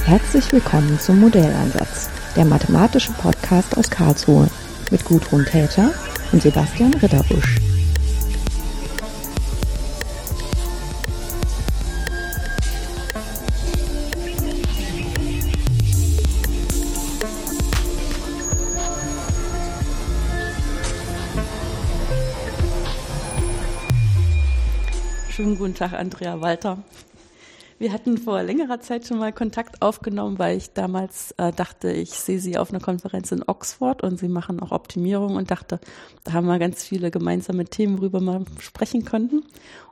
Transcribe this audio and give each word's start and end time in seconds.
Herzlich 0.05 0.51
willkommen 0.51 0.99
zum 0.99 1.19
Modellansatz, 1.19 2.09
der 2.35 2.45
mathematische 2.45 3.11
Podcast 3.11 3.77
aus 3.77 3.91
Karlsruhe 3.91 4.49
mit 4.91 5.05
Gudrun 5.05 5.45
Täter 5.45 5.91
und 6.31 6.41
Sebastian 6.41 6.93
Ritterbusch. 6.95 7.59
Schönen 25.29 25.57
guten 25.57 25.73
Tag, 25.73 25.93
Andrea 25.93 26.41
Walter. 26.41 26.79
Wir 27.79 27.93
hatten 27.93 28.17
vor 28.17 28.43
längerer 28.43 28.81
Zeit 28.81 29.07
schon 29.07 29.19
mal 29.19 29.31
Kontakt 29.31 29.81
aufgenommen, 29.81 30.37
weil 30.37 30.57
ich 30.57 30.73
damals 30.73 31.31
äh, 31.37 31.53
dachte, 31.53 31.89
ich 31.89 32.09
sehe 32.09 32.39
Sie 32.39 32.57
auf 32.57 32.71
einer 32.71 32.81
Konferenz 32.81 33.31
in 33.31 33.41
Oxford 33.47 34.03
und 34.03 34.19
Sie 34.19 34.27
machen 34.27 34.59
auch 34.59 34.73
Optimierung 34.73 35.37
und 35.37 35.49
dachte, 35.49 35.79
da 36.25 36.33
haben 36.33 36.47
wir 36.47 36.59
ganz 36.59 36.83
viele 36.83 37.09
gemeinsame 37.09 37.63
Themen, 37.63 37.99
worüber 37.99 38.19
wir 38.19 38.43
sprechen 38.59 39.05
könnten. 39.05 39.43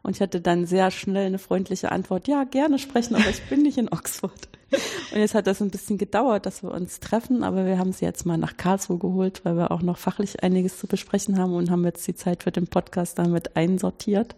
Und 0.03 0.17
ich 0.17 0.21
hatte 0.21 0.41
dann 0.41 0.65
sehr 0.65 0.91
schnell 0.91 1.27
eine 1.27 1.39
freundliche 1.39 1.93
Antwort, 1.93 2.27
ja, 2.27 2.43
gerne 2.43 2.77
sprechen, 2.77 3.15
aber 3.15 3.29
ich 3.29 3.41
bin 3.43 3.61
nicht 3.61 3.77
in 3.77 3.87
Oxford. 3.87 4.49
Und 4.71 5.19
jetzt 5.19 5.33
hat 5.33 5.47
das 5.47 5.61
ein 5.61 5.69
bisschen 5.69 5.97
gedauert, 5.97 6.45
dass 6.45 6.61
wir 6.61 6.71
uns 6.71 6.99
treffen, 6.99 7.43
aber 7.43 7.65
wir 7.65 7.77
haben 7.77 7.93
sie 7.93 8.05
jetzt 8.05 8.25
mal 8.25 8.37
nach 8.37 8.57
Karlsruhe 8.57 8.97
geholt, 8.97 9.41
weil 9.43 9.55
wir 9.55 9.71
auch 9.71 9.81
noch 9.81 9.97
fachlich 9.97 10.43
einiges 10.43 10.77
zu 10.77 10.87
besprechen 10.87 11.37
haben 11.37 11.53
und 11.53 11.71
haben 11.71 11.85
jetzt 11.85 12.05
die 12.07 12.15
Zeit 12.15 12.43
für 12.43 12.51
den 12.51 12.67
Podcast 12.67 13.17
damit 13.17 13.55
einsortiert. 13.55 14.35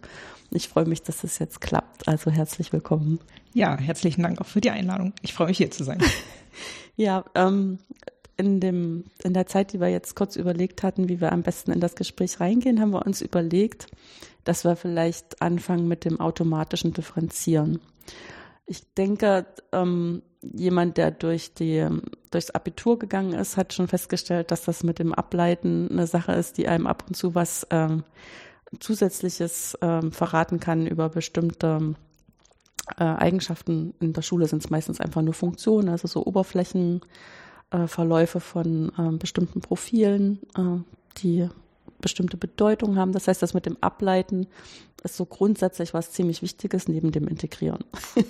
Ich 0.52 0.68
freue 0.68 0.86
mich, 0.86 1.02
dass 1.02 1.24
es 1.24 1.38
jetzt 1.38 1.60
klappt. 1.60 2.06
Also 2.08 2.30
herzlich 2.30 2.72
willkommen. 2.72 3.18
Ja, 3.52 3.76
herzlichen 3.78 4.22
Dank 4.22 4.40
auch 4.40 4.46
für 4.46 4.60
die 4.60 4.70
Einladung. 4.70 5.12
Ich 5.22 5.32
freue 5.32 5.48
mich 5.48 5.58
hier 5.58 5.70
zu 5.70 5.82
sein. 5.82 5.98
ja, 6.96 7.24
ähm, 7.34 7.78
in, 8.36 8.60
dem, 8.60 9.04
in 9.22 9.34
der 9.34 9.46
Zeit, 9.46 9.72
die 9.72 9.80
wir 9.80 9.88
jetzt 9.88 10.14
kurz 10.14 10.36
überlegt 10.36 10.82
hatten, 10.82 11.08
wie 11.08 11.20
wir 11.20 11.32
am 11.32 11.42
besten 11.42 11.72
in 11.72 11.80
das 11.80 11.94
Gespräch 11.94 12.40
reingehen, 12.40 12.80
haben 12.80 12.92
wir 12.92 13.04
uns 13.04 13.20
überlegt, 13.20 13.86
dass 14.44 14.64
wir 14.64 14.76
vielleicht 14.76 15.42
anfangen 15.42 15.88
mit 15.88 16.04
dem 16.04 16.20
automatischen 16.20 16.92
Differenzieren. 16.92 17.80
Ich 18.70 18.94
denke, 18.94 19.44
ähm, 19.72 20.22
jemand, 20.42 20.96
der 20.96 21.10
durch 21.10 21.54
die, 21.54 21.84
durchs 22.30 22.52
Abitur 22.52 23.00
gegangen 23.00 23.32
ist, 23.32 23.56
hat 23.56 23.72
schon 23.72 23.88
festgestellt, 23.88 24.52
dass 24.52 24.62
das 24.62 24.84
mit 24.84 25.00
dem 25.00 25.12
Ableiten 25.12 25.88
eine 25.90 26.06
Sache 26.06 26.30
ist, 26.34 26.56
die 26.56 26.68
einem 26.68 26.86
ab 26.86 27.02
und 27.08 27.16
zu 27.16 27.34
was 27.34 27.66
ähm, 27.70 28.04
Zusätzliches 28.78 29.76
ähm, 29.82 30.12
verraten 30.12 30.60
kann 30.60 30.86
über 30.86 31.08
bestimmte 31.08 31.96
äh, 32.96 33.02
Eigenschaften. 33.02 33.92
In 33.98 34.12
der 34.12 34.22
Schule 34.22 34.46
sind 34.46 34.62
es 34.62 34.70
meistens 34.70 35.00
einfach 35.00 35.22
nur 35.22 35.34
Funktionen, 35.34 35.88
also 35.88 36.06
so 36.06 36.24
Oberflächenverläufe 36.24 38.38
äh, 38.38 38.40
von 38.40 38.92
äh, 38.96 39.10
bestimmten 39.16 39.62
Profilen, 39.62 40.38
äh, 40.56 40.78
die 41.18 41.48
bestimmte 42.00 42.36
Bedeutung 42.36 42.96
haben. 42.96 43.12
Das 43.12 43.28
heißt, 43.28 43.42
das 43.42 43.54
mit 43.54 43.66
dem 43.66 43.76
Ableiten 43.80 44.46
ist 45.02 45.16
so 45.16 45.24
grundsätzlich 45.24 45.94
was 45.94 46.12
ziemlich 46.12 46.42
Wichtiges 46.42 46.88
neben 46.88 47.12
dem 47.12 47.26
Integrieren. 47.26 47.84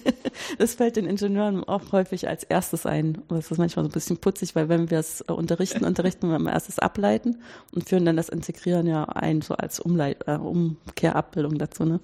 das 0.59 0.75
fällt 0.75 0.97
den 0.97 1.07
Ingenieuren 1.07 1.65
auch 1.65 1.93
häufig 1.93 2.29
als 2.29 2.45
erstes 2.45 2.87
ein. 2.87 3.23
Das 3.29 3.51
ist 3.51 3.59
manchmal 3.59 3.85
so 3.85 3.91
ein 3.91 3.93
bisschen 3.95 4.19
putzig, 4.19 4.55
weil 4.55 4.69
wenn 4.69 4.91
wir 4.91 4.99
es 4.99 5.23
äh, 5.23 5.33
unterrichten, 5.33 5.85
unterrichten 5.85 6.29
wir 6.29 6.37
immer 6.37 6.53
erstes 6.53 6.79
Ableiten 6.79 7.39
und 7.75 7.89
führen 7.89 8.05
dann 8.05 8.17
das 8.17 8.29
Integrieren 8.29 8.87
ja 8.87 9.05
ein, 9.05 9.43
so 9.43 9.55
als 9.55 9.81
Umleit 9.81 10.27
äh, 10.27 10.37
Umkehrabbildung 10.37 11.59
dazu. 11.59 11.85
Ne? 11.85 12.01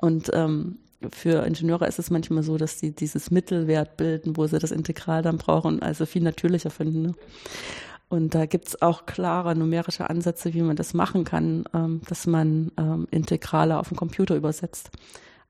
Und 0.00 0.30
ähm, 0.32 0.78
für 1.12 1.46
Ingenieure 1.46 1.86
ist 1.86 1.98
es 1.98 2.10
manchmal 2.10 2.42
so, 2.42 2.56
dass 2.56 2.80
sie 2.80 2.90
dieses 2.90 3.30
Mittelwert 3.30 3.96
bilden, 3.96 4.36
wo 4.36 4.46
sie 4.46 4.58
das 4.58 4.72
Integral 4.72 5.22
dann 5.22 5.38
brauchen, 5.38 5.80
also 5.80 6.06
viel 6.06 6.22
natürlicher 6.22 6.70
finden. 6.70 7.02
Ne? 7.02 7.14
Und 8.08 8.34
da 8.34 8.46
gibt's 8.46 8.80
auch 8.80 9.06
klare 9.06 9.54
numerische 9.54 10.08
Ansätze, 10.08 10.54
wie 10.54 10.62
man 10.62 10.76
das 10.76 10.94
machen 10.94 11.24
kann, 11.24 11.64
ähm, 11.74 12.00
dass 12.08 12.26
man 12.26 12.72
ähm, 12.78 13.06
Integrale 13.10 13.78
auf 13.78 13.88
den 13.88 13.96
Computer 13.96 14.34
übersetzt. 14.34 14.90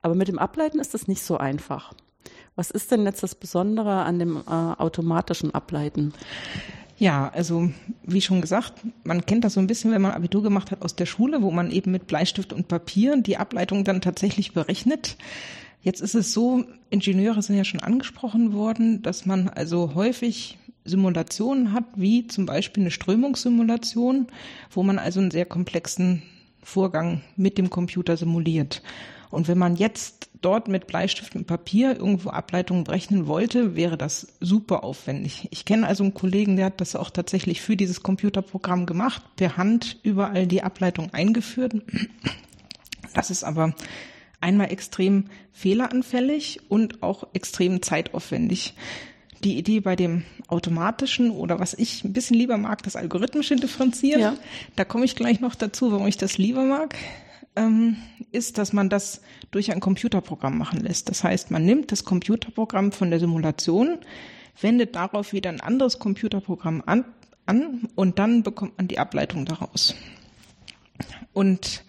Aber 0.01 0.15
mit 0.15 0.27
dem 0.27 0.39
Ableiten 0.39 0.79
ist 0.79 0.93
das 0.93 1.07
nicht 1.07 1.23
so 1.23 1.37
einfach. 1.37 1.93
Was 2.55 2.71
ist 2.71 2.91
denn 2.91 3.05
jetzt 3.05 3.23
das 3.23 3.35
Besondere 3.35 4.03
an 4.03 4.19
dem 4.19 4.37
äh, 4.37 4.51
automatischen 4.51 5.53
Ableiten? 5.55 6.13
Ja, 6.97 7.29
also 7.33 7.71
wie 8.03 8.19
schon 8.19 8.41
gesagt, 8.41 8.73
man 9.05 9.25
kennt 9.25 9.45
das 9.45 9.53
so 9.53 9.61
ein 9.61 9.67
bisschen, 9.67 9.91
wenn 9.93 10.01
man 10.01 10.11
Abitur 10.11 10.43
gemacht 10.43 10.69
hat 10.71 10.81
aus 10.81 10.97
der 10.97 11.05
Schule, 11.05 11.41
wo 11.41 11.51
man 11.51 11.71
eben 11.71 11.91
mit 11.91 12.07
Bleistift 12.07 12.51
und 12.51 12.67
Papier 12.67 13.15
die 13.15 13.37
Ableitung 13.37 13.85
dann 13.85 14.01
tatsächlich 14.01 14.51
berechnet. 14.51 15.15
Jetzt 15.81 16.01
ist 16.01 16.15
es 16.15 16.33
so, 16.33 16.65
Ingenieure 16.89 17.41
sind 17.41 17.55
ja 17.55 17.63
schon 17.63 17.79
angesprochen 17.79 18.51
worden, 18.51 19.01
dass 19.01 19.25
man 19.25 19.47
also 19.47 19.95
häufig 19.95 20.57
Simulationen 20.89 21.73
hat, 21.73 21.85
wie 21.95 22.27
zum 22.27 22.45
Beispiel 22.45 22.83
eine 22.83 22.91
Strömungssimulation, 22.91 24.27
wo 24.71 24.83
man 24.83 24.99
also 24.99 25.19
einen 25.19 25.31
sehr 25.31 25.45
komplexen 25.45 26.21
Vorgang 26.61 27.21
mit 27.35 27.57
dem 27.57 27.69
Computer 27.69 28.17
simuliert. 28.17 28.81
Und 29.31 29.47
wenn 29.47 29.57
man 29.57 29.75
jetzt 29.75 30.29
dort 30.41 30.67
mit 30.67 30.87
Bleistift 30.87 31.35
und 31.35 31.45
Papier 31.45 31.95
irgendwo 31.95 32.29
Ableitungen 32.29 32.83
berechnen 32.83 33.27
wollte, 33.27 33.75
wäre 33.75 33.97
das 33.97 34.27
super 34.39 34.83
aufwendig. 34.83 35.47
Ich 35.51 35.65
kenne 35.65 35.85
also 35.85 36.03
einen 36.03 36.13
Kollegen, 36.13 36.55
der 36.55 36.65
hat 36.65 36.81
das 36.81 36.95
auch 36.95 37.09
tatsächlich 37.09 37.61
für 37.61 37.75
dieses 37.75 38.01
Computerprogramm 38.01 38.85
gemacht, 38.85 39.21
per 39.35 39.57
Hand 39.57 39.97
überall 40.03 40.47
die 40.47 40.63
Ableitung 40.63 41.13
eingeführt. 41.13 41.73
Das 43.13 43.29
ist 43.29 43.43
aber 43.43 43.75
einmal 44.41 44.71
extrem 44.71 45.25
fehleranfällig 45.51 46.61
und 46.69 47.03
auch 47.03 47.27
extrem 47.33 47.81
zeitaufwendig 47.81 48.75
die 49.43 49.57
Idee 49.57 49.79
bei 49.79 49.95
dem 49.95 50.23
automatischen 50.47 51.31
oder 51.31 51.59
was 51.59 51.73
ich 51.73 52.03
ein 52.03 52.13
bisschen 52.13 52.37
lieber 52.37 52.57
mag, 52.57 52.83
das 52.83 52.95
algorithmische 52.95 53.55
Differenzieren. 53.55 54.21
Ja. 54.21 54.35
Da 54.75 54.85
komme 54.85 55.05
ich 55.05 55.15
gleich 55.15 55.39
noch 55.39 55.55
dazu, 55.55 55.91
warum 55.91 56.07
ich 56.07 56.17
das 56.17 56.37
lieber 56.37 56.63
mag, 56.63 56.95
ähm, 57.55 57.97
ist, 58.31 58.57
dass 58.57 58.73
man 58.73 58.89
das 58.89 59.21
durch 59.51 59.71
ein 59.71 59.79
Computerprogramm 59.79 60.57
machen 60.57 60.81
lässt. 60.81 61.09
Das 61.09 61.23
heißt, 61.23 61.51
man 61.51 61.65
nimmt 61.65 61.91
das 61.91 62.03
Computerprogramm 62.03 62.91
von 62.91 63.09
der 63.09 63.19
Simulation, 63.19 63.99
wendet 64.59 64.95
darauf 64.95 65.33
wieder 65.33 65.49
ein 65.49 65.61
anderes 65.61 65.99
Computerprogramm 65.99 66.83
an, 66.85 67.05
an 67.45 67.87
und 67.95 68.19
dann 68.19 68.43
bekommt 68.43 68.77
man 68.77 68.87
die 68.87 68.99
Ableitung 68.99 69.45
daraus. 69.45 69.95
Und 71.33 71.83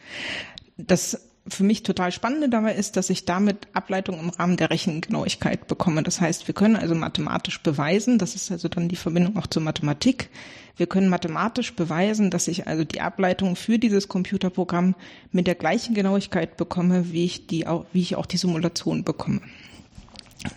das 0.77 1.30
für 1.49 1.65
mich 1.65 1.83
total 1.83 2.13
Spannende 2.13 2.49
dabei 2.49 2.75
ist, 2.75 2.97
dass 2.97 3.11
ich 3.11 3.25
damit 3.25 3.69
Ableitung 3.73 4.21
im 4.21 4.31
Rahmen 4.31 4.57
der 4.57 4.71
Rechengenauigkeit 4.71 5.67
bekomme. 5.67 6.03
Das 6.03 6.21
heißt, 6.21 6.47
wir 6.47 6.55
können 6.55 6.77
also 6.77 6.95
mathematisch 6.95 7.61
beweisen, 7.63 8.19
das 8.19 8.35
ist 8.35 8.51
also 8.51 8.69
dann 8.69 8.89
die 8.89 8.97
Verbindung 8.97 9.37
auch 9.37 9.47
zur 9.47 9.63
Mathematik. 9.63 10.29
Wir 10.77 10.87
können 10.87 11.09
mathematisch 11.09 11.75
beweisen, 11.75 12.31
dass 12.31 12.49
ich 12.49 12.67
also 12.67 12.85
die 12.85 13.01
Ableitung 13.01 13.57
für 13.57 13.79
dieses 13.79 14.09
Computerprogramm 14.09 14.95
mit 15.33 15.47
der 15.47 15.55
gleichen 15.55 15.95
Genauigkeit 15.95 16.57
bekomme, 16.57 17.13
wie 17.13 17.25
ich 17.25 17.47
die, 17.47 17.67
wie 17.93 18.01
ich 18.01 18.17
auch 18.17 18.27
die 18.27 18.39
Simulation 18.39 19.05
bekomme. 19.05 19.41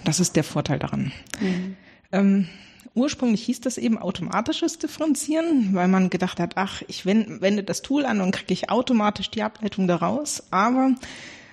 Das 0.05 0.19
ist 0.19 0.35
der 0.35 0.43
Vorteil 0.43 0.79
daran. 0.79 1.11
Mhm. 1.41 1.75
Ähm, 2.11 2.47
Ursprünglich 2.95 3.43
hieß 3.43 3.61
das 3.61 3.79
eben 3.79 3.97
automatisches 3.97 4.77
Differenzieren, 4.77 5.73
weil 5.73 5.87
man 5.87 6.11
gedacht 6.11 6.39
hat, 6.39 6.57
ach, 6.57 6.83
ich 6.87 7.05
wende 7.05 7.63
das 7.63 7.81
Tool 7.81 8.05
an 8.05 8.21
und 8.21 8.31
kriege 8.31 8.53
ich 8.53 8.69
automatisch 8.69 9.31
die 9.31 9.41
Ableitung 9.41 9.87
daraus. 9.87 10.43
Aber 10.51 10.93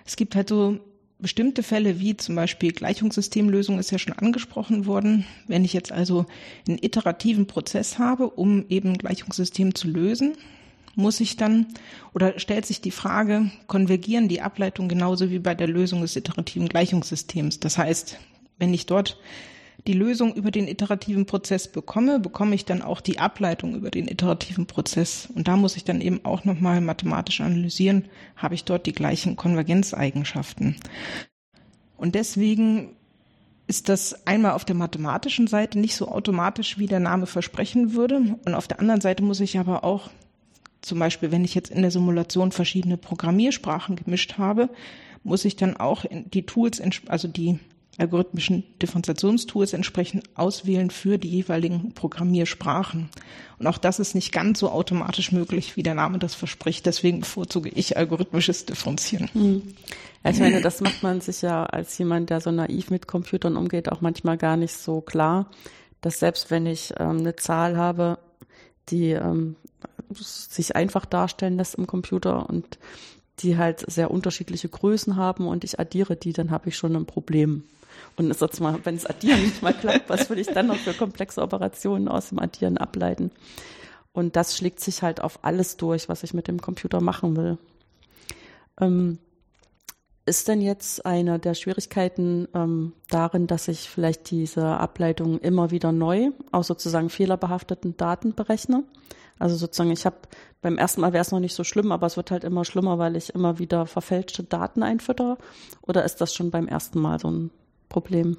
es 0.04 0.16
gibt 0.16 0.36
halt 0.36 0.50
so 0.50 0.80
bestimmte 1.18 1.62
Fälle, 1.62 1.98
wie 1.98 2.16
zum 2.16 2.34
Beispiel 2.34 2.72
Gleichungssystemlösung 2.72 3.78
ist 3.78 3.90
ja 3.90 3.98
schon 3.98 4.12
angesprochen 4.14 4.84
worden. 4.86 5.24
Wenn 5.46 5.64
ich 5.64 5.72
jetzt 5.72 5.92
also 5.92 6.26
einen 6.68 6.78
iterativen 6.82 7.46
Prozess 7.46 7.98
habe, 7.98 8.28
um 8.28 8.66
eben 8.68 8.98
Gleichungssystem 8.98 9.74
zu 9.74 9.88
lösen, 9.88 10.34
muss 10.94 11.20
ich 11.20 11.36
dann 11.36 11.66
oder 12.12 12.38
stellt 12.38 12.66
sich 12.66 12.80
die 12.80 12.90
Frage, 12.90 13.50
konvergieren 13.66 14.28
die 14.28 14.42
Ableitungen 14.42 14.88
genauso 14.88 15.30
wie 15.30 15.38
bei 15.38 15.54
der 15.54 15.68
Lösung 15.68 16.02
des 16.02 16.16
iterativen 16.16 16.68
Gleichungssystems? 16.68 17.60
Das 17.60 17.78
heißt, 17.78 18.18
wenn 18.58 18.74
ich 18.74 18.86
dort 18.86 19.18
die 19.86 19.92
Lösung 19.92 20.34
über 20.34 20.50
den 20.50 20.68
iterativen 20.68 21.26
Prozess 21.26 21.68
bekomme, 21.68 22.20
bekomme 22.20 22.54
ich 22.54 22.64
dann 22.64 22.82
auch 22.82 23.00
die 23.00 23.18
Ableitung 23.18 23.74
über 23.74 23.90
den 23.90 24.08
iterativen 24.08 24.66
Prozess. 24.66 25.28
Und 25.34 25.48
da 25.48 25.56
muss 25.56 25.76
ich 25.76 25.84
dann 25.84 26.00
eben 26.00 26.24
auch 26.24 26.44
nochmal 26.44 26.80
mathematisch 26.80 27.40
analysieren, 27.40 28.06
habe 28.36 28.54
ich 28.54 28.64
dort 28.64 28.86
die 28.86 28.92
gleichen 28.92 29.36
Konvergenzeigenschaften. 29.36 30.76
Und 31.96 32.14
deswegen 32.14 32.96
ist 33.66 33.88
das 33.88 34.26
einmal 34.26 34.52
auf 34.52 34.64
der 34.64 34.74
mathematischen 34.74 35.46
Seite 35.46 35.78
nicht 35.78 35.94
so 35.94 36.08
automatisch, 36.08 36.78
wie 36.78 36.86
der 36.86 37.00
Name 37.00 37.26
versprechen 37.26 37.94
würde. 37.94 38.36
Und 38.44 38.54
auf 38.54 38.66
der 38.66 38.80
anderen 38.80 39.00
Seite 39.00 39.22
muss 39.22 39.40
ich 39.40 39.58
aber 39.58 39.84
auch, 39.84 40.10
zum 40.82 40.98
Beispiel, 40.98 41.30
wenn 41.30 41.44
ich 41.44 41.54
jetzt 41.54 41.70
in 41.70 41.82
der 41.82 41.90
Simulation 41.90 42.52
verschiedene 42.52 42.96
Programmiersprachen 42.96 43.96
gemischt 43.96 44.38
habe, 44.38 44.70
muss 45.22 45.44
ich 45.44 45.56
dann 45.56 45.76
auch 45.76 46.04
die 46.10 46.46
Tools, 46.46 46.82
also 47.06 47.28
die 47.28 47.60
algorithmischen 48.00 48.64
Differenziationstools 48.80 49.72
entsprechend 49.72 50.24
auswählen 50.34 50.90
für 50.90 51.18
die 51.18 51.28
jeweiligen 51.28 51.92
Programmiersprachen. 51.92 53.10
Und 53.58 53.66
auch 53.66 53.78
das 53.78 53.98
ist 53.98 54.14
nicht 54.14 54.32
ganz 54.32 54.58
so 54.58 54.70
automatisch 54.70 55.32
möglich, 55.32 55.76
wie 55.76 55.82
der 55.82 55.94
Name 55.94 56.18
das 56.18 56.34
verspricht. 56.34 56.86
Deswegen 56.86 57.20
bevorzuge 57.20 57.68
ich 57.68 57.96
algorithmisches 57.96 58.66
Differenzieren. 58.66 59.28
Hm. 59.32 59.62
Ich 60.24 60.38
meine, 60.38 60.60
das 60.60 60.80
macht 60.80 61.02
man 61.02 61.20
sich 61.20 61.42
ja 61.42 61.64
als 61.64 61.96
jemand, 61.98 62.30
der 62.30 62.40
so 62.40 62.50
naiv 62.50 62.90
mit 62.90 63.06
Computern 63.06 63.56
umgeht, 63.56 63.90
auch 63.90 64.00
manchmal 64.00 64.36
gar 64.36 64.56
nicht 64.56 64.74
so 64.74 65.00
klar, 65.00 65.50
dass 66.00 66.18
selbst 66.18 66.50
wenn 66.50 66.66
ich 66.66 66.92
ähm, 66.98 67.18
eine 67.18 67.36
Zahl 67.36 67.76
habe, 67.76 68.18
die 68.88 69.10
ähm, 69.10 69.56
sich 70.12 70.76
einfach 70.76 71.06
darstellen 71.06 71.56
lässt 71.56 71.76
im 71.76 71.86
Computer 71.86 72.48
und 72.50 72.78
die 73.38 73.56
halt 73.56 73.84
sehr 73.90 74.10
unterschiedliche 74.10 74.68
Größen 74.68 75.16
haben 75.16 75.46
und 75.46 75.64
ich 75.64 75.80
addiere 75.80 76.16
die, 76.16 76.32
dann 76.32 76.50
habe 76.50 76.68
ich 76.68 76.76
schon 76.76 76.96
ein 76.96 77.06
Problem. 77.06 77.64
Und 78.20 78.30
ist 78.30 78.42
jetzt 78.42 78.60
mal, 78.60 78.78
wenn 78.84 78.96
es 78.96 79.06
Addieren 79.06 79.40
nicht 79.40 79.62
mal 79.62 79.72
klappt, 79.72 80.10
was 80.10 80.28
will 80.28 80.38
ich 80.38 80.48
dann 80.48 80.66
noch 80.66 80.76
für 80.76 80.92
komplexe 80.92 81.40
Operationen 81.40 82.06
aus 82.06 82.28
dem 82.28 82.38
Addieren 82.38 82.76
ableiten? 82.76 83.30
Und 84.12 84.36
das 84.36 84.58
schlägt 84.58 84.80
sich 84.80 85.02
halt 85.02 85.22
auf 85.22 85.38
alles 85.40 85.78
durch, 85.78 86.10
was 86.10 86.22
ich 86.22 86.34
mit 86.34 86.46
dem 86.46 86.60
Computer 86.60 87.00
machen 87.00 87.34
will. 87.34 87.56
Ähm, 88.78 89.20
ist 90.26 90.48
denn 90.48 90.60
jetzt 90.60 91.06
eine 91.06 91.38
der 91.38 91.54
Schwierigkeiten 91.54 92.46
ähm, 92.52 92.92
darin, 93.08 93.46
dass 93.46 93.68
ich 93.68 93.88
vielleicht 93.88 94.30
diese 94.30 94.66
Ableitung 94.66 95.38
immer 95.38 95.70
wieder 95.70 95.90
neu 95.90 96.28
aus 96.52 96.66
sozusagen 96.66 97.08
fehlerbehafteten 97.08 97.96
Daten 97.96 98.34
berechne? 98.34 98.84
Also 99.38 99.56
sozusagen, 99.56 99.92
ich 99.92 100.04
habe 100.04 100.16
beim 100.60 100.76
ersten 100.76 101.00
Mal 101.00 101.14
wäre 101.14 101.22
es 101.22 101.32
noch 101.32 101.40
nicht 101.40 101.54
so 101.54 101.64
schlimm, 101.64 101.90
aber 101.90 102.06
es 102.06 102.18
wird 102.18 102.30
halt 102.30 102.44
immer 102.44 102.66
schlimmer, 102.66 102.98
weil 102.98 103.16
ich 103.16 103.34
immer 103.34 103.58
wieder 103.58 103.86
verfälschte 103.86 104.44
Daten 104.44 104.82
einfüttere. 104.82 105.38
Oder 105.80 106.04
ist 106.04 106.20
das 106.20 106.34
schon 106.34 106.50
beim 106.50 106.68
ersten 106.68 107.00
Mal 107.00 107.18
so 107.18 107.30
ein 107.30 107.50
Problem? 107.90 108.38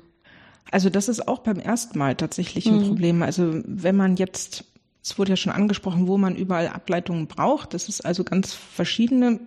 Also 0.72 0.90
das 0.90 1.10
ist 1.10 1.28
auch 1.28 1.40
beim 1.40 1.60
ersten 1.60 2.00
Mal 2.00 2.16
tatsächlich 2.16 2.66
ein 2.66 2.80
mhm. 2.80 2.88
Problem. 2.88 3.22
Also 3.22 3.62
wenn 3.66 3.96
man 3.96 4.16
jetzt, 4.16 4.64
es 5.04 5.20
wurde 5.20 5.32
ja 5.32 5.36
schon 5.36 5.52
angesprochen, 5.52 6.08
wo 6.08 6.18
man 6.18 6.36
überall 6.36 6.70
Ableitungen 6.70 7.28
braucht, 7.28 7.76
das 7.76 7.88
ist 7.90 8.04
also 8.04 8.24
ganz 8.24 8.54
verschiedene 8.54 9.40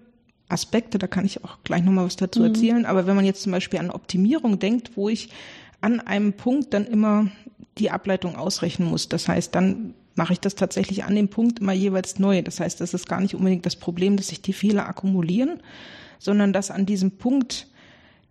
Aspekte, 0.48 0.98
da 0.98 1.06
kann 1.06 1.24
ich 1.24 1.42
auch 1.42 1.58
gleich 1.64 1.82
nochmal 1.82 2.04
was 2.04 2.16
dazu 2.16 2.40
mhm. 2.40 2.46
erzählen. 2.46 2.86
Aber 2.86 3.06
wenn 3.06 3.16
man 3.16 3.24
jetzt 3.24 3.42
zum 3.42 3.50
Beispiel 3.50 3.80
an 3.80 3.90
Optimierung 3.90 4.60
denkt, 4.60 4.92
wo 4.96 5.08
ich 5.08 5.30
an 5.80 6.00
einem 6.00 6.34
Punkt 6.34 6.74
dann 6.74 6.86
immer 6.86 7.26
die 7.78 7.90
Ableitung 7.90 8.36
ausrechnen 8.36 8.88
muss, 8.88 9.08
das 9.08 9.26
heißt, 9.26 9.54
dann 9.54 9.94
mache 10.14 10.34
ich 10.34 10.40
das 10.40 10.54
tatsächlich 10.54 11.04
an 11.04 11.16
dem 11.16 11.28
Punkt 11.28 11.58
immer 11.58 11.72
jeweils 11.72 12.18
neu. 12.18 12.42
Das 12.42 12.60
heißt, 12.60 12.80
das 12.80 12.94
ist 12.94 13.08
gar 13.08 13.20
nicht 13.20 13.34
unbedingt 13.34 13.66
das 13.66 13.76
Problem, 13.76 14.16
dass 14.16 14.28
sich 14.28 14.42
die 14.42 14.52
Fehler 14.52 14.86
akkumulieren, 14.86 15.60
sondern 16.18 16.52
dass 16.52 16.70
an 16.70 16.86
diesem 16.86 17.12
Punkt 17.12 17.66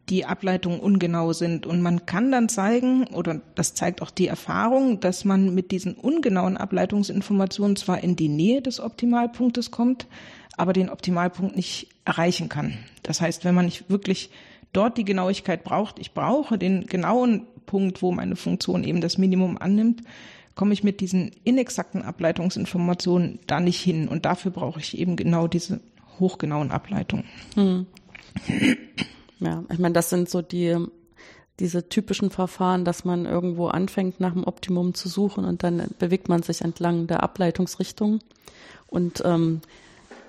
die 0.10 0.26
Ableitungen 0.26 0.80
ungenau 0.80 1.34
sind. 1.34 1.66
Und 1.66 1.82
man 1.82 2.06
kann 2.06 2.32
dann 2.32 2.50
zeigen, 2.50 3.06
oder 3.08 3.42
das 3.56 3.74
zeigt 3.74 4.02
auch 4.02 4.12
die 4.12 4.28
Erfahrung, 4.28 5.00
dass 5.00 5.26
man 5.26 5.54
mit 5.54 5.72
diesen 5.72 5.94
ungenauen 5.96 6.58
Ableitungsinformationen 6.58 7.76
zwar 7.76 8.04
in 8.04 8.16
die 8.16 8.30
Nähe 8.30 8.62
des 8.62 8.80
Optimalpunktes 8.80 9.72
kommt, 9.72 10.08
aber 10.58 10.74
den 10.74 10.90
Optimalpunkt 10.90 11.56
nicht 11.56 11.88
erreichen 12.06 12.50
kann. 12.50 12.78
Das 13.02 13.22
heißt, 13.22 13.46
wenn 13.46 13.56
man 13.56 13.66
nicht 13.66 13.90
wirklich 13.90 14.30
dort 14.74 14.98
die 14.98 15.06
Genauigkeit 15.06 15.64
braucht, 15.64 16.00
ich 16.00 16.14
brauche 16.14 16.58
den 16.58 16.86
genauen 16.86 17.48
Punkt, 17.66 18.02
wo 18.02 18.12
meine 18.12 18.36
Funktion 18.36 18.84
eben 18.84 19.00
das 19.00 19.18
Minimum 19.18 19.58
annimmt, 19.58 20.02
komme 20.56 20.74
ich 20.74 20.84
mit 20.84 21.00
diesen 21.00 21.32
inexakten 21.44 22.04
Ableitungsinformationen 22.04 23.40
da 23.48 23.60
nicht 23.60 23.80
hin. 23.82 24.08
Und 24.08 24.26
dafür 24.26 24.52
brauche 24.52 24.80
ich 24.80 24.98
eben 24.98 25.16
genau 25.16 25.48
diese 25.48 25.80
hochgenauen 26.20 26.72
Ableitungen. 26.72 27.26
Hm. 27.56 27.88
Ja, 29.44 29.64
ich 29.70 29.80
meine, 29.80 29.94
das 29.94 30.10
sind 30.10 30.30
so 30.30 30.42
die 30.42 30.78
diese 31.60 31.88
typischen 31.88 32.32
Verfahren, 32.32 32.84
dass 32.84 33.06
man 33.06 33.26
irgendwo 33.26 33.68
anfängt, 33.68 34.20
nach 34.20 34.34
dem 34.34 34.44
Optimum 34.44 34.96
zu 34.96 35.08
suchen 35.08 35.46
und 35.46 35.64
dann 35.64 35.84
bewegt 36.00 36.28
man 36.28 36.42
sich 36.42 36.62
entlang 36.62 37.06
der 37.06 37.22
Ableitungsrichtung. 37.22 38.22
Und 38.88 39.22
ähm, 39.24 39.62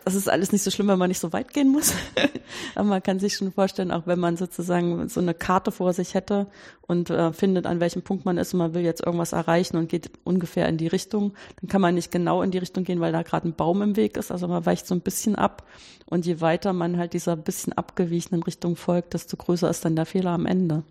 das 0.04 0.14
ist 0.14 0.28
alles 0.28 0.52
nicht 0.52 0.62
so 0.62 0.70
schlimm, 0.70 0.88
wenn 0.88 0.98
man 0.98 1.08
nicht 1.08 1.20
so 1.20 1.32
weit 1.32 1.52
gehen 1.52 1.72
muss. 1.72 1.94
Aber 2.74 2.88
man 2.88 3.02
kann 3.02 3.18
sich 3.18 3.36
schon 3.36 3.52
vorstellen, 3.52 3.90
auch 3.90 4.06
wenn 4.06 4.18
man 4.18 4.36
sozusagen 4.36 5.08
so 5.08 5.20
eine 5.20 5.34
Karte 5.34 5.72
vor 5.72 5.92
sich 5.92 6.14
hätte 6.14 6.46
und 6.82 7.10
äh, 7.10 7.32
findet, 7.32 7.66
an 7.66 7.80
welchem 7.80 8.02
Punkt 8.02 8.24
man 8.24 8.36
ist 8.36 8.52
und 8.52 8.58
man 8.58 8.74
will 8.74 8.82
jetzt 8.82 9.04
irgendwas 9.04 9.32
erreichen 9.32 9.76
und 9.76 9.88
geht 9.88 10.10
ungefähr 10.24 10.68
in 10.68 10.76
die 10.76 10.86
Richtung, 10.86 11.32
dann 11.60 11.68
kann 11.68 11.80
man 11.80 11.94
nicht 11.94 12.10
genau 12.10 12.42
in 12.42 12.50
die 12.50 12.58
Richtung 12.58 12.84
gehen, 12.84 13.00
weil 13.00 13.12
da 13.12 13.22
gerade 13.22 13.48
ein 13.48 13.54
Baum 13.54 13.80
im 13.82 13.96
Weg 13.96 14.16
ist. 14.16 14.30
Also 14.30 14.46
man 14.46 14.66
weicht 14.66 14.86
so 14.86 14.94
ein 14.94 15.00
bisschen 15.00 15.36
ab. 15.36 15.66
Und 16.06 16.26
je 16.26 16.40
weiter 16.40 16.74
man 16.74 16.98
halt 16.98 17.14
dieser 17.14 17.36
bisschen 17.36 17.72
abgewichenen 17.72 18.42
Richtung 18.42 18.76
folgt, 18.76 19.14
desto 19.14 19.36
größer 19.36 19.70
ist 19.70 19.84
dann 19.84 19.96
der 19.96 20.06
Fehler 20.06 20.30
am 20.30 20.44
Ende. 20.44 20.84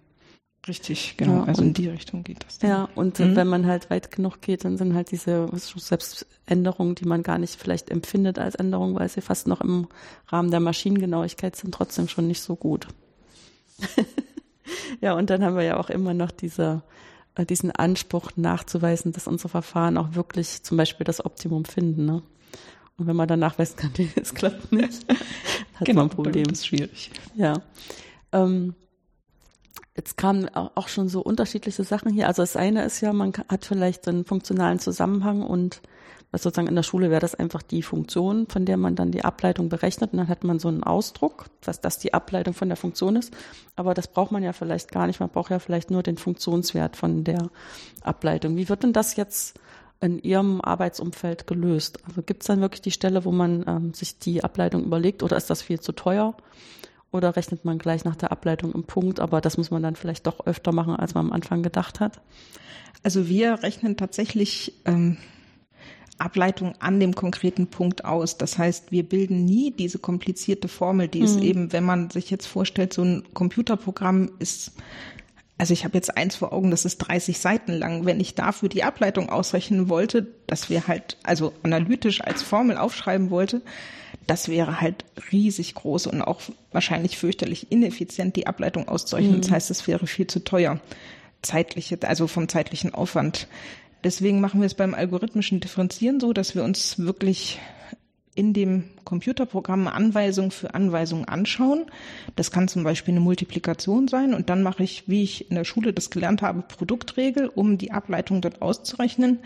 Richtig, 0.66 1.16
genau. 1.18 1.40
Ja, 1.40 1.44
also 1.44 1.62
in 1.62 1.74
die 1.74 1.90
Richtung 1.90 2.24
geht 2.24 2.46
das. 2.46 2.60
Dann. 2.60 2.70
Ja, 2.70 2.90
und 2.96 3.20
mhm. 3.20 3.36
wenn 3.36 3.48
man 3.48 3.66
halt 3.66 3.90
weit 3.90 4.12
genug 4.12 4.40
geht, 4.40 4.64
dann 4.64 4.78
sind 4.78 4.94
halt 4.94 5.12
diese 5.12 5.50
Selbständerungen, 5.54 6.96
die 6.96 7.06
man 7.06 7.22
gar 7.22 7.38
nicht 7.38 7.60
vielleicht 7.60 7.90
empfindet 7.90 8.40
als 8.40 8.56
Änderung, 8.56 8.96
weil 8.96 9.10
sie 9.10 9.20
fast 9.20 9.46
noch 9.48 9.60
im 9.60 9.88
Rahmen 10.28 10.52
der 10.52 10.62
Maschinengenauigkeit 10.62 11.58
sind, 11.58 11.74
trotzdem 11.74 12.08
schon 12.08 12.28
nicht 12.28 12.42
so 12.42 12.56
gut. 12.56 12.88
ja, 15.02 15.14
und 15.14 15.30
dann 15.30 15.44
haben 15.44 15.58
wir 15.58 15.64
ja 15.64 15.78
auch 15.78 15.90
immer 15.90 16.14
noch 16.14 16.32
diese, 16.32 16.82
äh, 17.36 17.46
diesen 17.46 17.72
Anspruch 17.72 18.32
nachzuweisen, 18.38 19.12
dass 19.12 19.28
unsere 19.28 19.50
Verfahren 19.50 19.98
auch 19.98 20.16
wirklich 20.16 20.64
zum 20.64 20.78
Beispiel 20.78 21.04
das 21.04 21.26
Optimum 21.26 21.66
finden. 21.66 22.06
Ne? 22.06 22.24
Und 22.98 23.08
wenn 23.08 23.18
man 23.18 23.28
dann 23.28 23.40
nachweisen 23.40 23.76
kann, 23.76 23.92
es 24.16 24.34
klappt 24.34 24.72
nicht, 24.72 25.06
hat 25.76 25.86
genau, 25.86 26.02
man 26.02 26.10
ein 26.10 26.16
Problem. 26.16 26.46
Das 26.46 26.60
ist 26.60 26.68
schwierig. 26.68 27.12
Ja. 27.36 27.62
Ähm, 28.32 28.76
Jetzt 29.96 30.18
kamen 30.18 30.50
auch 30.54 30.88
schon 30.88 31.08
so 31.08 31.22
unterschiedliche 31.22 31.84
Sachen 31.84 32.12
hier. 32.12 32.28
Also 32.28 32.42
das 32.42 32.56
eine 32.56 32.84
ist 32.84 33.02
ja, 33.02 33.14
man 33.14 33.34
hat 33.48 33.66
vielleicht 33.66 34.08
einen 34.08 34.26
funktionalen 34.26 34.80
Zusammenhang 34.80 35.44
und 35.44 35.82
was 36.34 36.42
sozusagen 36.42 36.68
in 36.68 36.76
der 36.76 36.82
Schule 36.82 37.12
wäre 37.12 37.22
das 37.22 37.36
einfach 37.36 37.62
die 37.62 37.84
Funktion, 37.84 38.48
von 38.48 38.66
der 38.66 38.76
man 38.76 38.96
dann 38.96 39.12
die 39.12 39.24
Ableitung 39.24 39.70
berechnet 39.70 40.14
und 40.14 40.18
dann 40.18 40.28
hat 40.28 40.44
man 40.44 40.58
so 40.58 40.68
einen 40.68 40.84
Ausdruck, 40.84 41.46
dass 41.62 41.80
das 41.80 42.00
die 42.00 42.16
Ableitung 42.16 42.56
von 42.56 42.70
der 42.70 42.76
Funktion 42.76 43.16
ist. 43.16 43.32
Aber 43.76 43.94
das 43.94 44.08
braucht 44.08 44.32
man 44.32 44.42
ja 44.42 44.52
vielleicht 44.52 44.92
gar 44.92 45.06
nicht. 45.06 45.20
Man 45.20 45.30
braucht 45.30 45.52
ja 45.52 45.60
vielleicht 45.60 45.92
nur 45.92 46.02
den 46.02 46.18
Funktionswert 46.18 46.98
von 46.98 47.24
der 47.24 47.52
Ableitung. 48.02 48.56
Wie 48.56 48.68
wird 48.68 48.82
denn 48.82 48.94
das 48.94 49.16
jetzt 49.16 49.60
in 50.02 50.18
Ihrem 50.18 50.60
Arbeitsumfeld 50.60 51.46
gelöst? 51.46 52.00
Also 52.08 52.24
gibt 52.24 52.42
es 52.42 52.48
dann 52.48 52.62
wirklich 52.62 52.82
die 52.82 52.90
Stelle, 52.90 53.26
wo 53.26 53.32
man 53.32 53.64
ähm, 53.68 53.94
sich 53.94 54.18
die 54.18 54.44
Ableitung 54.44 54.84
überlegt 54.86 55.22
oder 55.22 55.38
ist 55.38 55.52
das 55.52 55.62
viel 55.62 55.82
zu 55.82 55.92
teuer? 55.92 56.36
Oder 57.14 57.36
rechnet 57.36 57.64
man 57.64 57.78
gleich 57.78 58.04
nach 58.04 58.16
der 58.16 58.32
Ableitung 58.32 58.74
im 58.74 58.84
Punkt, 58.84 59.20
aber 59.20 59.40
das 59.40 59.58
muss 59.58 59.70
man 59.70 59.84
dann 59.84 59.96
vielleicht 59.96 60.26
doch 60.26 60.46
öfter 60.48 60.72
machen, 60.72 60.96
als 60.96 61.14
man 61.14 61.28
am 61.28 61.32
Anfang 61.32 61.62
gedacht 61.62 62.00
hat? 62.00 62.20
Also 63.04 63.28
wir 63.30 63.62
rechnen 63.62 63.98
tatsächlich 63.98 64.74
ähm, 64.86 65.18
Ableitung 66.18 66.74
an 66.80 67.00
dem 67.00 67.14
konkreten 67.14 67.68
Punkt 67.68 68.04
aus. 68.04 68.38
Das 68.40 68.58
heißt, 68.58 68.92
wir 68.92 69.04
bilden 69.04 69.46
nie 69.46 69.72
diese 69.72 70.00
komplizierte 70.00 70.68
Formel, 70.68 71.08
die 71.08 71.20
mhm. 71.20 71.26
es 71.26 71.38
eben, 71.38 71.72
wenn 71.72 71.84
man 71.84 72.10
sich 72.10 72.32
jetzt 72.32 72.48
vorstellt, 72.48 72.94
so 72.94 73.04
ein 73.04 73.24
Computerprogramm 73.34 74.32
ist 74.40 74.74
also 75.56 75.72
ich 75.72 75.86
habe 75.86 75.94
jetzt 75.94 76.18
eins 76.18 76.36
vor 76.36 76.52
Augen, 76.52 76.72
das 76.72 76.84
ist 76.84 76.98
30 76.98 77.38
Seiten 77.38 77.74
lang. 77.74 78.06
Wenn 78.06 78.20
ich 78.20 78.34
dafür 78.34 78.70
die 78.70 78.84
Ableitung 78.84 79.30
ausrechnen 79.30 79.88
wollte, 79.88 80.28
dass 80.48 80.70
wir 80.70 80.88
halt 80.88 81.18
also 81.24 81.54
analytisch 81.62 82.22
als 82.22 82.42
Formel 82.42 82.76
aufschreiben 82.76 83.30
wollte, 83.30 83.62
das 84.28 84.48
wäre 84.48 84.82
halt 84.82 85.06
riesig 85.32 85.76
groß 85.76 86.08
und 86.08 86.22
auch 86.22 86.42
wahrscheinlich 86.72 87.18
fürchterlich 87.18 87.72
ineffizient, 87.72 88.36
die 88.36 88.48
Ableitung 88.48 88.88
auszurechnen. 88.88 89.38
Mhm. 89.38 89.42
Das 89.42 89.52
heißt, 89.52 89.72
es 89.72 89.88
wäre 89.88 90.08
viel 90.08 90.28
zu 90.28 90.44
teuer. 90.44 90.80
Zeitliche, 91.42 91.98
also 92.04 92.28
vom 92.28 92.48
zeitlichen 92.48 92.94
Aufwand. 92.94 93.48
Deswegen 94.04 94.42
machen 94.42 94.62
wir 94.62 94.66
es 94.66 94.74
beim 94.74 94.94
algorithmischen 94.94 95.60
Differenzieren 95.60 96.20
so, 96.20 96.34
dass 96.34 96.56
wir 96.56 96.64
uns 96.64 97.00
wirklich 97.00 97.60
in 98.36 98.54
dem 98.54 98.86
Computerprogramm 99.04 99.88
Anweisung 99.88 100.52
für 100.52 100.74
Anweisung 100.74 101.26
anschauen. 101.26 101.86
Das 102.36 102.52
kann 102.52 102.68
zum 102.68 102.84
Beispiel 102.84 103.14
eine 103.14 103.20
Multiplikation 103.20 104.08
sein 104.08 104.34
und 104.34 104.50
dann 104.50 104.64
mache 104.64 104.84
ich, 104.84 105.08
wie 105.08 105.24
ich 105.24 105.50
in 105.50 105.56
der 105.56 105.66
Schule 105.66 105.94
das 105.94 106.10
gelernt 106.10 106.42
habe, 106.42 106.64
Produktregel, 106.64 107.48
um 107.48 107.78
die 107.78 107.92
Ableitung 107.92 108.42
dort 108.42 108.62
auszurechnen. 108.62 109.40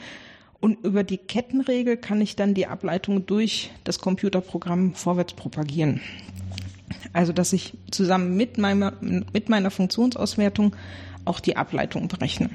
Und 0.60 0.84
über 0.84 1.04
die 1.04 1.18
Kettenregel 1.18 1.98
kann 1.98 2.20
ich 2.22 2.36
dann 2.36 2.54
die 2.54 2.68
Ableitung 2.68 3.26
durch 3.26 3.72
das 3.84 4.00
Computerprogramm 4.00 4.96
vorwärts 4.96 5.34
propagieren. 5.34 6.02
Also, 7.14 7.34
dass 7.34 7.54
ich 7.54 7.74
zusammen 7.92 8.36
mit 8.36 8.58
meiner, 8.58 8.94
mit 9.02 9.50
meiner 9.50 9.72
Funktionsauswertung 9.72 10.76
auch 11.26 11.40
die 11.40 11.58
Ableitung 11.58 12.08
berechne. 12.08 12.50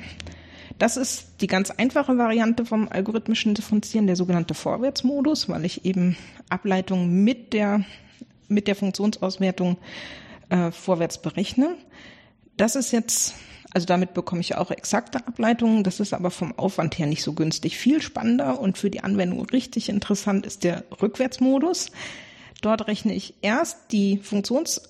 Das 0.79 0.97
ist 0.97 1.41
die 1.41 1.47
ganz 1.47 1.71
einfache 1.71 2.19
Variante 2.19 2.65
vom 2.65 2.89
algorithmischen 2.89 3.55
Differenzieren, 3.55 4.07
der 4.07 4.17
sogenannte 4.17 4.55
Vorwärtsmodus, 4.55 5.49
weil 5.49 5.65
ich 5.65 5.85
eben 5.85 6.17
Ableitungen 6.49 7.23
mit 7.23 7.53
der, 7.53 7.85
mit 8.49 8.67
der 8.67 8.75
Funktionsauswertung 8.75 9.77
äh, 10.49 10.73
vorwärts 10.73 11.21
berechne. 11.21 11.77
Das 12.57 12.75
ist 12.75 12.93
jetzt, 12.93 13.35
also 13.73 13.87
damit 13.87 14.15
bekomme 14.15 14.41
ich 14.41 14.57
auch 14.57 14.71
exakte 14.71 15.27
Ableitungen. 15.27 15.85
Das 15.85 16.01
ist 16.01 16.13
aber 16.13 16.31
vom 16.31 16.57
Aufwand 16.59 16.99
her 16.99 17.07
nicht 17.07 17.23
so 17.23 17.33
günstig. 17.33 17.77
Viel 17.79 18.03
spannender 18.03 18.61
und 18.61 18.77
für 18.77 18.91
die 18.91 19.03
Anwendung 19.03 19.45
richtig 19.47 19.89
interessant 19.89 20.47
ist 20.47 20.65
der 20.65 20.85
Rückwärtsmodus. 21.01 21.91
Dort 22.61 22.87
rechne 22.87 23.15
ich 23.15 23.35
erst 23.43 23.93
die 23.93 24.19
Funktions, 24.19 24.83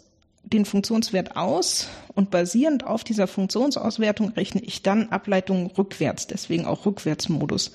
den 0.45 0.65
Funktionswert 0.65 1.37
aus 1.37 1.89
und 2.15 2.31
basierend 2.31 2.85
auf 2.85 3.05
dieser 3.05 3.27
Funktionsauswertung 3.27 4.31
rechne 4.31 4.61
ich 4.61 4.83
dann 4.83 5.11
Ableitungen 5.11 5.67
rückwärts, 5.67 6.27
deswegen 6.27 6.67
auch 6.67 6.85
Rückwärtsmodus. 6.85 7.73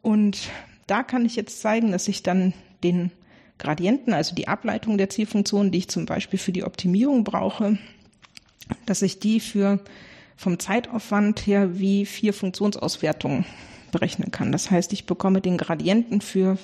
Und 0.00 0.38
da 0.86 1.02
kann 1.02 1.26
ich 1.26 1.34
jetzt 1.34 1.60
zeigen, 1.60 1.90
dass 1.92 2.08
ich 2.08 2.22
dann 2.22 2.54
den 2.82 3.10
Gradienten, 3.58 4.12
also 4.12 4.34
die 4.34 4.48
Ableitung 4.48 4.98
der 4.98 5.10
Zielfunktion, 5.10 5.70
die 5.70 5.78
ich 5.78 5.88
zum 5.88 6.06
Beispiel 6.06 6.38
für 6.38 6.52
die 6.52 6.64
Optimierung 6.64 7.24
brauche, 7.24 7.78
dass 8.86 9.02
ich 9.02 9.18
die 9.18 9.40
für 9.40 9.80
vom 10.36 10.58
Zeitaufwand 10.58 11.46
her 11.46 11.78
wie 11.78 12.06
vier 12.06 12.32
Funktionsauswertungen 12.32 13.44
berechnen 13.92 14.30
kann. 14.30 14.50
Das 14.52 14.70
heißt, 14.70 14.92
ich 14.92 15.06
bekomme 15.06 15.40
den 15.40 15.56
Gradienten 15.56 16.20
für 16.20 16.58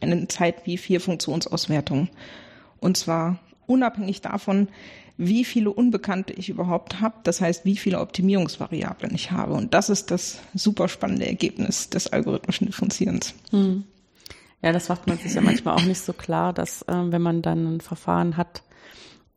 eine 0.00 0.28
Zeit 0.28 0.66
wie 0.66 0.76
vier 0.76 1.00
Funktionsauswertungen. 1.00 2.10
Und 2.80 2.96
zwar 2.96 3.38
unabhängig 3.66 4.20
davon, 4.20 4.68
wie 5.16 5.44
viele 5.44 5.70
Unbekannte 5.70 6.32
ich 6.32 6.48
überhaupt 6.48 7.00
habe, 7.00 7.14
das 7.22 7.40
heißt, 7.40 7.64
wie 7.64 7.76
viele 7.76 8.00
Optimierungsvariablen 8.00 9.14
ich 9.14 9.30
habe. 9.30 9.54
Und 9.54 9.72
das 9.72 9.88
ist 9.88 10.10
das 10.10 10.40
super 10.54 10.88
spannende 10.88 11.26
Ergebnis 11.26 11.88
des 11.88 12.08
algorithmischen 12.08 12.66
Differenzierens. 12.66 13.34
Hm. 13.50 13.84
Ja, 14.60 14.72
das 14.72 14.88
macht 14.88 15.06
man 15.06 15.18
sich 15.18 15.34
ja 15.34 15.40
manchmal 15.40 15.76
auch 15.76 15.84
nicht 15.84 16.00
so 16.00 16.12
klar, 16.12 16.52
dass 16.52 16.82
äh, 16.82 16.92
wenn 16.92 17.22
man 17.22 17.42
dann 17.42 17.76
ein 17.76 17.80
Verfahren 17.80 18.36
hat, 18.36 18.62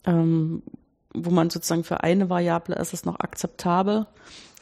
ähm, 0.05 0.63
wo 1.25 1.31
man 1.31 1.49
sozusagen 1.49 1.83
für 1.83 2.01
eine 2.03 2.29
Variable 2.29 2.75
ist 2.75 2.93
es 2.93 3.05
noch 3.05 3.19
akzeptabel, 3.19 4.05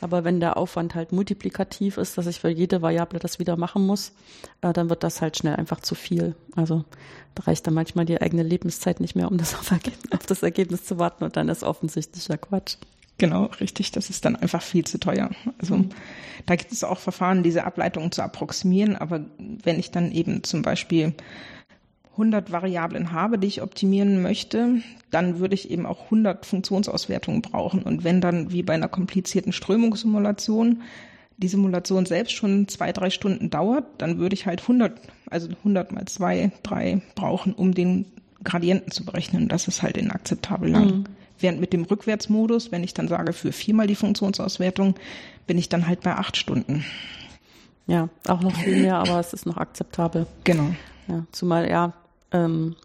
aber 0.02 0.24
wenn 0.24 0.40
der 0.40 0.58
Aufwand 0.58 0.94
halt 0.94 1.12
multiplikativ 1.12 1.98
ist, 1.98 2.18
dass 2.18 2.28
ich 2.28 2.40
für 2.42 2.50
jede 2.50 2.82
Variable 2.82 3.20
das 3.20 3.40
wieder 3.40 3.56
machen 3.56 3.86
muss, 3.86 4.12
äh, 4.62 4.74
dann 4.74 4.90
wird 4.90 5.04
das 5.04 5.22
halt 5.22 5.38
schnell 5.38 5.56
einfach 5.56 5.80
zu 5.80 5.96
viel. 5.96 6.36
Also 6.56 6.84
da 7.34 7.44
reicht 7.44 7.66
dann 7.66 7.74
manchmal 7.74 8.06
die 8.06 8.22
eigene 8.22 8.44
Lebenszeit 8.44 9.00
nicht 9.00 9.16
mehr, 9.16 9.32
um 9.32 9.38
das 9.38 9.56
auf, 9.60 9.72
auf 9.72 10.26
das 10.26 10.44
Ergebnis 10.44 10.84
zu 10.84 11.00
warten 11.00 11.24
und 11.24 11.38
dann 11.38 11.50
ist 11.50 11.64
offensichtlicher 11.64 12.38
Quatsch. 12.38 12.78
Genau, 13.18 13.46
richtig. 13.62 13.92
Das 13.94 14.10
ist 14.10 14.26
dann 14.26 14.36
einfach 14.36 14.62
viel 14.62 14.86
zu 14.86 15.00
teuer. 15.00 15.30
Also 15.58 15.86
da 16.46 16.56
gibt 16.58 16.74
es 16.74 16.84
auch 16.84 17.00
Verfahren, 17.00 17.44
diese 17.44 17.64
Ableitungen 17.64 18.12
zu 18.12 18.22
approximieren. 18.22 18.98
Aber 18.98 19.26
wenn 19.38 19.80
ich 19.80 19.92
dann 19.92 20.12
eben 20.12 20.44
zum 20.44 20.62
Beispiel 20.62 21.14
100 22.16 22.52
Variablen 22.52 23.12
habe, 23.12 23.38
die 23.38 23.48
ich 23.48 23.62
optimieren 23.62 24.22
möchte, 24.22 24.82
dann 25.12 25.40
würde 25.40 25.56
ich 25.56 25.70
eben 25.70 25.86
auch 25.86 26.06
100 26.06 26.46
Funktionsauswertungen 26.46 27.42
brauchen. 27.42 27.84
Und 27.84 28.04
wenn 28.04 28.22
dann 28.22 28.52
wie 28.52 28.64
bei 28.64 28.74
einer 28.74 28.88
komplizierten 28.88 29.52
Strömungssimulation 29.52 30.82
die 31.38 31.48
Simulation 31.50 32.06
selbst 32.06 32.34
schon 32.34 32.68
zwei, 32.70 32.94
drei 32.94 33.10
Stunden 33.10 33.50
dauert, 33.50 33.86
dann 33.98 34.20
würde 34.20 34.34
ich 34.34 34.46
halt 34.46 34.62
100, 34.62 35.00
also 35.30 35.50
100 35.50 35.92
mal 35.92 36.06
zwei, 36.06 36.52
drei 36.64 37.02
brauchen, 37.16 37.54
um 37.54 37.74
den 37.74 38.06
Gradienten 38.44 38.92
zu 38.92 39.04
berechnen. 39.04 39.50
Das 39.50 39.68
ist 39.68 39.82
halt 39.82 39.98
inakzeptabel 39.98 40.70
lang. 40.70 40.86
Mhm. 40.86 41.04
Während 41.38 41.60
mit 41.60 41.74
dem 41.74 41.84
Rückwärtsmodus, 41.84 42.72
wenn 42.72 42.84
ich 42.84 42.94
dann 42.94 43.10
sage, 43.10 43.34
für 43.34 43.52
viermal 43.52 43.88
die 43.88 43.96
Funktionsauswertung, 43.96 44.96
bin 45.48 45.58
ich 45.58 45.68
dann 45.68 45.88
halt 45.88 46.02
bei 46.02 46.16
acht 46.16 46.38
Stunden. 46.38 46.86
Ja, 47.88 48.10
auch 48.28 48.42
noch 48.42 48.56
viel 48.56 48.78
mehr, 48.78 48.96
aber 48.96 49.20
es 49.20 49.34
ist 49.34 49.46
noch 49.46 49.58
akzeptabel. 49.58 50.26
Genau. 50.46 50.74
Ja, 51.08 51.26
zumal, 51.32 51.70
ja, 51.70 51.94
ähm, 52.36 52.75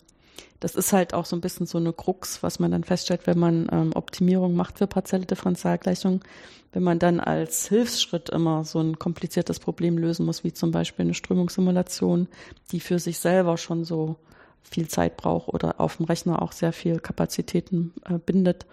das 0.60 0.74
ist 0.74 0.92
halt 0.92 1.14
auch 1.14 1.24
so 1.24 1.36
ein 1.36 1.40
bisschen 1.40 1.66
so 1.66 1.78
eine 1.78 1.92
Krux, 1.92 2.42
was 2.42 2.58
man 2.58 2.70
dann 2.70 2.84
feststellt, 2.84 3.26
wenn 3.26 3.38
man 3.38 3.68
ähm, 3.72 3.92
Optimierung 3.94 4.54
macht 4.54 4.78
für 4.78 4.86
partielle 4.86 5.26
Differentialgleichungen, 5.26 6.20
wenn 6.72 6.82
man 6.82 6.98
dann 6.98 7.18
als 7.18 7.66
Hilfsschritt 7.68 8.28
immer 8.28 8.64
so 8.64 8.80
ein 8.80 8.98
kompliziertes 8.98 9.58
Problem 9.58 9.98
lösen 9.98 10.26
muss, 10.26 10.44
wie 10.44 10.52
zum 10.52 10.70
Beispiel 10.70 11.04
eine 11.04 11.14
Strömungssimulation, 11.14 12.28
die 12.72 12.80
für 12.80 12.98
sich 12.98 13.18
selber 13.18 13.56
schon 13.56 13.84
so 13.84 14.16
viel 14.62 14.86
Zeit 14.88 15.16
braucht 15.16 15.48
oder 15.48 15.80
auf 15.80 15.96
dem 15.96 16.04
Rechner 16.04 16.42
auch 16.42 16.52
sehr 16.52 16.72
viel 16.72 17.00
Kapazitäten 17.00 17.94
äh, 18.04 18.18
bindet, 18.18 18.66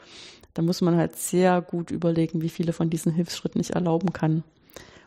da 0.54 0.62
muss 0.62 0.82
man 0.82 0.98
halt 0.98 1.16
sehr 1.16 1.62
gut 1.62 1.92
überlegen, 1.92 2.42
wie 2.42 2.50
viele 2.50 2.74
von 2.74 2.90
diesen 2.90 3.14
Hilfsschritten 3.14 3.62
ich 3.62 3.76
erlauben 3.76 4.12
kann. 4.12 4.44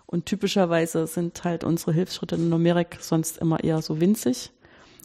Und 0.06 0.26
typischerweise 0.26 1.06
sind 1.06 1.44
halt 1.44 1.64
unsere 1.64 1.92
Hilfsschritte 1.92 2.36
in 2.36 2.48
Numerik 2.48 2.98
sonst 3.00 3.38
immer 3.38 3.62
eher 3.62 3.82
so 3.82 4.00
winzig. 4.00 4.52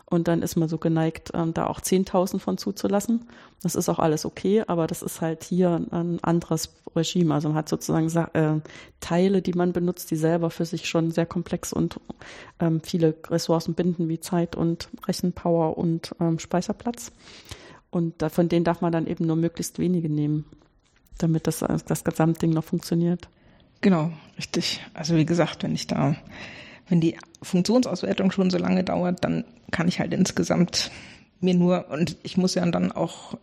Und 0.07 0.27
dann 0.27 0.43
ist 0.43 0.55
man 0.55 0.69
so 0.69 0.77
geneigt, 0.77 1.31
ähm, 1.33 1.53
da 1.53 1.65
auch 1.65 1.81
10.000 1.81 2.39
von 2.39 2.57
zuzulassen. 2.57 3.27
Das 3.63 3.75
ist 3.75 3.89
auch 3.89 3.97
alles 3.97 4.25
okay, 4.25 4.63
aber 4.67 4.85
das 4.85 5.01
ist 5.01 5.21
halt 5.21 5.43
hier 5.43 5.81
ein 5.91 6.19
anderes 6.23 6.75
Regime. 6.95 7.33
Also 7.33 7.49
man 7.49 7.57
hat 7.57 7.69
sozusagen 7.69 8.07
äh, 8.33 8.61
Teile, 8.99 9.41
die 9.41 9.53
man 9.53 9.73
benutzt, 9.73 10.11
die 10.11 10.15
selber 10.15 10.51
für 10.51 10.65
sich 10.65 10.87
schon 10.87 11.09
sehr 11.09 11.25
komplex 11.25 11.73
und 11.73 11.99
ähm, 12.59 12.81
viele 12.83 13.15
Ressourcen 13.27 13.73
binden, 13.73 14.07
wie 14.07 14.19
Zeit 14.19 14.55
und 14.55 14.89
Rechenpower 15.07 15.77
und 15.77 16.15
ähm, 16.19 16.37
Speicherplatz. 16.37 17.11
Und 17.89 18.21
da, 18.21 18.29
von 18.29 18.47
denen 18.47 18.63
darf 18.65 18.81
man 18.81 18.91
dann 18.91 19.07
eben 19.07 19.25
nur 19.25 19.37
möglichst 19.37 19.79
wenige 19.79 20.09
nehmen, 20.09 20.45
damit 21.17 21.47
das, 21.47 21.63
das 21.87 22.03
Gesamtding 22.03 22.51
noch 22.51 22.63
funktioniert. 22.63 23.27
Genau, 23.81 24.11
richtig. 24.37 24.81
Also 24.93 25.15
wie 25.15 25.25
gesagt, 25.25 25.63
wenn 25.63 25.73
ich 25.73 25.87
da 25.87 26.15
wenn 26.87 27.01
die 27.01 27.17
Funktionsauswertung 27.41 28.31
schon 28.31 28.49
so 28.49 28.57
lange 28.57 28.83
dauert, 28.83 29.23
dann 29.23 29.43
kann 29.71 29.87
ich 29.87 29.99
halt 29.99 30.13
insgesamt 30.13 30.91
mir 31.39 31.53
nur, 31.53 31.89
und 31.89 32.17
ich 32.23 32.37
muss 32.37 32.55
ja 32.55 32.65
dann 32.65 32.91
auch 32.91 33.37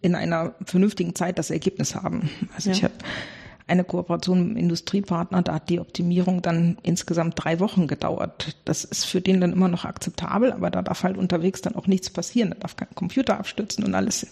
in 0.00 0.14
einer 0.14 0.54
vernünftigen 0.64 1.14
Zeit 1.14 1.38
das 1.38 1.50
Ergebnis 1.50 1.94
haben. 1.94 2.30
Also 2.54 2.70
ja. 2.70 2.76
ich 2.76 2.84
habe 2.84 2.94
eine 3.66 3.84
Kooperation 3.84 4.40
mit 4.40 4.48
einem 4.48 4.56
Industriepartner, 4.58 5.40
da 5.40 5.54
hat 5.54 5.70
die 5.70 5.80
Optimierung 5.80 6.42
dann 6.42 6.76
insgesamt 6.82 7.42
drei 7.42 7.60
Wochen 7.60 7.86
gedauert. 7.86 8.56
Das 8.66 8.84
ist 8.84 9.06
für 9.06 9.22
den 9.22 9.40
dann 9.40 9.52
immer 9.52 9.68
noch 9.68 9.86
akzeptabel, 9.86 10.52
aber 10.52 10.70
da 10.70 10.82
darf 10.82 11.02
halt 11.02 11.16
unterwegs 11.16 11.62
dann 11.62 11.74
auch 11.74 11.86
nichts 11.86 12.10
passieren. 12.10 12.50
Da 12.50 12.56
darf 12.60 12.76
kein 12.76 12.94
Computer 12.94 13.38
abstürzen 13.38 13.82
und 13.84 13.94
alles. 13.94 14.26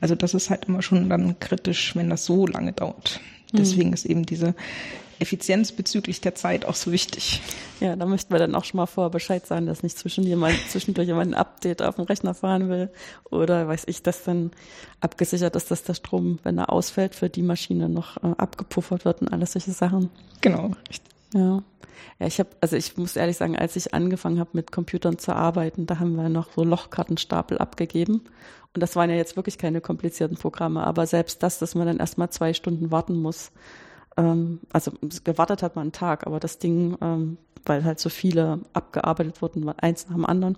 Also 0.00 0.16
das 0.16 0.34
ist 0.34 0.50
halt 0.50 0.64
immer 0.64 0.82
schon 0.82 1.08
dann 1.08 1.38
kritisch, 1.38 1.94
wenn 1.94 2.10
das 2.10 2.24
so 2.24 2.46
lange 2.46 2.72
dauert. 2.72 3.20
Mhm. 3.52 3.58
Deswegen 3.58 3.88
mhm. 3.88 3.94
ist 3.94 4.06
eben 4.06 4.26
diese 4.26 4.54
Effizienz 5.22 5.72
bezüglich 5.72 6.20
der 6.20 6.34
Zeit 6.34 6.64
auch 6.64 6.74
so 6.74 6.92
wichtig. 6.92 7.40
Ja, 7.80 7.96
da 7.96 8.06
möchten 8.06 8.32
wir 8.32 8.38
dann 8.38 8.54
auch 8.54 8.64
schon 8.64 8.78
mal 8.78 8.86
vorher 8.86 9.10
Bescheid 9.10 9.46
sagen, 9.46 9.66
dass 9.66 9.82
nicht 9.82 9.96
zwischen 9.96 10.24
jemand, 10.24 10.56
zwischendurch 10.68 11.06
jemand 11.06 11.32
ein 11.32 11.34
Update 11.34 11.80
auf 11.80 11.94
dem 11.94 12.04
Rechner 12.04 12.34
fahren 12.34 12.68
will 12.68 12.90
oder 13.30 13.68
weiß 13.68 13.84
ich, 13.86 14.02
dass 14.02 14.24
dann 14.24 14.50
abgesichert 15.00 15.56
ist, 15.56 15.70
dass 15.70 15.84
der 15.84 15.94
Strom, 15.94 16.38
wenn 16.42 16.58
er 16.58 16.72
ausfällt, 16.72 17.14
für 17.14 17.28
die 17.30 17.42
Maschine 17.42 17.88
noch 17.88 18.16
äh, 18.18 18.34
abgepuffert 18.36 19.04
wird 19.04 19.22
und 19.22 19.32
alles 19.32 19.52
solche 19.52 19.72
Sachen. 19.72 20.10
Genau, 20.40 20.72
richtig. 20.88 21.12
Ja. 21.34 21.62
Ja, 22.18 22.26
ich 22.26 22.38
habe, 22.38 22.50
also 22.60 22.76
ich 22.76 22.96
muss 22.96 23.16
ehrlich 23.16 23.36
sagen, 23.36 23.56
als 23.56 23.76
ich 23.76 23.94
angefangen 23.94 24.40
habe 24.40 24.50
mit 24.54 24.72
Computern 24.72 25.18
zu 25.18 25.34
arbeiten, 25.34 25.86
da 25.86 25.98
haben 25.98 26.16
wir 26.16 26.28
noch 26.28 26.52
so 26.52 26.64
Lochkartenstapel 26.64 27.58
abgegeben. 27.58 28.22
Und 28.74 28.80
das 28.82 28.96
waren 28.96 29.10
ja 29.10 29.16
jetzt 29.16 29.36
wirklich 29.36 29.58
keine 29.58 29.80
komplizierten 29.80 30.36
Programme, 30.36 30.84
aber 30.84 31.06
selbst 31.06 31.42
das, 31.42 31.58
dass 31.58 31.74
man 31.74 31.86
dann 31.86 31.98
erstmal 31.98 32.30
zwei 32.30 32.54
Stunden 32.54 32.90
warten 32.90 33.16
muss, 33.20 33.52
ähm, 34.16 34.60
also 34.72 34.92
gewartet 35.24 35.62
hat 35.62 35.76
man 35.76 35.82
einen 35.82 35.92
Tag, 35.92 36.26
aber 36.26 36.40
das 36.40 36.58
Ding, 36.58 36.96
ähm, 37.00 37.38
weil 37.64 37.84
halt 37.84 38.00
so 38.00 38.08
viele 38.08 38.60
abgearbeitet 38.72 39.40
wurden, 39.42 39.68
eins 39.68 40.06
nach 40.08 40.14
dem 40.14 40.26
anderen, 40.26 40.56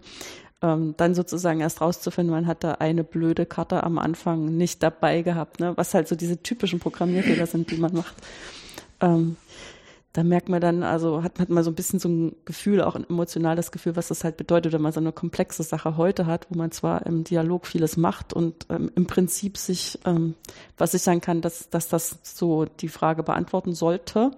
ähm, 0.62 0.94
dann 0.96 1.14
sozusagen 1.14 1.60
erst 1.60 1.80
rauszufinden, 1.80 2.34
man 2.34 2.46
hat 2.46 2.64
da 2.64 2.72
eine 2.72 3.04
blöde 3.04 3.44
Karte 3.46 3.82
am 3.82 3.98
Anfang 3.98 4.56
nicht 4.56 4.82
dabei 4.82 5.22
gehabt, 5.22 5.60
ne? 5.60 5.76
was 5.76 5.94
halt 5.94 6.08
so 6.08 6.16
diese 6.16 6.42
typischen 6.42 6.80
Programmierfehler 6.80 7.46
sind, 7.46 7.70
die 7.70 7.76
man 7.76 7.94
macht. 7.94 8.14
Ähm, 9.00 9.36
da 10.14 10.22
merkt 10.22 10.48
man 10.48 10.60
dann, 10.60 10.84
also 10.84 11.24
hat, 11.24 11.40
hat 11.40 11.50
man 11.50 11.64
so 11.64 11.72
ein 11.72 11.74
bisschen 11.74 11.98
so 11.98 12.08
ein 12.08 12.36
Gefühl, 12.44 12.80
auch 12.82 12.94
ein 12.94 13.04
emotionales 13.08 13.72
Gefühl, 13.72 13.96
was 13.96 14.08
das 14.08 14.22
halt 14.22 14.36
bedeutet, 14.36 14.72
wenn 14.72 14.80
man 14.80 14.92
so 14.92 15.00
eine 15.00 15.10
komplexe 15.10 15.64
Sache 15.64 15.96
heute 15.96 16.26
hat, 16.26 16.46
wo 16.50 16.56
man 16.56 16.70
zwar 16.70 17.04
im 17.04 17.24
Dialog 17.24 17.66
vieles 17.66 17.96
macht 17.96 18.32
und 18.32 18.64
ähm, 18.70 18.92
im 18.94 19.06
Prinzip 19.06 19.58
sich 19.58 19.98
ähm, 20.04 20.36
versichern 20.76 21.20
kann, 21.20 21.40
dass, 21.40 21.68
dass 21.68 21.88
das 21.88 22.20
so 22.22 22.64
die 22.64 22.86
Frage 22.86 23.24
beantworten 23.24 23.74
sollte, 23.74 24.30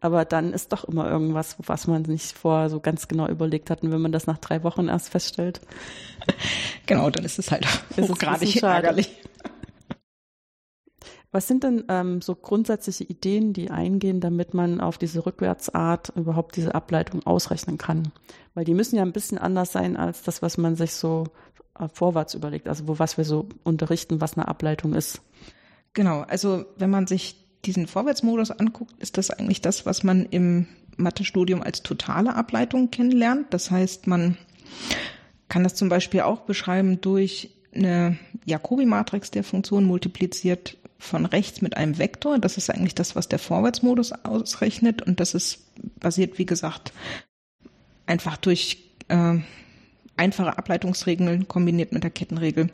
aber 0.00 0.24
dann 0.24 0.52
ist 0.52 0.72
doch 0.72 0.84
immer 0.84 1.10
irgendwas, 1.10 1.56
was 1.58 1.88
man 1.88 2.02
nicht 2.02 2.38
vorher 2.38 2.70
so 2.70 2.78
ganz 2.78 3.08
genau 3.08 3.26
überlegt 3.26 3.70
hat. 3.70 3.82
Und 3.82 3.90
wenn 3.90 4.02
man 4.02 4.12
das 4.12 4.28
nach 4.28 4.38
drei 4.38 4.62
Wochen 4.62 4.88
erst 4.88 5.08
feststellt. 5.08 5.60
Genau, 6.86 7.08
dann 7.08 7.24
ist 7.24 7.38
es 7.38 7.50
halt 7.50 7.66
hochgradig 7.98 8.62
ärgerlich. 8.62 9.10
Was 11.34 11.48
sind 11.48 11.64
denn 11.64 11.82
ähm, 11.88 12.22
so 12.22 12.36
grundsätzliche 12.36 13.02
Ideen, 13.02 13.52
die 13.54 13.68
eingehen, 13.68 14.20
damit 14.20 14.54
man 14.54 14.80
auf 14.80 14.98
diese 14.98 15.26
Rückwärtsart 15.26 16.12
überhaupt 16.14 16.54
diese 16.54 16.76
Ableitung 16.76 17.26
ausrechnen 17.26 17.76
kann? 17.76 18.12
Weil 18.54 18.64
die 18.64 18.72
müssen 18.72 18.94
ja 18.94 19.02
ein 19.02 19.10
bisschen 19.10 19.38
anders 19.38 19.72
sein 19.72 19.96
als 19.96 20.22
das, 20.22 20.42
was 20.42 20.58
man 20.58 20.76
sich 20.76 20.92
so 20.92 21.24
äh, 21.76 21.88
vorwärts 21.92 22.34
überlegt, 22.34 22.68
also 22.68 22.86
wo 22.86 23.00
was 23.00 23.18
wir 23.18 23.24
so 23.24 23.48
unterrichten, 23.64 24.20
was 24.20 24.34
eine 24.36 24.46
Ableitung 24.46 24.94
ist. 24.94 25.22
Genau, 25.92 26.20
also 26.20 26.66
wenn 26.78 26.90
man 26.90 27.08
sich 27.08 27.34
diesen 27.64 27.88
Vorwärtsmodus 27.88 28.52
anguckt, 28.52 28.94
ist 29.00 29.18
das 29.18 29.30
eigentlich 29.30 29.60
das, 29.60 29.84
was 29.86 30.04
man 30.04 30.26
im 30.26 30.68
Mathestudium 30.98 31.62
als 31.62 31.82
totale 31.82 32.36
Ableitung 32.36 32.92
kennenlernt. 32.92 33.46
Das 33.50 33.72
heißt, 33.72 34.06
man 34.06 34.36
kann 35.48 35.64
das 35.64 35.74
zum 35.74 35.88
Beispiel 35.88 36.20
auch 36.20 36.42
beschreiben 36.42 37.00
durch 37.00 37.50
eine 37.74 38.18
Jacobi-Matrix 38.44 39.32
der 39.32 39.42
Funktion 39.42 39.84
multipliziert 39.84 40.76
von 41.04 41.26
rechts 41.26 41.60
mit 41.60 41.76
einem 41.76 41.98
Vektor. 41.98 42.38
Das 42.38 42.56
ist 42.56 42.70
eigentlich 42.70 42.94
das, 42.94 43.14
was 43.14 43.28
der 43.28 43.38
Vorwärtsmodus 43.38 44.12
ausrechnet. 44.12 45.02
Und 45.02 45.20
das 45.20 45.34
ist 45.34 45.70
basiert, 46.00 46.38
wie 46.38 46.46
gesagt, 46.46 46.92
einfach 48.06 48.36
durch 48.36 48.78
äh, 49.08 49.38
einfache 50.16 50.56
Ableitungsregeln 50.56 51.46
kombiniert 51.46 51.92
mit 51.92 52.02
der 52.02 52.10
Kettenregel. 52.10 52.70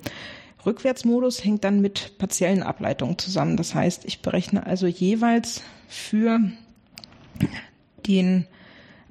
Rückwärtsmodus 0.65 1.45
hängt 1.45 1.65
dann 1.65 1.81
mit 1.81 2.19
partiellen 2.19 2.63
Ableitungen 2.63 3.19
zusammen. 3.19 3.57
Das 3.57 3.75
heißt, 3.75 4.05
ich 4.05 4.21
berechne 4.21 4.67
also 4.67 4.87
jeweils 4.87 5.63
für 5.89 6.39
den 8.07 8.47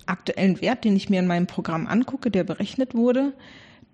aktuellen 0.06 0.62
Wert, 0.62 0.86
den 0.86 0.96
ich 0.96 1.10
mir 1.10 1.20
in 1.20 1.28
meinem 1.28 1.48
Programm 1.48 1.88
angucke, 1.88 2.32
der 2.32 2.44
berechnet 2.44 2.96
wurde, 2.96 3.34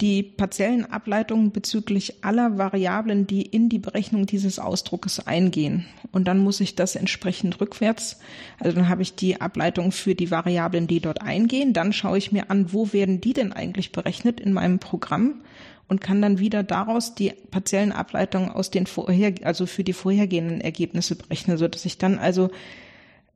die 0.02 0.24
partiellen 0.24 0.86
Ableitungen 0.86 1.52
bezüglich 1.52 2.24
aller 2.24 2.58
Variablen, 2.58 3.28
die 3.28 3.44
in 3.44 3.70
die 3.70 3.80
Berechnung 3.80 4.25
dieses 4.25 4.60
Ausdruckes 4.60 5.25
eingehen. 5.25 5.86
Und 6.12 6.28
dann 6.28 6.40
muss 6.40 6.60
ich 6.60 6.75
das 6.75 6.96
entsprechend 6.96 7.62
rückwärts, 7.62 8.20
also 8.60 8.75
dann 8.75 8.90
habe 8.90 9.04
ich 9.04 9.16
die 9.16 9.40
Ableitung 9.40 9.94
für 9.94 10.14
die 10.14 10.32
Variablen, 10.32 10.88
die 10.88 11.00
dort 11.00 11.22
eingehen. 11.22 11.72
Dann 11.72 11.94
schaue 11.94 12.18
ich 12.18 12.34
mir 12.34 12.52
an, 12.52 12.74
wo 12.74 12.92
werden 12.92 13.22
die 13.22 13.34
denn 13.34 13.54
eigentlich 13.54 13.94
berechnet 13.94 14.42
in 14.42 14.52
meinem 14.52 14.80
Programm 14.80 15.42
und 15.88 16.02
kann 16.02 16.22
dann 16.22 16.40
wieder 16.40 16.64
daraus 16.64 17.16
die 17.16 17.32
partiellen 17.52 17.92
Ableitungen 17.94 18.50
aus 18.50 18.72
den 18.72 18.88
vorher, 18.88 19.34
also 19.44 19.66
für 19.66 19.84
die 19.84 19.94
vorhergehenden 19.94 20.60
Ergebnisse 20.60 21.16
berechnen, 21.16 21.58
so 21.58 21.68
dass 21.70 21.86
ich 21.86 21.98
dann 21.98 22.18
also 22.18 22.50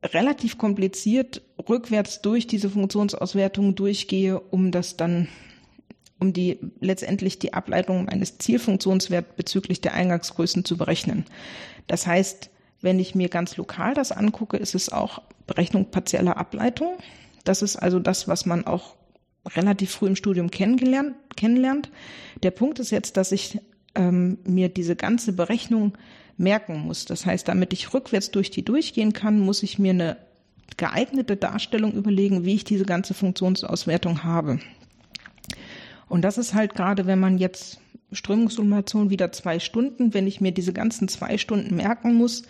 relativ 0.02 0.58
kompliziert 0.58 1.42
rückwärts 1.68 2.20
durch 2.20 2.46
diese 2.46 2.68
Funktionsauswertung 2.68 3.74
durchgehe, 3.74 4.40
um 4.40 4.72
das 4.72 4.96
dann 4.96 5.28
um 6.20 6.32
die 6.32 6.58
letztendlich 6.80 7.38
die 7.38 7.54
Ableitung 7.54 8.08
eines 8.08 8.38
Zielfunktionswerts 8.38 9.34
bezüglich 9.36 9.80
der 9.80 9.94
Eingangsgrößen 9.94 10.64
zu 10.64 10.76
berechnen. 10.76 11.24
Das 11.86 12.06
heißt, 12.06 12.50
wenn 12.82 12.98
ich 12.98 13.14
mir 13.14 13.28
ganz 13.28 13.56
lokal 13.56 13.94
das 13.94 14.12
angucke, 14.12 14.56
ist 14.56 14.74
es 14.74 14.90
auch 14.90 15.22
Berechnung 15.46 15.90
partieller 15.90 16.36
Ableitung. 16.36 16.96
Das 17.44 17.62
ist 17.62 17.76
also 17.76 17.98
das, 17.98 18.28
was 18.28 18.46
man 18.46 18.66
auch 18.66 18.94
relativ 19.48 19.90
früh 19.90 20.06
im 20.06 20.16
Studium 20.16 20.50
kennengelernt, 20.50 21.14
kennenlernt. 21.36 21.90
Der 22.42 22.50
Punkt 22.50 22.78
ist 22.78 22.90
jetzt, 22.90 23.16
dass 23.16 23.32
ich 23.32 23.58
ähm, 23.94 24.38
mir 24.44 24.68
diese 24.68 24.96
ganze 24.96 25.32
Berechnung 25.32 25.96
merken 26.36 26.80
muss. 26.80 27.04
Das 27.04 27.26
heißt, 27.26 27.48
damit 27.48 27.72
ich 27.72 27.92
rückwärts 27.92 28.30
durch 28.30 28.50
die 28.50 28.64
durchgehen 28.64 29.12
kann, 29.12 29.40
muss 29.40 29.62
ich 29.62 29.78
mir 29.78 29.90
eine 29.90 30.16
geeignete 30.76 31.36
Darstellung 31.36 31.92
überlegen, 31.92 32.44
wie 32.44 32.54
ich 32.54 32.64
diese 32.64 32.84
ganze 32.84 33.14
Funktionsauswertung 33.14 34.24
habe. 34.24 34.60
Und 36.10 36.22
das 36.22 36.36
ist 36.36 36.52
halt 36.52 36.74
gerade, 36.74 37.06
wenn 37.06 37.20
man 37.20 37.38
jetzt 37.38 37.80
Strömungssimulation 38.12 39.08
wieder 39.08 39.32
zwei 39.32 39.60
Stunden, 39.60 40.12
wenn 40.12 40.26
ich 40.26 40.40
mir 40.40 40.52
diese 40.52 40.72
ganzen 40.72 41.08
zwei 41.08 41.38
Stunden 41.38 41.76
merken 41.76 42.14
muss, 42.14 42.42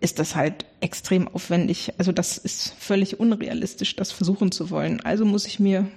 ist 0.00 0.18
das 0.18 0.36
halt 0.36 0.66
extrem 0.80 1.26
aufwendig. 1.26 1.94
Also 1.98 2.12
das 2.12 2.38
ist 2.38 2.74
völlig 2.78 3.18
unrealistisch, 3.18 3.96
das 3.96 4.12
versuchen 4.12 4.52
zu 4.52 4.70
wollen. 4.70 5.00
Also 5.00 5.24
muss 5.24 5.46
ich 5.46 5.58
mir 5.58 5.88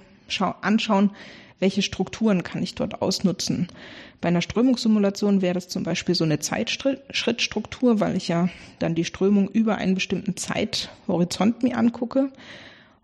anschauen, 0.62 1.10
welche 1.60 1.82
Strukturen 1.82 2.42
kann 2.42 2.62
ich 2.62 2.74
dort 2.74 3.02
ausnutzen. 3.02 3.68
Bei 4.22 4.28
einer 4.28 4.42
Strömungssimulation 4.42 5.42
wäre 5.42 5.54
das 5.54 5.68
zum 5.68 5.82
Beispiel 5.82 6.14
so 6.14 6.24
eine 6.24 6.38
Zeitschrittstruktur, 6.40 8.00
weil 8.00 8.16
ich 8.16 8.28
ja 8.28 8.48
dann 8.78 8.94
die 8.94 9.04
Strömung 9.04 9.48
über 9.48 9.76
einen 9.76 9.94
bestimmten 9.94 10.36
Zeithorizont 10.36 11.62
mir 11.62 11.76
angucke. 11.76 12.32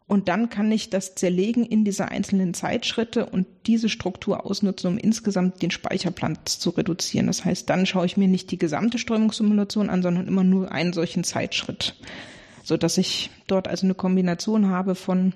Und 0.09 0.29
dann 0.29 0.49
kann 0.49 0.73
ich 0.73 0.89
das 0.89 1.15
zerlegen 1.15 1.67
in 1.67 1.85
diese 1.85 2.09
einzelnen 2.09 2.55
Zeitschritte 2.55 3.27
und 3.27 3.47
diese 3.67 3.91
Struktur 3.91 4.47
ausnutzen, 4.47 4.93
um 4.93 4.99
insgesamt 4.99 5.61
den 5.61 5.71
Speicherplatz 5.71 6.59
zu 6.59 6.71
reduzieren. 6.71 7.27
Das 7.27 7.45
heißt, 7.45 7.69
dann 7.69 7.85
schaue 7.85 8.07
ich 8.07 8.17
mir 8.17 8.27
nicht 8.27 8.51
die 8.51 8.57
gesamte 8.59 8.99
Strömungssimulation 8.99 9.91
an, 9.91 10.03
sondern 10.03 10.27
immer 10.27 10.45
nur 10.45 10.73
einen 10.73 10.95
solchen 10.95 11.25
Zeitschritt, 11.25 11.95
so 12.65 12.79
dass 12.79 12.97
ich 12.97 13.29
dort 13.47 13.69
also 13.69 13.87
eine 13.87 13.95
Kombination 13.95 14.71
habe 14.71 14.95
von 14.95 15.35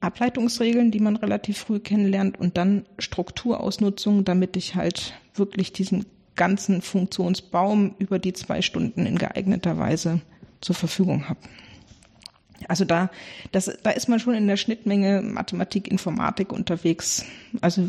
Ableitungsregeln, 0.00 0.90
die 0.90 1.00
man 1.00 1.14
relativ 1.14 1.58
früh 1.58 1.78
kennenlernt 1.78 2.40
und 2.40 2.56
dann 2.56 2.86
Strukturausnutzung, 2.98 4.24
damit 4.24 4.56
ich 4.56 4.74
halt 4.74 5.14
wirklich 5.34 5.72
diesen 5.72 6.04
ganzen 6.34 6.82
Funktionsbaum 6.82 7.94
über 7.98 8.18
die 8.18 8.32
zwei 8.32 8.60
Stunden 8.60 9.06
in 9.06 9.18
geeigneter 9.18 9.78
Weise 9.78 10.20
zur 10.60 10.74
Verfügung 10.74 11.28
habe. 11.28 11.38
Also 12.68 12.84
da, 12.84 13.10
das, 13.52 13.70
da 13.82 13.90
ist 13.90 14.08
man 14.08 14.20
schon 14.20 14.34
in 14.34 14.46
der 14.46 14.56
Schnittmenge 14.56 15.22
Mathematik, 15.22 15.88
Informatik 15.88 16.52
unterwegs. 16.52 17.24
Also 17.60 17.88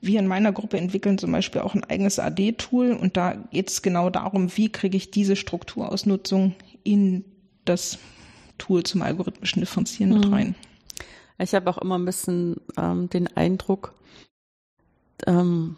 wir 0.00 0.18
in 0.18 0.26
meiner 0.26 0.52
Gruppe 0.52 0.78
entwickeln 0.78 1.18
zum 1.18 1.32
Beispiel 1.32 1.62
auch 1.62 1.74
ein 1.74 1.84
eigenes 1.84 2.18
AD-Tool 2.18 2.92
und 2.92 3.16
da 3.16 3.34
geht 3.50 3.70
es 3.70 3.82
genau 3.82 4.10
darum, 4.10 4.56
wie 4.56 4.70
kriege 4.70 4.96
ich 4.96 5.10
diese 5.10 5.36
Strukturausnutzung 5.36 6.54
in 6.82 7.24
das 7.64 7.98
Tool 8.58 8.82
zum 8.82 9.02
algorithmischen 9.02 9.60
Differenzieren 9.60 10.12
mit 10.12 10.26
mhm. 10.26 10.34
rein. 10.34 10.54
Ich 11.38 11.54
habe 11.54 11.68
auch 11.70 11.78
immer 11.78 11.98
ein 11.98 12.04
bisschen 12.04 12.56
ähm, 12.76 13.08
den 13.10 13.34
Eindruck, 13.36 13.94
ähm, 15.26 15.76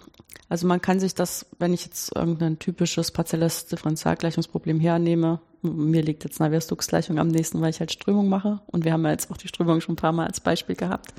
also 0.49 0.67
man 0.67 0.81
kann 0.81 1.01
sich 1.01 1.15
das, 1.15 1.47
wenn 1.59 1.73
ich 1.73 1.85
jetzt 1.85 2.15
irgendein 2.15 2.59
typisches 2.59 3.11
partielles 3.11 3.67
Differentialgleichungsproblem 3.67 4.79
hernehme, 4.79 5.41
mir 5.67 6.03
liegt 6.03 6.25
jetzt 6.25 6.41
Navier-Stokes-Gleichung 6.41 7.19
am 7.19 7.29
nächsten, 7.29 7.61
weil 7.61 7.71
ich 7.71 7.81
halt 7.81 7.93
Strömung 7.93 8.29
mache 8.29 8.61
und 8.67 8.85
wir 8.85 8.93
haben 8.93 9.05
ja 9.05 9.11
jetzt 9.11 9.31
auch 9.31 9.37
die 9.37 9.49
Strömung 9.49 9.81
schon 9.81 9.95
ein 9.95 9.97
paar 9.97 10.13
Mal 10.13 10.27
als 10.27 10.41
Beispiel 10.41 10.77
gehabt. 10.77 11.13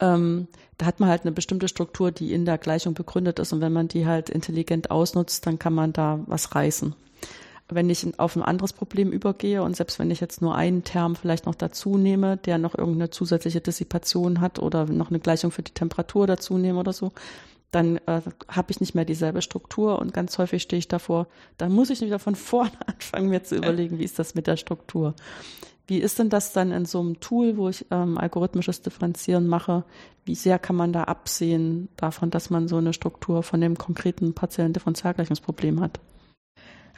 Ähm, 0.00 0.48
da 0.78 0.86
hat 0.86 0.98
man 0.98 1.08
halt 1.08 1.22
eine 1.22 1.32
bestimmte 1.32 1.68
Struktur, 1.68 2.10
die 2.10 2.32
in 2.32 2.46
der 2.46 2.58
Gleichung 2.58 2.94
begründet 2.94 3.38
ist 3.38 3.52
und 3.52 3.60
wenn 3.60 3.72
man 3.72 3.88
die 3.88 4.06
halt 4.06 4.30
intelligent 4.30 4.90
ausnutzt, 4.90 5.46
dann 5.46 5.58
kann 5.58 5.74
man 5.74 5.92
da 5.92 6.20
was 6.26 6.54
reißen. 6.54 6.94
Wenn 7.68 7.88
ich 7.88 8.18
auf 8.18 8.34
ein 8.34 8.42
anderes 8.42 8.72
Problem 8.72 9.12
übergehe 9.12 9.62
und 9.62 9.76
selbst 9.76 9.98
wenn 9.98 10.10
ich 10.10 10.20
jetzt 10.20 10.42
nur 10.42 10.56
einen 10.56 10.82
Term 10.82 11.14
vielleicht 11.14 11.46
noch 11.46 11.54
dazu 11.54 11.98
nehme, 11.98 12.36
der 12.36 12.58
noch 12.58 12.74
irgendeine 12.74 13.10
zusätzliche 13.10 13.60
Dissipation 13.60 14.40
hat 14.40 14.58
oder 14.58 14.86
noch 14.86 15.10
eine 15.10 15.20
Gleichung 15.20 15.52
für 15.52 15.62
die 15.62 15.74
Temperatur 15.74 16.26
dazu 16.26 16.58
nehme 16.58 16.80
oder 16.80 16.92
so, 16.92 17.12
dann 17.70 17.96
äh, 18.06 18.20
habe 18.48 18.70
ich 18.70 18.80
nicht 18.80 18.94
mehr 18.94 19.04
dieselbe 19.04 19.42
Struktur 19.42 19.98
und 19.98 20.12
ganz 20.12 20.38
häufig 20.38 20.62
stehe 20.62 20.78
ich 20.78 20.88
davor, 20.88 21.28
dann 21.56 21.72
muss 21.72 21.90
ich 21.90 22.00
wieder 22.00 22.18
von 22.18 22.34
vorne 22.36 22.72
anfangen, 22.86 23.28
mir 23.28 23.42
zu 23.42 23.56
überlegen, 23.56 23.98
wie 23.98 24.04
ist 24.04 24.18
das 24.18 24.34
mit 24.34 24.46
der 24.46 24.56
Struktur. 24.56 25.14
Wie 25.86 25.98
ist 25.98 26.20
denn 26.20 26.28
das 26.28 26.52
dann 26.52 26.70
in 26.70 26.84
so 26.84 27.00
einem 27.00 27.18
Tool, 27.18 27.56
wo 27.56 27.68
ich 27.68 27.84
ähm, 27.90 28.16
algorithmisches 28.16 28.80
Differenzieren 28.80 29.48
mache? 29.48 29.84
Wie 30.24 30.36
sehr 30.36 30.60
kann 30.60 30.76
man 30.76 30.92
da 30.92 31.04
absehen 31.04 31.88
davon, 31.96 32.30
dass 32.30 32.48
man 32.48 32.68
so 32.68 32.76
eine 32.76 32.92
Struktur 32.92 33.42
von 33.42 33.60
dem 33.60 33.76
konkreten 33.76 34.32
partiellen 34.32 34.72
Differentialgleichungsproblem 34.72 35.80
hat? 35.80 35.98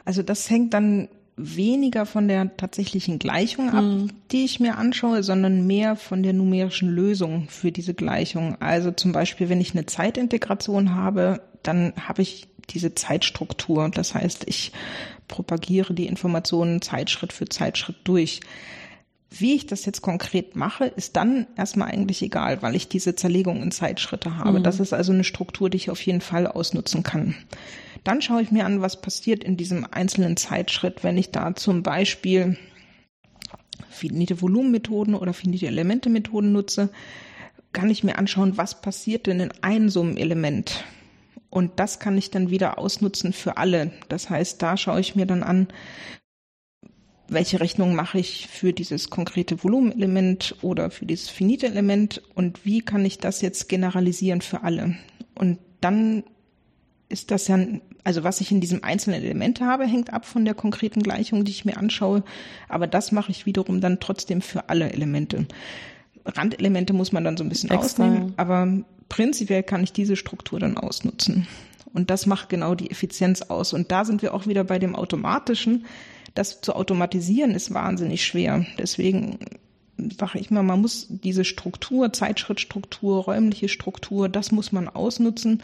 Also 0.05 0.21
das 0.21 0.47
hängt 0.49 0.75
dann 0.75 1.09
weniger 1.35 2.05
von 2.05 2.27
der 2.27 2.55
tatsächlichen 2.57 3.17
Gleichung 3.19 3.71
ab, 3.71 3.83
mhm. 3.83 4.11
die 4.31 4.45
ich 4.45 4.59
mir 4.59 4.77
anschaue, 4.77 5.23
sondern 5.23 5.65
mehr 5.65 5.95
von 5.95 6.21
der 6.21 6.33
numerischen 6.33 6.89
Lösung 6.89 7.47
für 7.49 7.71
diese 7.71 7.93
Gleichung. 7.93 8.55
Also 8.61 8.91
zum 8.91 9.11
Beispiel, 9.11 9.49
wenn 9.49 9.61
ich 9.61 9.73
eine 9.73 9.85
Zeitintegration 9.85 10.93
habe, 10.93 11.41
dann 11.63 11.93
habe 11.99 12.21
ich 12.21 12.47
diese 12.69 12.93
Zeitstruktur. 12.93 13.89
Das 13.89 14.13
heißt, 14.13 14.43
ich 14.47 14.71
propagiere 15.27 15.93
die 15.93 16.07
Informationen 16.07 16.81
Zeitschritt 16.81 17.33
für 17.33 17.45
Zeitschritt 17.45 17.97
durch. 18.03 18.41
Wie 19.31 19.55
ich 19.55 19.65
das 19.65 19.85
jetzt 19.85 20.03
konkret 20.03 20.55
mache, 20.55 20.85
ist 20.85 21.15
dann 21.15 21.47
erstmal 21.57 21.89
eigentlich 21.89 22.21
egal, 22.21 22.61
weil 22.61 22.75
ich 22.75 22.87
diese 22.87 23.15
Zerlegung 23.15 23.63
in 23.63 23.71
Zeitschritte 23.71 24.37
habe. 24.37 24.59
Mhm. 24.59 24.63
Das 24.63 24.79
ist 24.79 24.93
also 24.93 25.11
eine 25.11 25.23
Struktur, 25.23 25.71
die 25.71 25.77
ich 25.77 25.89
auf 25.89 26.01
jeden 26.01 26.21
Fall 26.21 26.45
ausnutzen 26.45 27.01
kann. 27.01 27.35
Dann 28.03 28.21
schaue 28.21 28.41
ich 28.41 28.51
mir 28.51 28.65
an, 28.65 28.81
was 28.81 29.01
passiert 29.01 29.43
in 29.43 29.55
diesem 29.57 29.85
einzelnen 29.89 30.35
Zeitschritt, 30.35 31.03
wenn 31.03 31.17
ich 31.17 31.31
da 31.31 31.55
zum 31.55 31.83
Beispiel 31.83 32.57
finite 33.89 34.41
Volumenmethoden 34.41 35.15
oder 35.15 35.33
finite 35.33 35.67
Elemente 35.67 36.09
Methoden 36.09 36.51
nutze, 36.51 36.89
kann 37.71 37.89
ich 37.89 38.03
mir 38.03 38.17
anschauen, 38.17 38.57
was 38.57 38.81
passiert 38.81 39.27
denn 39.27 39.39
in 39.39 39.51
einem 39.61 39.89
so 39.89 40.01
einem 40.01 40.17
Element. 40.17 40.83
Und 41.49 41.79
das 41.79 41.99
kann 41.99 42.17
ich 42.17 42.31
dann 42.31 42.49
wieder 42.49 42.77
ausnutzen 42.77 43.31
für 43.31 43.57
alle. 43.57 43.91
Das 44.09 44.29
heißt, 44.29 44.61
da 44.61 44.75
schaue 44.75 44.99
ich 44.99 45.15
mir 45.15 45.25
dann 45.25 45.43
an, 45.43 45.67
welche 47.27 47.59
Rechnung 47.59 47.95
mache 47.95 48.19
ich 48.19 48.47
für 48.47 48.73
dieses 48.73 49.09
konkrete 49.09 49.63
Volumenelement 49.63 50.55
oder 50.61 50.91
für 50.91 51.05
dieses 51.05 51.29
finite 51.29 51.67
Element 51.67 52.21
und 52.35 52.65
wie 52.65 52.81
kann 52.81 53.05
ich 53.05 53.17
das 53.17 53.41
jetzt 53.41 53.69
generalisieren 53.69 54.41
für 54.41 54.63
alle. 54.63 54.95
Und 55.35 55.59
dann 55.79 56.23
ist 57.13 57.31
das 57.31 57.47
ja, 57.47 57.59
also 58.03 58.23
was 58.23 58.41
ich 58.41 58.51
in 58.51 58.59
diesem 58.59 58.83
einzelnen 58.83 59.21
Element 59.21 59.61
habe, 59.61 59.85
hängt 59.85 60.11
ab 60.11 60.25
von 60.25 60.43
der 60.43 60.55
konkreten 60.55 61.03
Gleichung, 61.03 61.45
die 61.45 61.51
ich 61.51 61.63
mir 61.63 61.77
anschaue. 61.77 62.23
Aber 62.67 62.87
das 62.87 63.11
mache 63.11 63.31
ich 63.31 63.45
wiederum 63.45 63.79
dann 63.79 63.99
trotzdem 63.99 64.41
für 64.41 64.67
alle 64.69 64.91
Elemente. 64.91 65.45
Randelemente 66.25 66.93
muss 66.93 67.11
man 67.11 67.23
dann 67.23 67.37
so 67.37 67.43
ein 67.43 67.49
bisschen 67.49 67.69
Extra. 67.69 68.05
ausnehmen, 68.05 68.33
aber 68.35 68.83
prinzipiell 69.09 69.61
kann 69.63 69.83
ich 69.83 69.93
diese 69.93 70.15
Struktur 70.15 70.59
dann 70.59 70.77
ausnutzen. 70.77 71.47
Und 71.93 72.09
das 72.09 72.25
macht 72.25 72.49
genau 72.49 72.73
die 72.73 72.89
Effizienz 72.89 73.43
aus. 73.43 73.73
Und 73.73 73.91
da 73.91 74.03
sind 74.03 74.23
wir 74.23 74.33
auch 74.33 74.47
wieder 74.47 74.63
bei 74.63 74.79
dem 74.79 74.95
Automatischen. 74.95 75.85
Das 76.33 76.61
zu 76.61 76.75
automatisieren 76.75 77.51
ist 77.51 77.73
wahnsinnig 77.73 78.25
schwer. 78.25 78.65
Deswegen 78.79 79.37
sage 80.17 80.39
ich 80.39 80.49
mal, 80.49 80.63
man 80.63 80.81
muss 80.81 81.05
diese 81.09 81.45
Struktur, 81.45 82.11
Zeitschrittstruktur, 82.11 83.25
räumliche 83.25 83.69
Struktur, 83.69 84.29
das 84.29 84.51
muss 84.51 84.71
man 84.71 84.89
ausnutzen. 84.89 85.61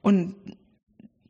Und 0.00 0.34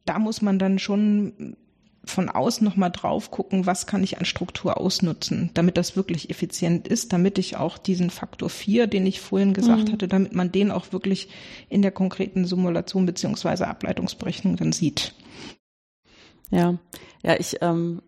da 0.04 0.18
muss 0.18 0.42
man 0.42 0.58
dann 0.58 0.78
schon 0.78 1.56
von 2.04 2.28
außen 2.28 2.64
nochmal 2.64 2.90
drauf 2.90 3.30
gucken, 3.30 3.66
was 3.66 3.86
kann 3.86 4.02
ich 4.02 4.18
an 4.18 4.24
Struktur 4.24 4.78
ausnutzen, 4.78 5.50
damit 5.54 5.76
das 5.76 5.94
wirklich 5.94 6.30
effizient 6.30 6.88
ist, 6.88 7.12
damit 7.12 7.38
ich 7.38 7.56
auch 7.56 7.78
diesen 7.78 8.10
Faktor 8.10 8.50
4, 8.50 8.88
den 8.88 9.06
ich 9.06 9.20
vorhin 9.20 9.54
gesagt 9.54 9.88
mhm. 9.88 9.92
hatte, 9.92 10.08
damit 10.08 10.34
man 10.34 10.50
den 10.50 10.72
auch 10.72 10.92
wirklich 10.92 11.28
in 11.68 11.82
der 11.82 11.92
konkreten 11.92 12.44
Simulation 12.44 13.06
beziehungsweise 13.06 13.68
Ableitungsberechnung 13.68 14.56
dann 14.56 14.72
sieht. 14.72 15.14
Ja, 16.50 16.78
ja, 17.22 17.38
ich, 17.38 17.58
ähm, 17.60 18.02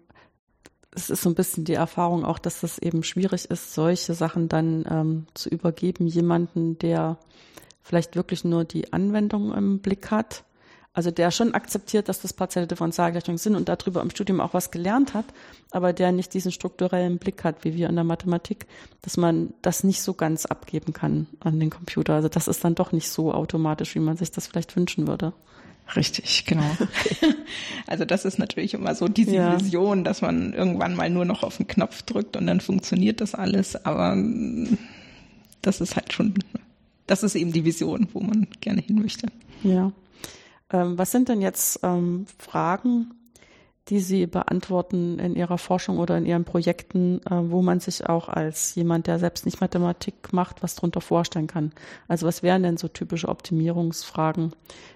es 0.91 1.09
ist 1.09 1.23
so 1.23 1.31
ein 1.31 1.37
bisschen 1.37 1.65
die 1.65 1.75
Erfahrung 1.75 2.25
auch, 2.25 2.39
dass 2.39 2.61
das 2.61 2.79
eben 2.79 3.05
schwierig 3.05 3.45
ist, 3.47 3.75
solche 3.75 4.15
Sachen 4.15 4.49
dann 4.49 4.85
ähm, 4.91 5.27
zu 5.35 5.49
übergeben, 5.49 6.07
jemanden, 6.07 6.79
der 6.79 7.19
vielleicht 7.81 8.17
wirklich 8.17 8.45
nur 8.45 8.65
die 8.65 8.93
Anwendung 8.93 9.55
im 9.55 9.79
Blick 9.79 10.11
hat 10.11 10.45
also 10.95 11.11
der 11.11 11.33
schon 11.33 11.55
akzeptiert, 11.55 12.09
dass 12.09 12.23
das 12.23 12.33
partielle 12.33 12.69
Differentialgleichungen 12.69 13.37
sind 13.37 13.57
und 13.57 13.69
darüber 13.69 14.01
im 14.01 14.11
Studium 14.11 14.41
auch 14.41 14.55
was 14.55 14.71
gelernt 14.71 15.13
hat, 15.13 15.25
aber 15.73 15.93
der 15.93 16.13
nicht 16.13 16.33
diesen 16.33 16.53
strukturellen 16.53 17.19
Blick 17.19 17.43
hat, 17.43 17.65
wie 17.65 17.75
wir 17.75 17.89
in 17.89 17.97
der 17.97 18.05
Mathematik, 18.05 18.67
dass 19.03 19.17
man 19.17 19.53
das 19.61 19.83
nicht 19.83 20.03
so 20.03 20.15
ganz 20.15 20.47
abgeben 20.47 20.93
kann 20.93 21.27
an 21.41 21.59
den 21.59 21.71
Computer. 21.71 22.15
Also 22.15 22.29
das 22.29 22.47
ist 22.47 22.65
dann 22.65 22.77
doch 22.77 22.93
nicht 22.93 23.11
so 23.11 23.35
automatisch, 23.35 23.97
wie 23.97 24.01
man 24.01 24.17
sich 24.17 24.31
das 24.31 24.47
vielleicht 24.47 24.77
wünschen 24.77 25.09
würde. 25.09 25.33
Richtig, 25.97 26.47
genau. 26.47 26.71
Also 27.87 28.05
das 28.05 28.25
ist 28.25 28.39
natürlich 28.39 28.75
immer 28.75 28.95
so 28.95 29.07
diese 29.07 29.37
ja. 29.37 29.61
Vision, 29.61 30.03
dass 30.03 30.23
man 30.23 30.55
irgendwann 30.55 30.97
mal 30.97 31.11
nur 31.11 31.25
noch 31.25 31.43
auf 31.43 31.59
den 31.59 31.67
Knopf 31.67 32.03
drückt 32.03 32.37
und 32.37 32.47
dann 32.47 32.61
funktioniert 32.61 33.21
das 33.21 33.35
alles, 33.35 33.85
aber 33.85 34.17
das 35.61 35.81
ist 35.81 35.95
halt 35.95 36.13
schon, 36.13 36.35
das 37.07 37.23
ist 37.23 37.35
eben 37.35 37.53
die 37.53 37.65
Vision, 37.65 38.09
wo 38.13 38.21
man 38.21 38.49
gerne 38.61 38.81
hin 38.81 38.99
möchte. 39.01 39.29
Ja. 39.63 39.93
Ähm, 40.71 40.99
was 40.99 41.11
sind 41.11 41.29
denn 41.29 41.41
jetzt 41.41 41.81
ähm, 41.83 42.27
Fragen, 42.39 43.15
die 43.89 44.01
Sie 44.01 44.27
beantworten 44.27 45.19
in 45.19 45.37
Ihrer 45.37 45.59
Forschung 45.59 45.99
oder 45.99 46.17
in 46.17 46.25
Ihren 46.25 46.45
Projekten, 46.45 47.21
äh, 47.27 47.51
wo 47.51 47.61
man 47.61 47.81
sich 47.81 48.09
auch 48.09 48.29
als 48.29 48.75
jemand, 48.75 49.07
der 49.07 49.19
selbst 49.19 49.45
nicht 49.45 49.61
Mathematik 49.61 50.33
macht, 50.33 50.63
was 50.63 50.75
darunter 50.75 51.03
vorstellen 51.03 51.47
kann? 51.47 51.73
Also 52.09 52.27
was 52.27 52.43
wären 52.43 52.63
denn 52.63 52.79
so 52.79 52.89
typische 52.89 53.29
Optimierungsfragen, 53.29 54.53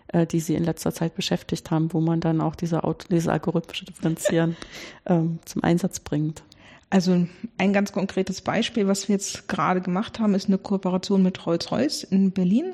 äh, 0.09 0.26
die 0.26 0.40
Sie 0.40 0.54
in 0.54 0.64
letzter 0.64 0.92
Zeit 0.92 1.14
beschäftigt 1.14 1.70
haben, 1.70 1.92
wo 1.92 2.00
man 2.00 2.20
dann 2.20 2.40
auch 2.40 2.54
diese, 2.54 2.81
diese 3.11 3.31
algorithmische 3.31 3.85
Differenzieren 3.85 4.57
ähm, 5.04 5.38
zum 5.44 5.62
Einsatz 5.62 6.00
bringt? 6.00 6.42
Also 6.90 7.27
ein 7.59 7.72
ganz 7.72 7.92
konkretes 7.92 8.40
Beispiel, 8.40 8.87
was 8.87 9.09
wir 9.09 9.14
jetzt 9.14 9.46
gerade 9.46 9.81
gemacht 9.83 10.18
haben, 10.18 10.35
ist 10.35 10.48
eine 10.48 10.57
Kooperation 10.57 11.22
mit 11.22 11.44
Rolls-Royce 11.44 12.05
in 12.05 12.31
Berlin, 12.31 12.72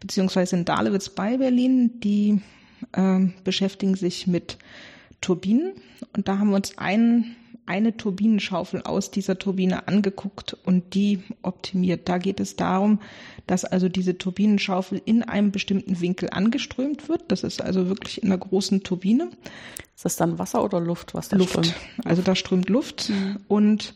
beziehungsweise 0.00 0.56
in 0.56 0.64
Dahlewitz 0.64 1.08
bei 1.08 1.36
Berlin. 1.36 2.00
Die 2.00 2.40
äh, 2.92 3.20
beschäftigen 3.44 3.94
sich 3.94 4.26
mit 4.26 4.58
Turbinen 5.20 5.72
und 6.16 6.26
da 6.26 6.38
haben 6.38 6.50
wir 6.50 6.56
uns 6.56 6.78
ein, 6.78 7.36
eine 7.66 7.96
Turbinenschaufel 7.96 8.82
aus 8.82 9.10
dieser 9.10 9.38
Turbine 9.38 9.88
angeguckt 9.88 10.56
und 10.64 10.94
die 10.94 11.22
optimiert. 11.42 12.08
Da 12.08 12.18
geht 12.18 12.40
es 12.40 12.56
darum, 12.56 13.00
dass 13.46 13.64
also 13.64 13.88
diese 13.88 14.18
Turbinenschaufel 14.18 15.00
in 15.04 15.22
einem 15.22 15.50
bestimmten 15.50 16.00
Winkel 16.00 16.28
angeströmt 16.30 17.08
wird. 17.08 17.24
Das 17.28 17.42
ist 17.42 17.62
also 17.62 17.88
wirklich 17.88 18.22
in 18.22 18.28
einer 18.30 18.38
großen 18.38 18.82
Turbine. 18.82 19.30
Ist 19.94 20.04
das 20.04 20.16
dann 20.16 20.38
Wasser 20.38 20.62
oder 20.62 20.80
Luft, 20.80 21.14
was 21.14 21.28
da 21.28 21.36
Luft. 21.36 21.52
strömt? 21.52 21.74
Also 22.04 22.22
da 22.22 22.34
strömt 22.34 22.68
Luft 22.68 23.10
mhm. 23.10 23.38
und 23.48 23.94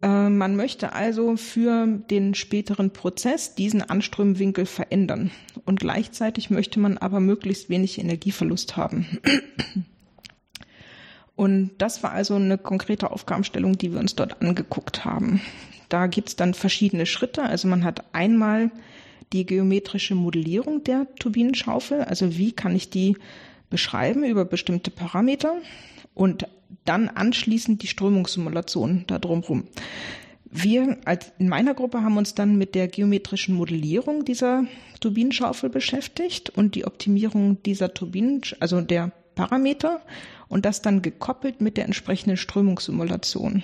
äh, 0.00 0.28
man 0.28 0.56
möchte 0.56 0.92
also 0.92 1.36
für 1.36 1.86
den 1.86 2.34
späteren 2.34 2.92
Prozess 2.92 3.54
diesen 3.54 3.82
Anströmwinkel 3.82 4.66
verändern. 4.66 5.30
Und 5.64 5.80
gleichzeitig 5.80 6.50
möchte 6.50 6.80
man 6.80 6.98
aber 6.98 7.20
möglichst 7.20 7.68
wenig 7.68 7.98
Energieverlust 7.98 8.76
haben. 8.76 9.18
Und 11.38 11.70
das 11.78 12.02
war 12.02 12.10
also 12.10 12.34
eine 12.34 12.58
konkrete 12.58 13.12
Aufgabenstellung, 13.12 13.78
die 13.78 13.92
wir 13.92 14.00
uns 14.00 14.16
dort 14.16 14.42
angeguckt 14.42 15.04
haben. 15.04 15.40
Da 15.88 16.08
gibt's 16.08 16.34
dann 16.34 16.52
verschiedene 16.52 17.06
Schritte. 17.06 17.44
Also 17.44 17.68
man 17.68 17.84
hat 17.84 18.02
einmal 18.12 18.72
die 19.32 19.46
geometrische 19.46 20.16
Modellierung 20.16 20.82
der 20.82 21.06
Turbinenschaufel. 21.20 22.02
Also 22.02 22.36
wie 22.36 22.50
kann 22.50 22.74
ich 22.74 22.90
die 22.90 23.16
beschreiben 23.70 24.24
über 24.24 24.44
bestimmte 24.44 24.90
Parameter 24.90 25.54
und 26.12 26.48
dann 26.84 27.08
anschließend 27.08 27.84
die 27.84 27.86
Strömungssimulation 27.86 29.04
da 29.06 29.20
drumherum. 29.20 29.68
Wir 30.50 30.96
als 31.04 31.30
in 31.38 31.48
meiner 31.48 31.74
Gruppe 31.74 32.02
haben 32.02 32.16
uns 32.16 32.34
dann 32.34 32.58
mit 32.58 32.74
der 32.74 32.88
geometrischen 32.88 33.54
Modellierung 33.54 34.24
dieser 34.24 34.64
Turbinenschaufel 34.98 35.70
beschäftigt 35.70 36.50
und 36.50 36.74
die 36.74 36.84
Optimierung 36.84 37.62
dieser 37.62 37.94
Turbinen, 37.94 38.40
also 38.58 38.80
der 38.80 39.12
Parameter 39.36 40.00
und 40.48 40.64
das 40.64 40.82
dann 40.82 41.02
gekoppelt 41.02 41.60
mit 41.60 41.76
der 41.76 41.84
entsprechenden 41.84 42.36
Strömungssimulation. 42.36 43.62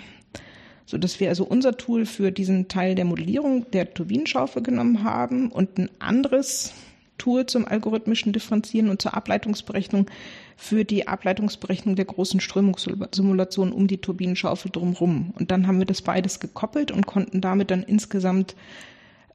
So 0.86 0.98
dass 0.98 1.18
wir 1.18 1.30
also 1.30 1.44
unser 1.44 1.76
Tool 1.76 2.04
für 2.04 2.30
diesen 2.30 2.68
Teil 2.68 2.94
der 2.94 3.06
Modellierung 3.06 3.70
der 3.70 3.94
Turbinenschaufel 3.94 4.62
genommen 4.62 5.02
haben 5.02 5.50
und 5.50 5.78
ein 5.78 5.90
anderes 5.98 6.74
Tool 7.16 7.46
zum 7.46 7.66
algorithmischen 7.66 8.32
Differenzieren 8.32 8.90
und 8.90 9.00
zur 9.00 9.14
Ableitungsberechnung 9.14 10.10
für 10.56 10.84
die 10.84 11.08
Ableitungsberechnung 11.08 11.96
der 11.96 12.04
großen 12.04 12.40
Strömungssimulation 12.40 13.72
um 13.72 13.86
die 13.86 13.98
Turbinenschaufel 13.98 14.70
drumherum. 14.70 15.32
Und 15.38 15.50
dann 15.50 15.66
haben 15.66 15.78
wir 15.78 15.86
das 15.86 16.02
beides 16.02 16.40
gekoppelt 16.40 16.90
und 16.90 17.06
konnten 17.06 17.40
damit 17.40 17.70
dann 17.70 17.82
insgesamt 17.82 18.54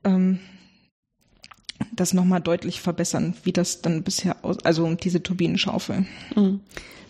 ähm, 0.04 0.40
das 1.92 2.14
nochmal 2.14 2.42
deutlich 2.42 2.82
verbessern, 2.82 3.34
wie 3.44 3.54
das 3.54 3.82
dann 3.82 4.04
bisher 4.04 4.44
aus, 4.44 4.60
also 4.64 4.94
diese 4.96 5.24
Turbinenschaufel. 5.24 6.06
Mhm. 6.36 6.60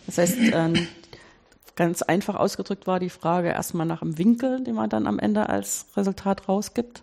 Das 0.06 0.18
heißt, 0.18 0.36
ähm, 0.52 0.86
ganz 1.76 2.02
einfach 2.02 2.34
ausgedrückt 2.34 2.86
war 2.86 3.00
die 3.00 3.10
Frage 3.10 3.48
erstmal 3.48 3.86
nach 3.86 4.00
dem 4.00 4.18
Winkel, 4.18 4.62
den 4.62 4.74
man 4.74 4.90
dann 4.90 5.06
am 5.06 5.18
Ende 5.18 5.48
als 5.48 5.86
Resultat 5.96 6.48
rausgibt 6.48 7.02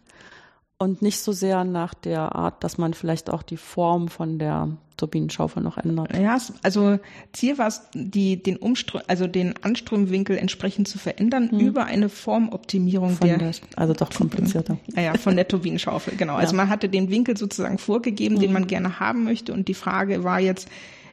und 0.78 1.02
nicht 1.02 1.20
so 1.20 1.32
sehr 1.32 1.64
nach 1.64 1.94
der 1.94 2.36
Art, 2.36 2.64
dass 2.64 2.78
man 2.78 2.94
vielleicht 2.94 3.30
auch 3.30 3.42
die 3.42 3.58
Form 3.58 4.08
von 4.08 4.38
der 4.38 4.70
Turbinenschaufel 4.96 5.62
noch 5.64 5.78
ändert. 5.78 6.16
Ja, 6.18 6.38
also 6.64 7.00
Ziel 7.34 7.58
war 7.58 7.68
es, 7.68 7.84
die, 7.94 8.42
den 8.42 8.58
Umström, 8.58 9.02
also 9.08 9.28
den 9.28 9.54
Anströmwinkel 9.64 10.38
entsprechend 10.38 10.88
zu 10.88 10.98
verändern 10.98 11.52
hm. 11.52 11.60
über 11.60 11.86
eine 11.86 12.10
Formoptimierung 12.10 13.12
von 13.12 13.28
der, 13.28 13.38
der, 13.38 13.52
also 13.76 13.94
doch 13.94 14.12
komplizierter. 14.12 14.78
Ja, 14.96 15.02
ja, 15.04 15.14
von 15.16 15.36
der 15.36 15.48
Turbinenschaufel, 15.48 16.16
genau. 16.18 16.34
Also 16.34 16.42
ja. 16.42 16.48
Also 16.48 16.56
man 16.56 16.70
hatte 16.70 16.90
den 16.90 17.10
Winkel 17.10 17.38
sozusagen 17.38 17.78
vorgegeben, 17.78 18.36
hm. 18.36 18.42
den 18.42 18.54
man 18.54 18.68
gerne 18.68 19.00
haben 19.00 19.24
möchte 19.24 19.54
und 19.54 19.68
die 19.68 19.76
Frage 19.76 20.24
war 20.24 20.40
jetzt, 20.40 20.68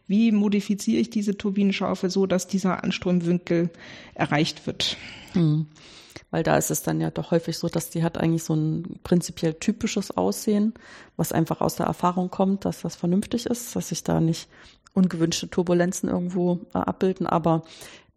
wie 0.06 0.32
modifiziere 0.32 1.00
ich 1.00 1.10
diese 1.10 1.36
Turbinenschaufel 1.36 2.10
so, 2.10 2.26
dass 2.26 2.46
dieser 2.46 2.84
Anströmwinkel 2.84 3.70
erreicht 4.14 4.66
wird? 4.66 4.96
Hm 5.32 5.66
weil 6.34 6.42
da 6.42 6.56
ist 6.56 6.72
es 6.72 6.82
dann 6.82 7.00
ja 7.00 7.12
doch 7.12 7.30
häufig 7.30 7.56
so, 7.58 7.68
dass 7.68 7.90
die 7.90 8.02
hat 8.02 8.18
eigentlich 8.18 8.42
so 8.42 8.54
ein 8.54 8.98
prinzipiell 9.04 9.54
typisches 9.54 10.16
Aussehen, 10.16 10.74
was 11.16 11.30
einfach 11.30 11.60
aus 11.60 11.76
der 11.76 11.86
Erfahrung 11.86 12.28
kommt, 12.28 12.64
dass 12.64 12.80
das 12.80 12.96
vernünftig 12.96 13.46
ist, 13.46 13.76
dass 13.76 13.90
sich 13.90 14.02
da 14.02 14.20
nicht 14.20 14.48
ungewünschte 14.94 15.48
Turbulenzen 15.48 16.08
irgendwo 16.08 16.58
äh, 16.74 16.78
abbilden, 16.78 17.28
aber 17.28 17.62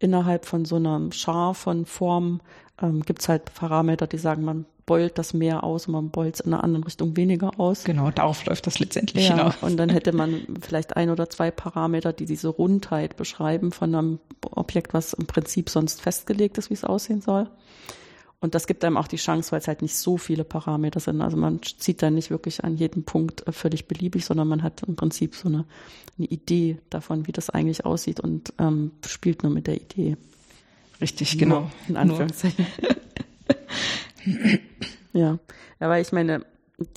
innerhalb 0.00 0.46
von 0.46 0.64
so 0.64 0.74
einer 0.74 1.12
Schar 1.12 1.54
von 1.54 1.86
Formen 1.86 2.40
ähm, 2.82 3.02
gibt 3.02 3.20
es 3.20 3.28
halt 3.28 3.54
Parameter, 3.54 4.08
die 4.08 4.18
sagen, 4.18 4.44
man 4.44 4.66
beult 4.88 5.18
das 5.18 5.34
mehr 5.34 5.62
aus 5.64 5.86
und 5.86 5.92
man 5.92 6.10
beult 6.10 6.36
es 6.36 6.40
in 6.40 6.52
einer 6.52 6.64
anderen 6.64 6.82
Richtung 6.82 7.14
weniger 7.16 7.60
aus. 7.60 7.84
Genau, 7.84 8.10
darauf 8.10 8.46
läuft 8.46 8.66
das 8.66 8.78
letztendlich 8.78 9.28
ja, 9.28 9.36
hinaus. 9.36 9.54
Und 9.60 9.76
dann 9.76 9.90
hätte 9.90 10.12
man 10.12 10.46
vielleicht 10.62 10.96
ein 10.96 11.10
oder 11.10 11.28
zwei 11.28 11.50
Parameter, 11.50 12.14
die 12.14 12.24
diese 12.24 12.48
Rundheit 12.48 13.16
beschreiben 13.16 13.70
von 13.70 13.94
einem 13.94 14.18
Objekt, 14.50 14.94
was 14.94 15.12
im 15.12 15.26
Prinzip 15.26 15.68
sonst 15.68 16.00
festgelegt 16.00 16.56
ist, 16.56 16.70
wie 16.70 16.74
es 16.74 16.84
aussehen 16.84 17.20
soll. 17.20 17.48
Und 18.40 18.54
das 18.54 18.66
gibt 18.66 18.82
einem 18.84 18.96
auch 18.96 19.08
die 19.08 19.16
Chance, 19.16 19.52
weil 19.52 19.60
es 19.60 19.68
halt 19.68 19.82
nicht 19.82 19.96
so 19.96 20.16
viele 20.16 20.44
Parameter 20.44 21.00
sind. 21.00 21.20
Also 21.20 21.36
man 21.36 21.60
zieht 21.62 22.02
dann 22.02 22.14
nicht 22.14 22.30
wirklich 22.30 22.64
an 22.64 22.76
jedem 22.76 23.04
Punkt 23.04 23.46
äh, 23.46 23.52
völlig 23.52 23.88
beliebig, 23.88 24.24
sondern 24.24 24.48
man 24.48 24.62
hat 24.62 24.82
im 24.84 24.96
Prinzip 24.96 25.34
so 25.34 25.48
eine, 25.48 25.66
eine 26.16 26.28
Idee 26.28 26.78
davon, 26.88 27.26
wie 27.26 27.32
das 27.32 27.50
eigentlich 27.50 27.84
aussieht 27.84 28.20
und 28.20 28.54
ähm, 28.58 28.92
spielt 29.06 29.42
nur 29.42 29.52
mit 29.52 29.66
der 29.66 29.76
Idee. 29.76 30.16
Richtig, 31.00 31.36
genau. 31.36 31.60
Nur, 31.60 31.70
in 31.88 31.96
Anführungszeichen. 31.96 32.66
Ja. 35.12 35.38
weil 35.78 36.02
ich 36.02 36.12
meine, 36.12 36.44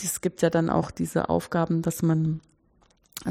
es 0.03 0.21
gibt 0.21 0.41
ja 0.41 0.49
dann 0.49 0.69
auch 0.69 0.91
diese 0.91 1.29
Aufgaben, 1.29 1.81
dass 1.81 2.01
man 2.01 2.41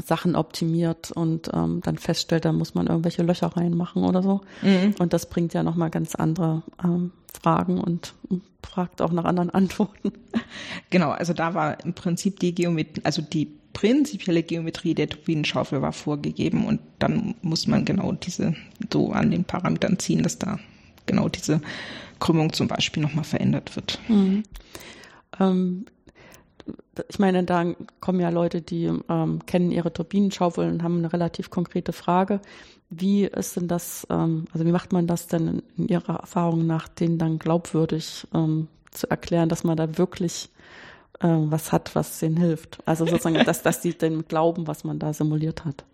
Sachen 0.05 0.35
optimiert 0.35 1.11
und 1.11 1.49
ähm, 1.53 1.81
dann 1.83 1.97
feststellt, 1.97 2.45
da 2.45 2.53
muss 2.53 2.75
man 2.75 2.87
irgendwelche 2.87 3.23
Löcher 3.23 3.47
reinmachen 3.47 4.03
oder 4.03 4.23
so. 4.23 4.41
Mhm. 4.61 4.95
Und 4.99 5.11
das 5.13 5.29
bringt 5.29 5.53
ja 5.53 5.63
nochmal 5.63 5.89
ganz 5.89 6.15
andere 6.15 6.63
ähm, 6.83 7.11
Fragen 7.41 7.79
und 7.79 8.13
fragt 8.63 9.01
auch 9.01 9.11
nach 9.11 9.25
anderen 9.25 9.49
Antworten. 9.53 10.13
Genau, 10.89 11.09
also 11.11 11.33
da 11.33 11.53
war 11.53 11.83
im 11.83 11.93
Prinzip 11.93 12.39
die 12.39 12.55
Geometrie, 12.55 13.01
also 13.03 13.21
die 13.21 13.51
prinzipielle 13.73 14.43
Geometrie 14.43 14.93
der 14.93 15.09
Turbinenschaufel 15.09 15.81
war 15.81 15.93
vorgegeben 15.93 16.65
und 16.65 16.79
dann 16.99 17.35
muss 17.41 17.67
man 17.67 17.85
genau 17.85 18.11
diese 18.11 18.53
so 18.91 19.11
an 19.11 19.31
den 19.31 19.45
Parametern 19.45 19.97
ziehen, 19.97 20.23
dass 20.23 20.37
da 20.37 20.59
genau 21.05 21.29
diese 21.29 21.61
Krümmung 22.21 22.53
zum 22.53 22.69
Beispiel 22.69 23.03
nochmal 23.03 23.25
verändert 23.25 23.75
wird. 23.75 23.99
Mhm. 24.07 24.43
Ähm, 25.39 25.85
ich 27.09 27.19
meine, 27.19 27.43
da 27.43 27.65
kommen 27.99 28.19
ja 28.19 28.29
Leute, 28.29 28.61
die 28.61 28.91
ähm, 29.09 29.45
kennen 29.45 29.71
ihre 29.71 29.91
Turbinenschaufeln 29.91 30.71
und 30.71 30.83
haben 30.83 30.99
eine 30.99 31.11
relativ 31.11 31.49
konkrete 31.49 31.91
Frage. 31.91 32.39
Wie 32.89 33.25
ist 33.25 33.55
denn 33.55 33.67
das, 33.67 34.05
ähm, 34.09 34.45
also 34.53 34.65
wie 34.65 34.71
macht 34.71 34.93
man 34.93 35.07
das 35.07 35.27
denn 35.27 35.63
in 35.77 35.87
Ihrer 35.87 36.19
Erfahrung 36.19 36.67
nach, 36.67 36.87
denen 36.87 37.17
dann 37.17 37.39
glaubwürdig 37.39 38.27
ähm, 38.33 38.67
zu 38.91 39.09
erklären, 39.09 39.49
dass 39.49 39.63
man 39.63 39.77
da 39.77 39.97
wirklich 39.97 40.49
äh, 41.21 41.27
was 41.27 41.71
hat, 41.71 41.95
was 41.95 42.21
ihnen 42.21 42.37
hilft? 42.37 42.79
Also 42.85 43.05
sozusagen, 43.05 43.43
dass, 43.45 43.63
dass 43.63 43.81
die 43.81 43.97
dann 43.97 44.27
glauben, 44.27 44.67
was 44.67 44.83
man 44.83 44.99
da 44.99 45.13
simuliert 45.13 45.65
hat. 45.65 45.85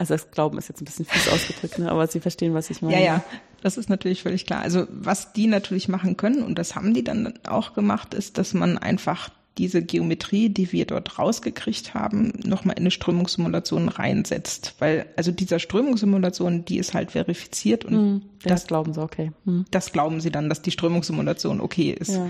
Also 0.00 0.14
das 0.14 0.30
Glauben 0.30 0.56
ist 0.56 0.70
jetzt 0.70 0.80
ein 0.80 0.86
bisschen 0.86 1.04
fies 1.04 1.28
ausgedrückt, 1.28 1.78
ne? 1.78 1.90
aber 1.90 2.06
Sie 2.06 2.20
verstehen, 2.20 2.54
was 2.54 2.70
ich 2.70 2.80
meine. 2.80 2.96
Ja, 2.96 3.02
ja, 3.02 3.24
das 3.60 3.76
ist 3.76 3.90
natürlich 3.90 4.22
völlig 4.22 4.46
klar. 4.46 4.62
Also 4.62 4.86
was 4.90 5.34
die 5.34 5.46
natürlich 5.46 5.88
machen 5.88 6.16
können, 6.16 6.42
und 6.42 6.58
das 6.58 6.74
haben 6.74 6.94
die 6.94 7.04
dann 7.04 7.34
auch 7.46 7.74
gemacht, 7.74 8.14
ist, 8.14 8.38
dass 8.38 8.54
man 8.54 8.78
einfach 8.78 9.28
diese 9.58 9.82
Geometrie, 9.82 10.48
die 10.48 10.72
wir 10.72 10.86
dort 10.86 11.18
rausgekriegt 11.18 11.92
haben, 11.92 12.32
nochmal 12.42 12.76
in 12.76 12.84
eine 12.84 12.90
Strömungssimulation 12.90 13.90
reinsetzt. 13.90 14.74
Weil, 14.78 15.04
also 15.16 15.32
dieser 15.32 15.58
Strömungssimulation, 15.58 16.64
die 16.64 16.78
ist 16.78 16.94
halt 16.94 17.10
verifiziert 17.10 17.84
und 17.84 17.94
mm, 17.94 18.22
das, 18.42 18.62
das, 18.62 18.66
glauben 18.68 18.94
sie, 18.94 19.02
okay. 19.02 19.32
Mm. 19.44 19.64
Das 19.70 19.92
glauben 19.92 20.22
sie 20.22 20.30
dann, 20.30 20.48
dass 20.48 20.62
die 20.62 20.70
Strömungssimulation 20.70 21.60
okay 21.60 21.90
ist. 21.90 22.14
Ja. 22.14 22.26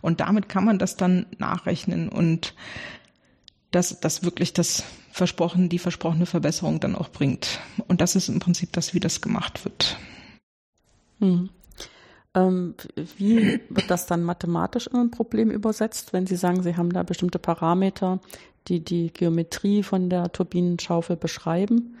Und 0.00 0.20
damit 0.20 0.48
kann 0.48 0.64
man 0.64 0.78
das 0.78 0.96
dann 0.96 1.26
nachrechnen 1.36 2.08
und 2.08 2.54
dass 3.70 4.00
das 4.00 4.24
wirklich 4.24 4.52
das 4.52 4.84
versprochen, 5.12 5.68
die 5.68 5.78
versprochene 5.78 6.26
Verbesserung 6.26 6.80
dann 6.80 6.94
auch 6.94 7.08
bringt. 7.10 7.60
Und 7.88 8.00
das 8.00 8.16
ist 8.16 8.28
im 8.28 8.40
Prinzip 8.40 8.72
das, 8.72 8.94
wie 8.94 9.00
das 9.00 9.20
gemacht 9.20 9.64
wird. 9.64 9.96
Hm. 11.20 11.50
Ähm, 12.34 12.74
wie 13.16 13.60
wird 13.68 13.90
das 13.90 14.06
dann 14.06 14.22
mathematisch 14.22 14.86
in 14.86 14.96
ein 14.96 15.10
Problem 15.10 15.50
übersetzt, 15.50 16.12
wenn 16.12 16.26
Sie 16.26 16.36
sagen, 16.36 16.62
Sie 16.62 16.76
haben 16.76 16.92
da 16.92 17.02
bestimmte 17.02 17.38
Parameter, 17.38 18.20
die 18.68 18.80
die 18.84 19.12
Geometrie 19.12 19.82
von 19.82 20.10
der 20.10 20.30
Turbinenschaufel 20.30 21.16
beschreiben? 21.16 21.96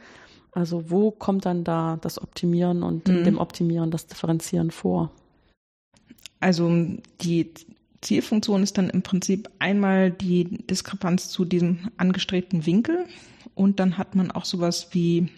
Also 0.52 0.90
wo 0.90 1.10
kommt 1.10 1.46
dann 1.46 1.64
da 1.64 1.98
das 2.00 2.20
Optimieren 2.20 2.82
und 2.82 3.08
mhm. 3.08 3.24
dem 3.24 3.38
Optimieren 3.38 3.90
das 3.90 4.06
Differenzieren 4.06 4.70
vor? 4.70 5.10
Also 6.40 6.70
die 7.20 7.52
Zielfunktion 8.02 8.62
ist 8.62 8.78
dann 8.78 8.90
im 8.90 9.02
Prinzip 9.02 9.50
einmal 9.58 10.10
die 10.10 10.44
Diskrepanz 10.66 11.28
zu 11.28 11.44
diesem 11.44 11.90
angestrebten 11.96 12.64
Winkel 12.66 13.06
und 13.54 13.78
dann 13.78 13.98
hat 13.98 14.14
man 14.14 14.30
auch 14.30 14.44
sowas 14.44 14.88
wie 14.92 15.28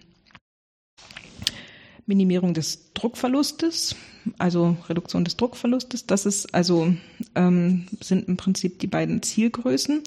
Minimierung 2.06 2.54
des 2.54 2.92
Druckverlustes, 2.94 3.96
also 4.38 4.76
Reduktion 4.88 5.24
des 5.24 5.36
Druckverlustes. 5.36 6.06
Das 6.06 6.26
ist 6.26 6.54
also 6.54 6.94
ähm, 7.34 7.86
sind 8.00 8.28
im 8.28 8.36
Prinzip 8.36 8.78
die 8.80 8.86
beiden 8.86 9.22
Zielgrößen. 9.22 10.02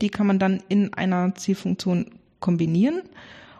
Die 0.00 0.08
kann 0.08 0.26
man 0.26 0.38
dann 0.38 0.62
in 0.68 0.94
einer 0.94 1.34
Zielfunktion 1.34 2.06
kombinieren 2.40 3.02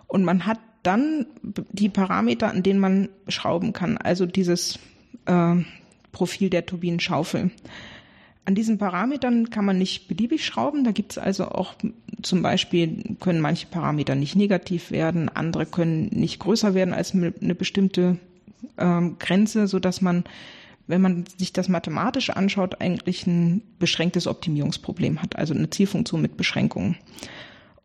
und 0.06 0.24
man 0.24 0.46
hat 0.46 0.60
dann 0.82 1.26
die 1.42 1.88
Parameter, 1.88 2.48
an 2.48 2.62
denen 2.62 2.80
man 2.80 3.08
schrauben 3.26 3.72
kann. 3.72 3.98
Also 3.98 4.26
dieses 4.26 4.78
äh, 5.26 5.56
Profil 6.12 6.50
der 6.50 6.66
Turbinenschaufel. 6.66 7.50
An 8.48 8.54
diesen 8.54 8.78
Parametern 8.78 9.50
kann 9.50 9.66
man 9.66 9.76
nicht 9.76 10.08
beliebig 10.08 10.42
schrauben. 10.46 10.82
Da 10.82 10.90
gibt 10.90 11.12
es 11.12 11.18
also 11.18 11.48
auch 11.48 11.74
zum 12.22 12.40
Beispiel 12.40 13.16
können 13.20 13.42
manche 13.42 13.66
Parameter 13.66 14.14
nicht 14.14 14.36
negativ 14.36 14.90
werden, 14.90 15.28
andere 15.28 15.66
können 15.66 16.08
nicht 16.12 16.38
größer 16.38 16.72
werden 16.72 16.94
als 16.94 17.12
eine 17.12 17.54
bestimmte 17.54 18.16
ähm, 18.78 19.16
Grenze, 19.18 19.68
so 19.68 19.78
dass 19.78 20.00
man, 20.00 20.24
wenn 20.86 21.02
man 21.02 21.24
sich 21.36 21.52
das 21.52 21.68
mathematisch 21.68 22.30
anschaut, 22.30 22.80
eigentlich 22.80 23.26
ein 23.26 23.60
beschränktes 23.78 24.26
Optimierungsproblem 24.26 25.20
hat, 25.20 25.36
also 25.36 25.52
eine 25.52 25.68
Zielfunktion 25.68 26.22
mit 26.22 26.38
Beschränkungen. 26.38 26.96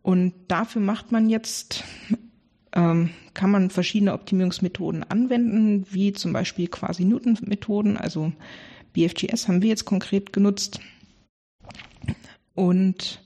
Und 0.00 0.32
dafür 0.48 0.80
macht 0.80 1.12
man 1.12 1.28
jetzt 1.28 1.84
ähm, 2.72 3.10
kann 3.34 3.50
man 3.50 3.68
verschiedene 3.68 4.14
Optimierungsmethoden 4.14 5.04
anwenden, 5.04 5.84
wie 5.90 6.14
zum 6.14 6.32
Beispiel 6.32 6.68
quasi 6.68 7.04
Newton-Methoden, 7.04 7.98
also 7.98 8.32
BFGS 8.94 9.48
haben 9.48 9.60
wir 9.60 9.68
jetzt 9.68 9.84
konkret 9.84 10.32
genutzt. 10.32 10.80
Und 12.54 13.22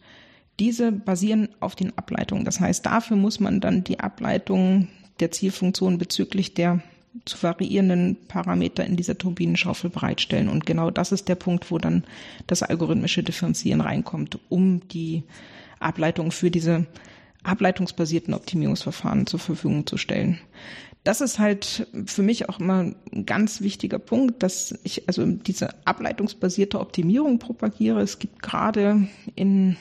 diese 0.58 0.90
basieren 0.90 1.50
auf 1.60 1.76
den 1.76 1.96
Ableitungen. 1.96 2.44
Das 2.44 2.58
heißt, 2.58 2.84
dafür 2.84 3.16
muss 3.16 3.38
man 3.38 3.60
dann 3.60 3.84
die 3.84 4.00
Ableitung 4.00 4.88
der 5.20 5.30
Zielfunktion 5.30 5.98
bezüglich 5.98 6.54
der 6.54 6.80
zu 7.24 7.42
variierenden 7.42 8.16
Parameter 8.28 8.84
in 8.84 8.96
dieser 8.96 9.18
Turbinenschaufel 9.18 9.90
bereitstellen. 9.90 10.48
Und 10.48 10.66
genau 10.66 10.90
das 10.90 11.12
ist 11.12 11.28
der 11.28 11.34
Punkt, 11.34 11.70
wo 11.70 11.78
dann 11.78 12.04
das 12.46 12.62
algorithmische 12.62 13.22
Differenzieren 13.22 13.80
reinkommt, 13.80 14.38
um 14.48 14.86
die 14.88 15.24
Ableitung 15.80 16.32
für 16.32 16.50
diese 16.50 16.86
ableitungsbasierten 17.44 18.34
Optimierungsverfahren 18.34 19.26
zur 19.26 19.40
Verfügung 19.40 19.86
zu 19.86 19.96
stellen 19.96 20.38
das 21.08 21.22
ist 21.22 21.38
halt 21.38 21.86
für 22.04 22.20
mich 22.20 22.50
auch 22.50 22.60
immer 22.60 22.80
ein 23.14 23.24
ganz 23.24 23.62
wichtiger 23.62 23.98
Punkt, 23.98 24.42
dass 24.42 24.78
ich 24.84 25.08
also 25.08 25.24
diese 25.24 25.70
ableitungsbasierte 25.86 26.78
Optimierung 26.78 27.38
propagiere. 27.38 28.02
Es 28.02 28.18
gibt 28.18 28.42
gerade 28.42 29.08
in 29.34 29.78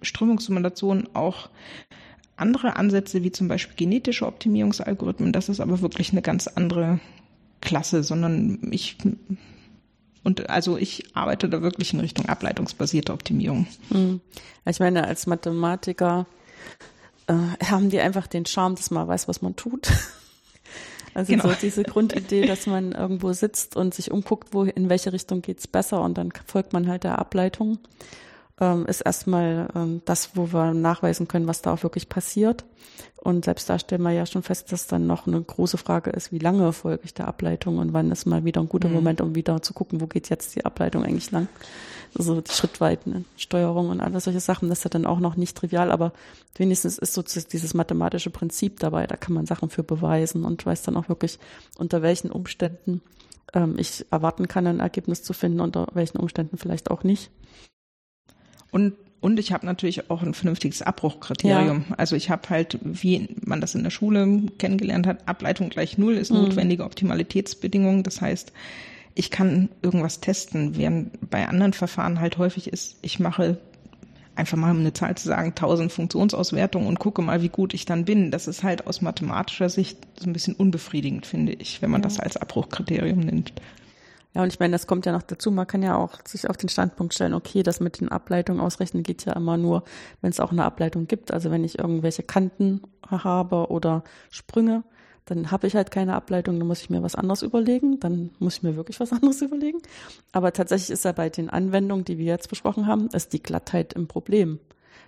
Strömungssimulationen 0.00 1.14
auch 1.14 1.50
andere 2.36 2.76
Ansätze, 2.76 3.22
wie 3.22 3.30
zum 3.30 3.46
Beispiel 3.46 3.76
genetische 3.76 4.26
Optimierungsalgorithmen. 4.26 5.34
Das 5.34 5.50
ist 5.50 5.60
aber 5.60 5.82
wirklich 5.82 6.12
eine 6.12 6.22
ganz 6.22 6.46
andere 6.46 6.98
Klasse, 7.60 8.02
sondern 8.02 8.58
ich 8.70 8.96
und 10.22 10.48
also 10.48 10.78
ich 10.78 11.14
arbeite 11.14 11.50
da 11.50 11.60
wirklich 11.60 11.92
in 11.92 12.00
Richtung 12.00 12.24
ableitungsbasierte 12.24 13.12
Optimierung. 13.12 13.66
Hm. 13.90 14.22
Ich 14.64 14.80
meine, 14.80 15.06
als 15.06 15.26
Mathematiker 15.26 16.26
äh, 17.26 17.34
haben 17.66 17.90
die 17.90 18.00
einfach 18.00 18.26
den 18.26 18.46
Charme, 18.46 18.76
dass 18.76 18.90
man 18.90 19.06
weiß, 19.06 19.28
was 19.28 19.42
man 19.42 19.56
tut. 19.56 19.92
Also 21.14 21.32
genau. 21.32 21.48
so 21.48 21.54
diese 21.60 21.84
Grundidee, 21.84 22.46
dass 22.46 22.66
man 22.66 22.92
irgendwo 22.92 23.32
sitzt 23.32 23.76
und 23.76 23.94
sich 23.94 24.10
umguckt, 24.10 24.48
wo 24.52 24.64
in 24.64 24.90
welche 24.90 25.12
Richtung 25.12 25.42
geht's 25.42 25.68
besser 25.68 26.02
und 26.02 26.18
dann 26.18 26.30
folgt 26.46 26.72
man 26.72 26.88
halt 26.88 27.04
der 27.04 27.18
Ableitung, 27.18 27.78
ähm, 28.60 28.86
ist 28.86 29.00
erstmal 29.00 29.68
ähm, 29.74 30.02
das, 30.04 30.36
wo 30.36 30.52
wir 30.52 30.74
nachweisen 30.74 31.28
können, 31.28 31.48
was 31.48 31.62
da 31.62 31.72
auch 31.72 31.82
wirklich 31.82 32.08
passiert. 32.08 32.64
Und 33.16 33.46
selbst 33.46 33.68
da 33.70 33.78
stellen 33.78 34.02
wir 34.02 34.12
ja 34.12 34.26
schon 34.26 34.42
fest, 34.42 34.70
dass 34.70 34.86
dann 34.86 35.06
noch 35.06 35.26
eine 35.26 35.40
große 35.40 35.78
Frage 35.78 36.10
ist, 36.10 36.30
wie 36.30 36.38
lange 36.38 36.72
folge 36.72 37.04
ich 37.04 37.14
der 37.14 37.26
Ableitung 37.26 37.78
und 37.78 37.92
wann 37.92 38.12
ist 38.12 38.26
mal 38.26 38.44
wieder 38.44 38.60
ein 38.60 38.68
guter 38.68 38.88
mhm. 38.88 38.94
Moment, 38.94 39.20
um 39.20 39.34
wieder 39.34 39.62
zu 39.62 39.72
gucken, 39.72 40.00
wo 40.00 40.06
geht 40.06 40.28
jetzt 40.28 40.54
die 40.54 40.64
Ableitung 40.64 41.04
eigentlich 41.04 41.30
lang 41.30 41.48
so 42.22 42.40
die 42.40 42.52
Schrittweiten, 42.52 43.24
Steuerung 43.36 43.90
und 43.90 44.00
alles 44.00 44.24
solche 44.24 44.40
Sachen, 44.40 44.68
das 44.68 44.78
ist 44.78 44.84
ja 44.84 44.90
dann 44.90 45.06
auch 45.06 45.18
noch 45.18 45.36
nicht 45.36 45.56
trivial, 45.56 45.90
aber 45.90 46.12
wenigstens 46.56 46.98
ist 46.98 47.14
so 47.14 47.22
dieses 47.22 47.74
mathematische 47.74 48.30
Prinzip 48.30 48.78
dabei, 48.80 49.06
da 49.06 49.16
kann 49.16 49.34
man 49.34 49.46
Sachen 49.46 49.68
für 49.68 49.82
beweisen 49.82 50.44
und 50.44 50.64
weiß 50.64 50.82
dann 50.82 50.96
auch 50.96 51.08
wirklich, 51.08 51.38
unter 51.76 52.02
welchen 52.02 52.30
Umständen 52.30 53.02
ähm, 53.52 53.74
ich 53.78 54.06
erwarten 54.10 54.48
kann, 54.48 54.66
ein 54.66 54.80
Ergebnis 54.80 55.22
zu 55.22 55.32
finden, 55.32 55.60
unter 55.60 55.88
welchen 55.94 56.18
Umständen 56.18 56.56
vielleicht 56.56 56.90
auch 56.90 57.02
nicht. 57.02 57.30
Und 58.74 58.94
und 59.20 59.38
ich 59.38 59.52
habe 59.52 59.64
natürlich 59.64 60.10
auch 60.10 60.22
ein 60.22 60.34
vernünftiges 60.34 60.82
Abbruchkriterium. 60.82 61.86
Ja. 61.88 61.94
Also 61.96 62.14
ich 62.14 62.28
habe 62.28 62.50
halt, 62.50 62.78
wie 62.82 63.26
man 63.42 63.62
das 63.62 63.74
in 63.74 63.82
der 63.82 63.88
Schule 63.88 64.42
kennengelernt 64.58 65.06
hat, 65.06 65.26
Ableitung 65.26 65.70
gleich 65.70 65.96
Null 65.96 66.12
ist 66.12 66.30
mhm. 66.30 66.42
notwendige 66.42 66.84
Optimalitätsbedingung. 66.84 68.02
Das 68.02 68.20
heißt, 68.20 68.52
ich 69.14 69.30
kann 69.30 69.70
irgendwas 69.80 70.20
testen, 70.20 70.76
während 70.76 71.30
bei 71.30 71.48
anderen 71.48 71.72
Verfahren 71.72 72.20
halt 72.20 72.36
häufig 72.36 72.70
ist, 72.70 72.98
ich 73.00 73.18
mache 73.18 73.56
einfach 74.34 74.58
mal 74.58 74.72
um 74.72 74.80
eine 74.80 74.92
Zahl 74.92 75.16
zu 75.16 75.28
sagen, 75.28 75.50
1000 75.50 75.90
Funktionsauswertungen 75.90 76.86
und 76.86 76.98
gucke 76.98 77.22
mal, 77.22 77.40
wie 77.40 77.48
gut 77.48 77.72
ich 77.72 77.86
dann 77.86 78.04
bin. 78.04 78.30
Das 78.30 78.46
ist 78.46 78.62
halt 78.62 78.86
aus 78.86 79.00
mathematischer 79.00 79.70
Sicht 79.70 79.96
so 80.16 80.28
ein 80.28 80.34
bisschen 80.34 80.54
unbefriedigend, 80.54 81.24
finde 81.24 81.54
ich, 81.54 81.80
wenn 81.80 81.90
man 81.90 82.02
ja. 82.02 82.08
das 82.08 82.20
als 82.20 82.36
Abbruchkriterium 82.36 83.20
nimmt. 83.20 83.54
Ja, 84.34 84.42
und 84.42 84.52
ich 84.52 84.58
meine, 84.58 84.72
das 84.72 84.86
kommt 84.86 85.06
ja 85.06 85.12
noch 85.12 85.22
dazu. 85.22 85.50
Man 85.52 85.66
kann 85.66 85.82
ja 85.82 85.96
auch 85.96 86.18
sich 86.26 86.50
auf 86.50 86.56
den 86.56 86.68
Standpunkt 86.68 87.14
stellen, 87.14 87.34
okay, 87.34 87.62
das 87.62 87.78
mit 87.78 88.00
den 88.00 88.08
Ableitungen 88.08 88.60
ausrechnen 88.60 89.04
geht 89.04 89.24
ja 89.24 89.32
immer 89.34 89.56
nur, 89.56 89.84
wenn 90.22 90.30
es 90.30 90.40
auch 90.40 90.50
eine 90.50 90.64
Ableitung 90.64 91.06
gibt. 91.06 91.32
Also 91.32 91.52
wenn 91.52 91.62
ich 91.62 91.78
irgendwelche 91.78 92.24
Kanten 92.24 92.82
habe 93.08 93.68
oder 93.70 94.02
Sprünge, 94.30 94.82
dann 95.24 95.50
habe 95.50 95.66
ich 95.66 95.76
halt 95.76 95.90
keine 95.90 96.14
Ableitung, 96.14 96.58
dann 96.58 96.66
muss 96.66 96.82
ich 96.82 96.90
mir 96.90 97.02
was 97.02 97.14
anderes 97.14 97.42
überlegen, 97.42 98.00
dann 98.00 98.30
muss 98.40 98.56
ich 98.56 98.62
mir 98.62 98.76
wirklich 98.76 98.98
was 98.98 99.12
anderes 99.12 99.40
überlegen. 99.40 99.78
Aber 100.32 100.52
tatsächlich 100.52 100.90
ist 100.90 101.04
ja 101.04 101.12
bei 101.12 101.30
den 101.30 101.48
Anwendungen, 101.48 102.04
die 102.04 102.18
wir 102.18 102.26
jetzt 102.26 102.48
besprochen 102.48 102.86
haben, 102.88 103.08
ist 103.12 103.32
die 103.32 103.42
Glattheit 103.42 103.92
im 103.92 104.08
Problem. 104.08 104.58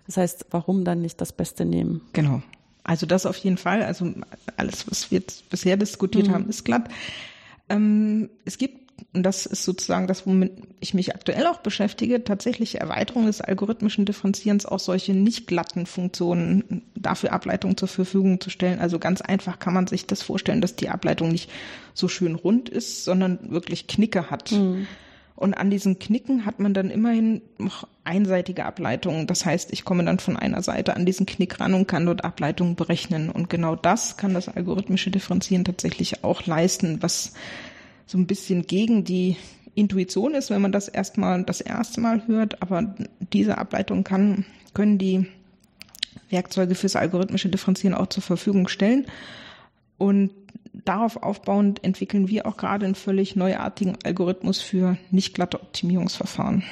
Das 0.07 0.17
heißt, 0.17 0.47
warum 0.51 0.85
dann 0.85 1.01
nicht 1.01 1.21
das 1.21 1.33
Beste 1.33 1.65
nehmen? 1.65 2.01
Genau. 2.13 2.43
Also 2.85 3.07
das 3.07 3.27
auf 3.27 3.37
jeden 3.39 3.57
Fall. 3.57 3.83
Also 3.83 4.13
alles, 4.57 4.89
was 4.89 5.11
wir 5.11 5.19
jetzt 5.19 5.51
bisher 5.51 5.77
diskutiert 5.77 6.29
mhm. 6.29 6.33
haben, 6.33 6.49
ist 6.49 6.65
glatt. 6.65 6.89
Ähm, 7.69 8.31
es 8.45 8.59
gibt 8.59 8.86
und 9.13 9.23
das 9.23 9.47
ist 9.47 9.65
sozusagen 9.65 10.07
das, 10.07 10.27
womit 10.27 10.53
ich 10.81 10.95
mich 10.95 11.15
aktuell 11.15 11.47
auch 11.47 11.59
beschäftige, 11.59 12.25
tatsächlich 12.25 12.81
Erweiterung 12.81 13.27
des 13.27 13.41
algorithmischen 13.41 14.05
Differenzierens 14.05 14.67
auch 14.67 14.79
solche 14.79 15.13
nicht 15.15 15.47
glatten 15.47 15.87
Funktionen 15.87 16.83
dafür 16.95 17.33
Ableitungen 17.33 17.77
zur 17.77 17.89
Verfügung 17.89 18.41
zu 18.41 18.51
stellen. 18.51 18.79
Also 18.79 18.99
ganz 18.99 19.21
einfach 19.21 19.59
kann 19.59 19.75
man 19.75 19.87
sich 19.87 20.07
das 20.07 20.23
vorstellen, 20.23 20.61
dass 20.61 20.77
die 20.77 20.89
Ableitung 20.89 21.31
nicht 21.31 21.51
so 21.95 22.09
schön 22.09 22.35
rund 22.35 22.69
ist, 22.69 23.05
sondern 23.05 23.51
wirklich 23.51 23.87
Knicke 23.87 24.31
hat. 24.31 24.53
Mhm. 24.53 24.87
Und 25.35 25.53
an 25.55 25.71
diesen 25.71 25.99
Knicken 25.99 26.47
hat 26.47 26.61
man 26.61 26.73
dann 26.73 26.91
immerhin 26.91 27.43
noch 27.59 27.87
einseitige 28.05 28.65
Ableitungen. 28.65 29.27
Das 29.27 29.45
heißt, 29.45 29.71
ich 29.73 29.85
komme 29.85 30.03
dann 30.05 30.19
von 30.19 30.37
einer 30.37 30.63
Seite 30.63 30.97
an 30.97 31.05
diesen 31.05 31.27
Knick 31.27 31.61
ran 31.61 31.75
und 31.75 31.87
kann 31.87 32.07
dort 32.07 32.25
Ableitungen 32.25 32.75
berechnen. 32.75 33.29
Und 33.29 33.51
genau 33.51 33.77
das 33.77 34.17
kann 34.17 34.33
das 34.33 34.49
algorithmische 34.49 35.11
Differenzieren 35.11 35.67
tatsächlich 35.67 36.25
auch 36.25 36.47
leisten, 36.47 37.03
was 37.03 37.35
so 38.07 38.19
ein 38.19 38.27
bisschen 38.27 38.67
gegen 38.67 39.05
die 39.05 39.37
Intuition 39.75 40.35
ist, 40.35 40.51
wenn 40.51 40.63
man 40.63 40.73
das 40.73 40.89
erstmal 40.89 41.43
das 41.43 41.61
erste 41.61 42.01
Mal 42.01 42.27
hört. 42.27 42.63
Aber 42.63 42.95
diese 43.33 43.59
Ableitung 43.59 44.05
kann, 44.05 44.45
können 44.73 44.99
die 44.99 45.27
Werkzeuge 46.31 46.75
fürs 46.75 46.97
algorithmische 46.97 47.49
Differenzieren 47.49 47.95
auch 47.95 48.07
zur 48.07 48.23
Verfügung 48.23 48.69
stellen. 48.69 49.07
Und 49.99 50.31
darauf 50.73 51.23
aufbauend 51.23 51.83
entwickeln 51.85 52.29
wir 52.29 52.47
auch 52.47 52.57
gerade 52.57 52.87
einen 52.87 52.95
völlig 52.95 53.37
neuartigen 53.37 53.97
Algorithmus 54.05 54.61
für 54.61 54.97
nicht 55.11 55.35
glatte 55.35 55.61
Optimierungsverfahren. 55.61 56.63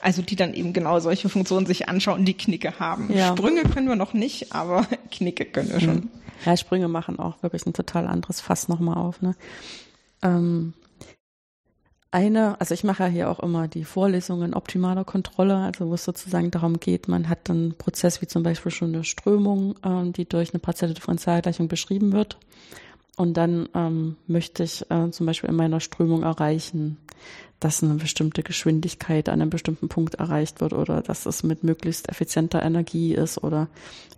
Also 0.00 0.20
die 0.20 0.36
dann 0.36 0.52
eben 0.52 0.72
genau 0.72 0.98
solche 0.98 1.28
Funktionen 1.28 1.66
sich 1.66 1.88
anschauen, 1.88 2.24
die 2.24 2.34
Knicke 2.34 2.80
haben. 2.80 3.12
Ja. 3.14 3.28
Sprünge 3.28 3.62
können 3.62 3.88
wir 3.88 3.96
noch 3.96 4.14
nicht, 4.14 4.52
aber 4.52 4.86
Knicke 5.10 5.44
können 5.44 5.70
wir 5.70 5.80
schon. 5.80 6.08
Ja, 6.44 6.56
Sprünge 6.56 6.88
machen 6.88 7.18
auch 7.18 7.42
wirklich 7.42 7.66
ein 7.66 7.72
total 7.72 8.06
anderes 8.06 8.40
Fass 8.40 8.68
nochmal 8.68 8.96
auf. 8.96 9.22
Ne? 9.22 9.34
Ähm, 10.22 10.74
eine, 12.10 12.60
also 12.60 12.74
ich 12.74 12.84
mache 12.84 13.04
ja 13.04 13.08
hier 13.08 13.30
auch 13.30 13.40
immer 13.40 13.68
die 13.68 13.84
Vorlesungen 13.84 14.52
optimaler 14.52 15.04
Kontrolle, 15.04 15.56
also 15.56 15.88
wo 15.88 15.94
es 15.94 16.04
sozusagen 16.04 16.50
darum 16.50 16.78
geht, 16.78 17.08
man 17.08 17.28
hat 17.28 17.48
einen 17.48 17.74
Prozess 17.74 18.20
wie 18.20 18.26
zum 18.26 18.42
Beispiel 18.42 18.70
schon 18.70 18.94
eine 18.94 19.02
Strömung, 19.02 19.76
ähm, 19.82 20.12
die 20.12 20.28
durch 20.28 20.52
eine 20.52 20.60
partielle 20.60 20.92
Differentialgleichung 20.92 21.68
beschrieben 21.68 22.12
wird. 22.12 22.36
Und 23.16 23.36
dann 23.36 23.68
ähm, 23.74 24.16
möchte 24.26 24.62
ich 24.62 24.90
äh, 24.90 25.10
zum 25.10 25.26
Beispiel 25.26 25.50
in 25.50 25.56
meiner 25.56 25.80
Strömung 25.80 26.22
erreichen, 26.22 26.98
dass 27.62 27.82
eine 27.82 27.94
bestimmte 27.94 28.42
Geschwindigkeit 28.42 29.28
an 29.28 29.40
einem 29.40 29.50
bestimmten 29.50 29.88
Punkt 29.88 30.16
erreicht 30.16 30.60
wird 30.60 30.72
oder 30.72 31.00
dass 31.00 31.26
es 31.26 31.44
mit 31.44 31.62
möglichst 31.62 32.08
effizienter 32.08 32.60
Energie 32.60 33.14
ist 33.14 33.42
oder 33.42 33.68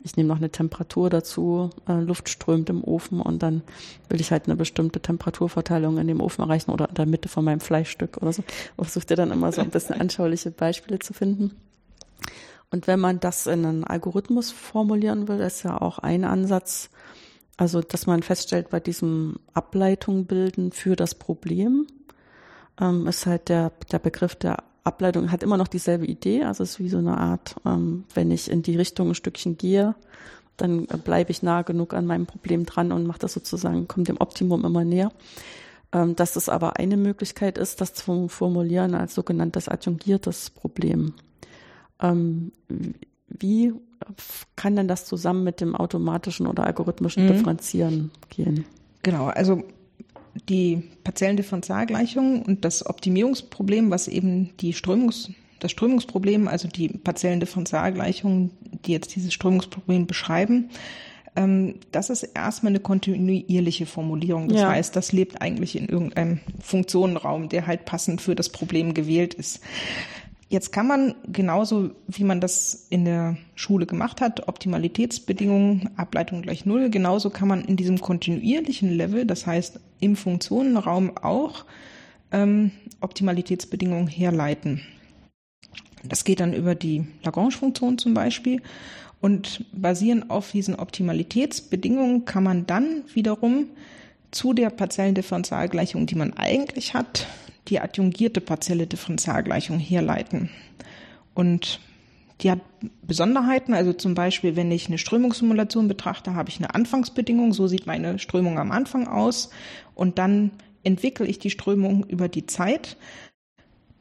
ich 0.03 0.17
nehme 0.17 0.29
noch 0.29 0.39
eine 0.39 0.51
Temperatur 0.51 1.11
dazu, 1.11 1.69
äh, 1.87 2.01
Luft 2.01 2.31
strömt 2.31 2.71
im 2.71 2.83
Ofen 2.83 3.21
und 3.21 3.43
dann 3.43 3.63
will 4.09 4.21
ich 4.21 4.31
halt 4.31 4.47
eine 4.47 4.57
bestimmte 4.57 5.01
Temperaturverteilung 5.01 5.99
in 5.99 6.07
dem 6.07 6.23
Ofen 6.23 6.43
erreichen 6.43 6.71
oder 6.71 6.89
in 6.89 6.95
der 6.95 7.07
Mitte 7.07 7.29
von 7.29 7.45
meinem 7.45 7.61
Fleischstück 7.61 8.17
oder 8.17 8.33
so. 8.33 8.43
Ich 8.79 8.89
versuche 8.89 9.07
dir 9.07 9.17
dann 9.17 9.31
immer 9.31 9.53
so 9.53 9.61
ein 9.61 9.71
bisschen 9.71 10.01
anschauliche 10.01 10.51
Beispiele 10.51 10.99
zu 10.99 11.13
finden. 11.13 11.53
Und 12.71 12.87
wenn 12.87 12.99
man 12.99 13.21
das 13.21 13.47
in 13.47 13.65
einen 13.67 13.85
Algorithmus 13.85 14.53
formulieren 14.53 15.29
will, 15.29 15.41
ist 15.41 15.63
ja 15.65 15.81
auch 15.81 15.99
ein 15.99 16.25
Ansatz, 16.25 16.91
also 17.57 17.83
dass 17.83 18.07
man 18.07 18.23
feststellt 18.23 18.71
bei 18.71 18.81
diesem 18.81 19.37
Ableitung 19.53 20.25
bilden 20.25 20.73
für 20.73 20.97
das 20.97 21.15
Problem, 21.15 21.87
ähm, 22.81 23.07
ist 23.07 23.27
halt 23.27 23.49
der, 23.49 23.73
der 23.91 23.99
Begriff 23.99 24.35
der 24.35 24.63
Ableitung, 24.85 25.31
hat 25.31 25.43
immer 25.43 25.57
noch 25.57 25.69
dieselbe 25.69 26.07
Idee. 26.07 26.45
Also 26.45 26.63
es 26.63 26.73
ist 26.73 26.81
wie 26.81 26.89
so 26.89 26.99
eine 26.99 27.17
Art, 27.17 27.57
ähm, 27.65 28.05
wenn 28.15 28.31
ich 28.31 28.51
in 28.51 28.63
die 28.63 28.77
Richtung 28.77 29.09
ein 29.09 29.15
Stückchen 29.15 29.57
gehe, 29.57 29.95
dann 30.57 30.87
bleibe 30.87 31.31
ich 31.31 31.43
nah 31.43 31.63
genug 31.63 31.95
an 31.95 32.07
meinem 32.07 32.27
Problem 32.27 32.65
dran 32.65 32.93
und 32.93 33.07
mache 33.07 33.19
das 33.19 33.33
sozusagen, 33.33 33.89
kommt 33.89 34.09
dem 34.09 34.21
Optimum 34.21 34.65
immer 34.65 34.85
näher. 34.85 35.11
Ähm, 35.93 36.17
dass 36.17 36.37
es 36.37 36.49
aber 36.49 36.77
eine 36.77 36.97
Möglichkeit 36.97 37.57
ist, 37.57 37.81
das 37.81 37.95
zu 37.95 38.29
formulieren 38.29 38.95
als 38.95 39.15
sogenanntes 39.15 39.69
adjungiertes 39.69 40.51
Problem. 40.51 41.15
Ähm, 42.01 42.53
wie 43.29 43.73
kann 44.57 44.77
denn 44.77 44.89
das 44.89 45.07
zusammen 45.07 45.45
mit 45.45 45.61
dem 45.61 45.75
automatischen 45.75 46.47
oder 46.47 46.67
algorithmischen 46.67 47.25
mhm. 47.25 47.29
Differenzieren 47.29 48.11
gehen? 48.29 48.65
Genau, 49.03 49.27
also 49.27 49.63
die 50.49 50.83
partiellen 51.05 51.37
Differentialgleichungen 51.37 52.43
und 52.43 52.65
das 52.65 52.85
Optimierungsproblem, 52.87 53.91
was 53.91 54.09
eben 54.09 54.51
die 54.61 54.73
Strömungs, 54.73 55.31
das 55.61 55.71
Strömungsproblem, 55.71 56.49
also 56.49 56.69
die 56.69 56.89
partiellen 56.89 57.41
Differentialgleichungen, 57.41 58.51
die 58.85 58.93
jetzt 58.93 59.15
dieses 59.15 59.33
Strömungsproblem 59.33 60.07
beschreiben, 60.07 60.71
ähm, 61.37 61.77
das 61.91 62.11
ist 62.11 62.23
erstmal 62.23 62.71
eine 62.71 62.81
kontinuierliche 62.81 63.87
Formulierung. 63.87 64.49
Das 64.49 64.61
ja. 64.61 64.71
heißt, 64.71 64.95
das 64.95 65.13
lebt 65.13 65.43
eigentlich 65.43 65.77
in 65.77 65.89
irgendeinem 65.89 66.41
Funktionenraum, 66.61 67.49
der 67.49 67.67
halt 67.67 67.85
passend 67.85 68.21
für 68.21 68.35
das 68.35 68.51
Problem 68.51 68.95
gewählt 68.95 69.35
ist. 69.35 69.61
Jetzt 70.49 70.73
kann 70.73 70.87
man 70.87 71.15
genauso, 71.27 71.91
wie 72.07 72.25
man 72.25 72.41
das 72.41 72.87
in 72.91 73.05
der 73.05 73.37
Schule 73.55 73.87
gemacht 73.87 74.21
hat, 74.21 74.47
Optimalitätsbedingungen, 74.47 75.91
Ableitung 75.97 76.43
gleich 76.43 76.67
Null, 76.67 76.91
genauso 76.91 77.31
kann 77.31 77.49
man 77.49 77.65
in 77.65 77.77
diesem 77.77 78.01
kontinuierlichen 78.01 78.91
Level, 78.91 79.25
das 79.25 79.47
heißt 79.47 79.81
im 80.01 80.17
Funktionenraum 80.17 81.17
auch, 81.17 81.65
ähm, 82.31 82.73
Optimalitätsbedingungen 83.01 84.07
herleiten. 84.07 84.83
Das 86.03 86.25
geht 86.25 86.41
dann 86.41 86.53
über 86.53 86.75
die 86.75 87.07
Lagrange-Funktion 87.23 87.97
zum 87.97 88.13
Beispiel. 88.13 88.61
Und 89.21 89.65
basierend 89.73 90.29
auf 90.29 90.53
diesen 90.53 90.75
Optimalitätsbedingungen 90.75 92.27
kann 92.27 92.45
man 92.45 92.67
dann 92.67 93.05
wiederum 93.15 93.69
zu 94.31 94.53
der 94.53 94.69
partiellen 94.69 95.15
Differentialgleichung, 95.15 96.07
die 96.07 96.17
man 96.17 96.35
eigentlich 96.35 96.93
hat, 96.93 97.27
die 97.69 97.81
adjungierte 97.81 98.41
partielle 98.41 98.87
Differentialgleichung 98.87 99.79
herleiten. 99.79 100.51
Und 101.35 101.81
die 102.41 102.51
hat 102.51 102.61
Besonderheiten, 103.03 103.75
also 103.75 103.93
zum 103.93 104.15
Beispiel, 104.15 104.57
wenn 104.57 104.71
ich 104.71 104.89
eine 104.89 104.99
Strömungssimulation 104.99 105.89
betrachte, 105.89 106.35
habe 106.35 106.51
ich 106.51 106.59
eine 106.59 106.75
Anfangsbedingung, 106.75 107.53
so 107.53 107.67
sieht 107.67 107.87
meine 107.87 108.19
Strömung 108.19 108.59
am 108.59 108.73
Anfang 108.73 109.07
aus 109.07 109.51
und 109.95 110.19
dann 110.19 110.51
entwickle 110.83 111.27
ich 111.27 111.39
die 111.39 111.51
Strömung 111.51 112.05
über 112.07 112.29
die 112.29 112.47
Zeit. 112.47 112.97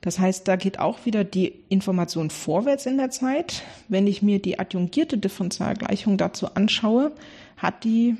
Das 0.01 0.19
heißt, 0.19 0.47
da 0.47 0.57
geht 0.57 0.79
auch 0.79 1.05
wieder 1.05 1.23
die 1.23 1.53
Information 1.69 2.29
vorwärts 2.29 2.85
in 2.85 2.97
der 2.97 3.09
Zeit. 3.09 3.63
Wenn 3.87 4.05
ich 4.05 4.21
mir 4.21 4.39
die 4.39 4.59
adjungierte 4.59 5.17
Differentialgleichung 5.17 6.17
dazu 6.17 6.53
anschaue, 6.55 7.13
hat 7.55 7.85
die 7.85 8.17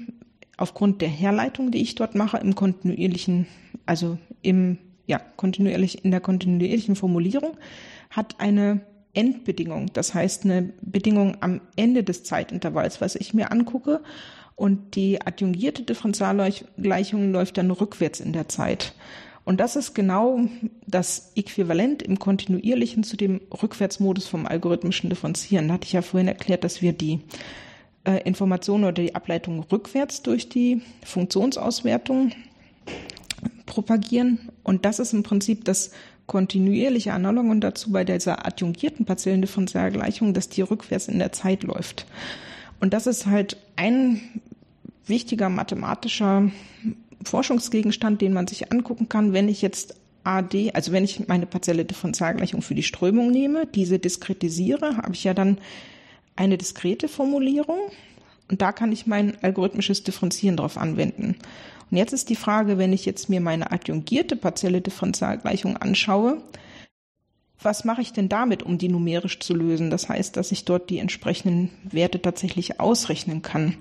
aufgrund 0.56 1.02
der 1.02 1.10
Herleitung, 1.10 1.72
die 1.72 1.82
ich 1.82 1.96
dort 1.96 2.16
mache, 2.16 2.38
im 2.38 2.56
kontinuierlichen, 2.56 3.48
also 3.86 4.18
im 4.42 4.78
ja, 5.06 5.20
kontinuierlich, 5.36 6.06
in 6.06 6.12
der 6.12 6.22
kontinuierlichen 6.22 6.96
Formulierung 6.96 7.58
hat 8.10 8.40
eine 8.40 8.82
Endbedingung, 9.14 9.92
das 9.94 10.14
heißt 10.14 10.46
eine 10.46 10.74
Bedingung 10.82 11.38
am 11.42 11.62
Ende 11.76 12.04
des 12.04 12.24
Zeitintervalls, 12.24 13.02
was 13.02 13.16
ich 13.16 13.34
mir 13.34 13.52
angucke. 13.52 14.02
Und 14.56 14.96
die 14.96 15.20
adjungierte 15.22 15.84
Differentialgleichung 15.84 17.32
läuft 17.32 17.58
dann 17.58 17.72
rückwärts 17.72 18.20
in 18.20 18.34
der 18.34 18.48
Zeit. 18.50 18.94
Und 19.46 19.60
das 19.60 19.76
ist 19.76 19.94
genau 19.94 20.42
das 20.88 21.34
Äquivalent 21.36 22.02
im 22.02 22.18
kontinuierlichen 22.18 23.04
zu 23.04 23.18
dem 23.18 23.42
Rückwärtsmodus 23.52 24.28
vom 24.28 24.46
algorithmischen 24.46 25.10
Differenzieren. 25.10 25.68
Da 25.68 25.76
hatte 25.76 25.86
ich 25.86 25.94
ja 25.94 26.02
vorhin 26.02 26.28
erklärt, 26.28 26.64
dass 26.64 26.82
wir 26.82 26.94
die 26.94 27.20
äh, 28.06 28.22
Information 28.24 28.84
oder 28.84 28.94
die 28.94 29.16
Ableitung 29.16 29.60
rückwärts 29.64 30.22
durch 30.22 30.50
die 30.50 30.82
Funktionsauswertung 31.04 32.32
propagieren. 33.66 34.50
Und 34.64 34.86
das 34.86 35.00
ist 35.00 35.14
im 35.14 35.24
Prinzip 35.24 35.66
das 35.66 35.92
kontinuierliche 36.26 37.14
Analog 37.14 37.46
und 37.46 37.62
dazu 37.62 37.92
bei 37.92 38.04
dieser 38.04 38.46
adjungierten 38.46 39.06
partiellen 39.06 39.42
Differentialgleichung, 39.42 40.34
dass 40.34 40.50
die 40.50 40.62
rückwärts 40.62 41.08
in 41.08 41.20
der 41.20 41.32
Zeit 41.32 41.64
läuft. 41.64 42.06
Und 42.80 42.94
das 42.94 43.08
ist 43.08 43.26
halt 43.26 43.58
ein 43.76 44.22
wichtiger 45.06 45.50
mathematischer 45.50 46.50
Forschungsgegenstand, 47.24 48.22
den 48.22 48.34
man 48.34 48.48
sich 48.48 48.72
angucken 48.72 49.10
kann, 49.10 49.34
wenn 49.34 49.50
ich 49.50 49.62
jetzt 49.62 49.96
AD, 50.24 50.72
also 50.74 50.92
wenn 50.92 51.04
ich 51.04 51.28
meine 51.28 51.46
partielle 51.46 51.86
Differentialgleichung 51.86 52.62
für 52.62 52.76
die 52.76 52.84
Strömung 52.84 53.32
nehme, 53.32 53.66
diese 53.68 54.00
diskretisiere, 54.00 54.98
habe 54.98 55.14
ich 55.14 55.24
ja 55.24 55.34
dann 55.34 55.58
eine 56.36 56.58
diskrete 56.58 57.08
Formulierung 57.08 57.80
und 58.50 58.62
da 58.62 58.72
kann 58.72 58.92
ich 58.92 59.06
mein 59.06 59.38
algorithmisches 59.42 60.04
Differenzieren 60.04 60.58
drauf 60.58 60.78
anwenden. 60.78 61.36
Und 61.94 61.98
jetzt 61.98 62.12
ist 62.12 62.30
die 62.30 62.36
Frage, 62.36 62.80
wenn 62.80 62.92
ich 62.92 63.06
jetzt 63.06 63.30
mir 63.30 63.40
meine 63.40 63.72
adjungierte 63.72 64.36
partielle 64.36 64.82
Differentialgleichung 64.82 65.78
anschaue, 65.78 66.42
was 67.62 67.86
mache 67.86 68.02
ich 68.02 68.12
denn 68.14 68.30
damit, 68.30 68.64
um 68.64 68.80
die 68.80 68.90
numerisch 68.90 69.40
zu 69.40 69.54
lösen? 69.54 69.92
Das 69.92 70.10
heißt, 70.10 70.36
dass 70.36 70.52
ich 70.52 70.66
dort 70.66 70.90
die 70.90 70.98
entsprechenden 70.98 71.70
Werte 71.84 72.20
tatsächlich 72.20 72.80
ausrechnen 72.80 73.44
kann. 73.44 73.78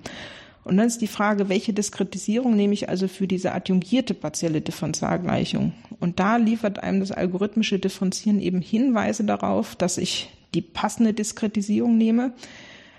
Und 0.62 0.76
dann 0.76 0.88
ist 0.88 1.00
die 1.00 1.06
Frage, 1.06 1.48
welche 1.48 1.72
Diskretisierung 1.72 2.54
nehme 2.54 2.74
ich 2.74 2.90
also 2.90 3.08
für 3.08 3.26
diese 3.26 3.52
adjungierte 3.52 4.12
partielle 4.12 4.60
Differentialgleichung? 4.60 5.72
Und 5.98 6.20
da 6.20 6.36
liefert 6.36 6.82
einem 6.82 7.00
das 7.00 7.12
algorithmische 7.12 7.78
Differenzieren 7.78 8.42
eben 8.42 8.60
Hinweise 8.60 9.24
darauf, 9.24 9.74
dass 9.74 9.96
ich 9.96 10.28
die 10.52 10.60
passende 10.60 11.14
Diskretisierung 11.14 11.96
nehme. 11.96 12.34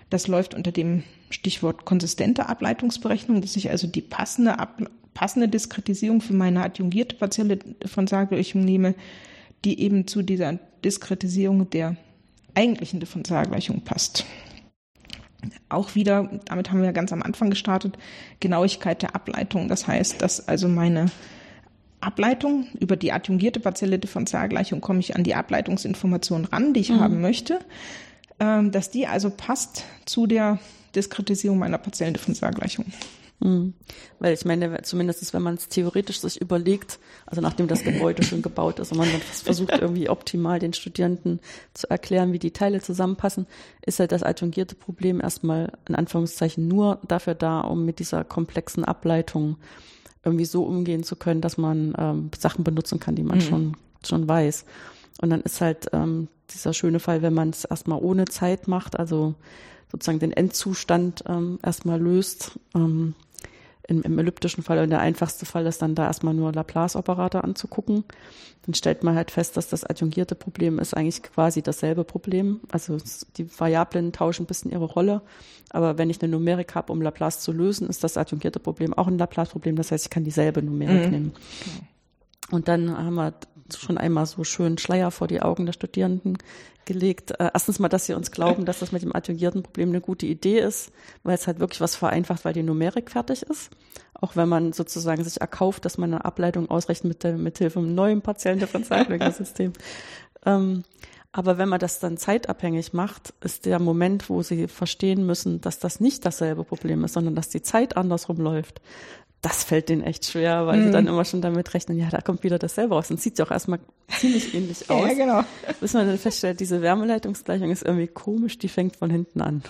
Das 0.10 0.28
läuft 0.28 0.56
unter 0.56 0.72
dem 0.72 1.04
Stichwort 1.30 1.86
konsistente 1.86 2.50
Ableitungsberechnung, 2.50 3.42
dass 3.42 3.56
ich 3.56 3.70
also 3.70 3.86
die 3.86 4.02
passende, 4.02 4.58
Ab 4.58 4.82
passende 5.14 5.48
Diskretisierung 5.48 6.22
für 6.22 6.34
meine 6.34 6.64
adjungierte 6.64 7.16
partielle 7.16 7.58
Differentialgleichung 7.58 8.64
nehme, 8.64 8.96
die 9.66 9.80
eben 9.80 10.08
zu 10.08 10.22
dieser 10.22 10.60
Diskretisierung 10.84 11.70
der 11.70 11.96
eigentlichen 12.56 13.00
Differentialgleichung 13.00 13.82
passt. 13.82 14.26
Auch 15.70 15.96
wieder, 15.96 16.30
damit 16.46 16.72
haben 16.72 16.82
wir 16.82 16.94
ganz 16.94 17.12
am 17.12 17.22
Anfang 17.22 17.50
gestartet, 17.50 17.98
Genauigkeit 18.40 19.02
der 19.02 19.16
Ableitung. 19.16 19.68
Das 19.68 19.88
heißt, 19.88 20.22
dass 20.22 20.48
also 20.48 20.68
meine 20.68 21.08
Ableitung 22.00 22.68
über 22.80 22.96
die 22.96 23.12
adjungierte 23.12 23.60
partielle 23.60 24.00
Differentialgleichung 24.00 24.82
komme 24.82 25.00
ich 25.00 25.16
an 25.16 25.24
die 25.24 25.36
Ableitungsinformation 25.36 26.46
ran, 26.46 26.74
die 26.74 26.82
ich 26.82 26.90
mhm. 26.90 27.00
haben 27.00 27.22
möchte, 27.22 27.60
ähm, 28.40 28.72
dass 28.72 28.90
die 28.90 29.08
also 29.08 29.30
passt 29.30 29.86
zu 30.06 30.28
der 30.28 30.60
Diskretisierung 30.96 31.58
meiner 31.58 31.78
partiellen 31.78 32.14
Differentialgleichung. 32.14 32.86
Mhm. 33.40 33.74
Weil 34.20 34.34
ich 34.34 34.46
meine, 34.46 34.82
zumindest 34.84 35.34
wenn 35.34 35.42
man 35.42 35.56
es 35.56 35.68
theoretisch 35.68 36.20
sich 36.20 36.40
überlegt, 36.40 37.00
also 37.26 37.42
nachdem 37.42 37.68
das 37.68 37.84
Gebäude 37.84 38.24
schon 38.24 38.42
gebaut 38.42 38.80
ist 38.80 38.92
und 38.92 38.98
man 38.98 39.12
dann 39.12 39.22
versucht 39.22 39.74
irgendwie 39.74 40.10
optimal 40.10 40.60
den 40.60 40.74
Studierenden 40.74 41.40
zu 41.74 41.90
erklären, 41.90 42.34
wie 42.34 42.40
die 42.40 42.52
Teile 42.52 42.82
zusammenpassen, 42.82 43.48
ist 43.86 44.00
halt 44.00 44.12
das 44.12 44.24
adjungierte 44.24 44.76
Problem 44.76 45.20
erstmal 45.22 45.72
in 45.88 45.96
Anführungszeichen 45.96 46.68
nur 46.68 47.00
dafür 47.08 47.36
da, 47.36 47.62
um 47.62 47.86
mit 47.86 48.00
dieser 48.00 48.24
komplexen 48.24 48.86
Ableitung 48.86 49.58
irgendwie 50.24 50.46
so 50.46 50.64
umgehen 50.64 51.04
zu 51.04 51.16
können, 51.16 51.42
dass 51.42 51.58
man 51.58 51.94
ähm, 51.98 52.32
Sachen 52.38 52.64
benutzen 52.64 53.00
kann, 53.00 53.16
die 53.16 53.24
man 53.24 53.40
mhm. 53.40 53.42
schon, 53.42 53.78
schon 54.06 54.28
weiß. 54.28 54.66
Und 55.22 55.30
dann 55.30 55.42
ist 55.42 55.62
halt 55.62 55.88
ähm, 55.92 56.30
dieser 56.50 56.74
schöne 56.74 57.00
Fall, 57.00 57.22
wenn 57.22 57.34
man 57.34 57.50
es 57.50 57.66
erstmal 57.66 58.00
ohne 58.02 58.26
Zeit 58.26 58.68
macht, 58.68 58.98
also 58.98 59.36
sozusagen 59.94 60.20
den 60.20 60.34
Endzustand 60.34 61.24
ähm, 61.28 61.60
erstmal 61.64 62.02
löst, 62.02 62.60
ähm, 62.76 63.14
im, 63.88 64.02
im 64.02 64.18
elliptischen 64.18 64.64
Fall 64.64 64.88
der 64.88 65.02
einfachste 65.02 65.46
Fall 65.46 65.66
ist 65.66 65.82
dann 65.82 65.94
da 65.94 66.06
erstmal 66.06 66.34
nur 66.34 66.52
Laplace-Operator 66.52 67.44
anzugucken. 67.44 68.06
Dann 68.66 68.74
stellt 68.74 69.04
man 69.04 69.16
halt 69.16 69.30
fest, 69.30 69.58
dass 69.58 69.68
das 69.68 69.84
adjungierte 69.84 70.36
Problem 70.36 70.80
ist 70.80 70.96
eigentlich 70.96 71.22
quasi 71.22 71.62
dasselbe 71.62 72.06
Problem. 72.06 72.62
Also 72.72 72.98
die 73.36 73.60
Variablen 73.60 74.14
tauschen 74.14 74.44
ein 74.44 74.48
bisschen 74.48 74.72
ihre 74.72 74.86
Rolle. 74.86 75.22
Aber 75.70 75.98
wenn 75.98 76.10
ich 76.10 76.22
eine 76.22 76.32
Numerik 76.32 76.76
habe, 76.76 76.94
um 76.94 77.02
Laplace 77.02 77.42
zu 77.42 77.52
lösen, 77.52 77.88
ist 77.90 78.04
das 78.04 78.18
adjungierte 78.18 78.60
Problem 78.60 78.94
auch 78.94 79.08
ein 79.08 79.18
Laplace-Problem. 79.18 79.76
Das 79.76 79.92
heißt, 79.92 80.06
ich 80.06 80.10
kann 80.10 80.24
dieselbe 80.24 80.64
Numerik 80.64 81.06
mhm. 81.06 81.12
nehmen. 81.12 81.32
Und 82.52 82.68
dann 82.70 82.98
haben 82.98 83.16
wir 83.16 83.34
schon 83.72 83.98
einmal 83.98 84.26
so 84.26 84.44
schön 84.44 84.78
Schleier 84.78 85.12
vor 85.12 85.28
die 85.28 85.42
Augen 85.42 85.66
der 85.66 85.74
Studierenden 85.74 86.38
gelegt. 86.86 87.32
Äh, 87.32 87.52
erstens 87.54 87.80
mal, 87.80 87.90
dass 87.90 88.06
sie 88.06 88.14
uns 88.14 88.32
glauben, 88.32 88.66
dass 88.66 88.80
das 88.80 88.92
mit 88.92 89.02
dem 89.02 89.16
adjungierten 89.16 89.64
Problem 89.64 89.90
eine 89.90 90.02
gute 90.02 90.26
Idee 90.26 90.60
ist, 90.60 90.92
weil 91.24 91.36
es 91.36 91.48
halt 91.48 91.60
wirklich 91.60 91.82
was 91.82 91.96
vereinfacht, 91.96 92.46
weil 92.46 92.54
die 92.54 92.64
Numerik 92.64 93.12
fertig 93.12 93.44
ist. 93.44 93.72
Auch 94.14 94.36
wenn 94.36 94.50
man 94.50 94.74
sozusagen 94.74 95.24
sich 95.24 95.42
erkauft, 95.42 95.86
dass 95.86 95.98
man 95.98 96.14
eine 96.14 96.26
Ableitung 96.26 96.70
ausrechnet 96.70 97.10
mit, 97.10 97.24
der, 97.24 97.38
mit 97.38 97.58
Hilfe 97.58 97.80
einem 97.80 97.96
neuen 97.96 98.22
partiellen 98.22 98.60
Differentialgleichungssystem. 98.60 99.74
ähm, 100.46 100.84
aber 101.36 101.58
wenn 101.58 101.68
man 101.68 101.80
das 101.80 102.00
dann 102.00 102.18
zeitabhängig 102.18 102.94
macht, 102.94 103.34
ist 103.42 103.66
der 103.66 103.80
Moment, 103.80 104.30
wo 104.30 104.44
sie 104.44 104.68
verstehen 104.68 105.26
müssen, 105.26 105.62
dass 105.62 105.80
das 105.80 106.00
nicht 106.00 106.26
dasselbe 106.26 106.64
Problem 106.64 107.04
ist, 107.04 107.14
sondern 107.14 107.34
dass 107.34 107.50
die 107.50 107.64
Zeit 107.64 107.98
andersrum 107.98 108.38
läuft 108.38 108.82
das 109.44 109.66
fällt 109.66 109.90
denen 109.90 110.04
echt 110.04 110.26
schwer, 110.26 110.66
weil 110.68 110.80
mhm. 110.80 110.86
sie 110.86 110.92
dann 110.92 111.06
immer 111.06 111.26
schon 111.26 111.42
damit 111.42 111.74
rechnen, 111.74 112.00
ja, 112.00 112.10
da 112.10 112.22
kommt 112.22 112.44
wieder 112.44 112.58
dasselbe 112.58 112.96
raus. 112.96 113.12
Und 113.12 113.20
sieht 113.22 113.38
ja 113.38 113.46
auch 113.46 113.52
erstmal 113.52 113.80
ziemlich 114.08 114.56
ähnlich 114.56 114.90
aus. 114.90 115.06
ja, 115.06 115.14
genau. 115.14 115.44
Bis 115.82 115.94
man 115.94 116.08
dann 116.08 116.18
feststellt, 116.18 116.62
diese 116.62 116.82
Wärmeleitungsgleichung 116.82 117.70
ist 117.70 117.84
irgendwie 117.84 118.08
komisch, 118.08 118.58
die 118.58 118.70
fängt 118.70 118.96
von 118.96 119.10
hinten 119.10 119.42
an. 119.42 119.62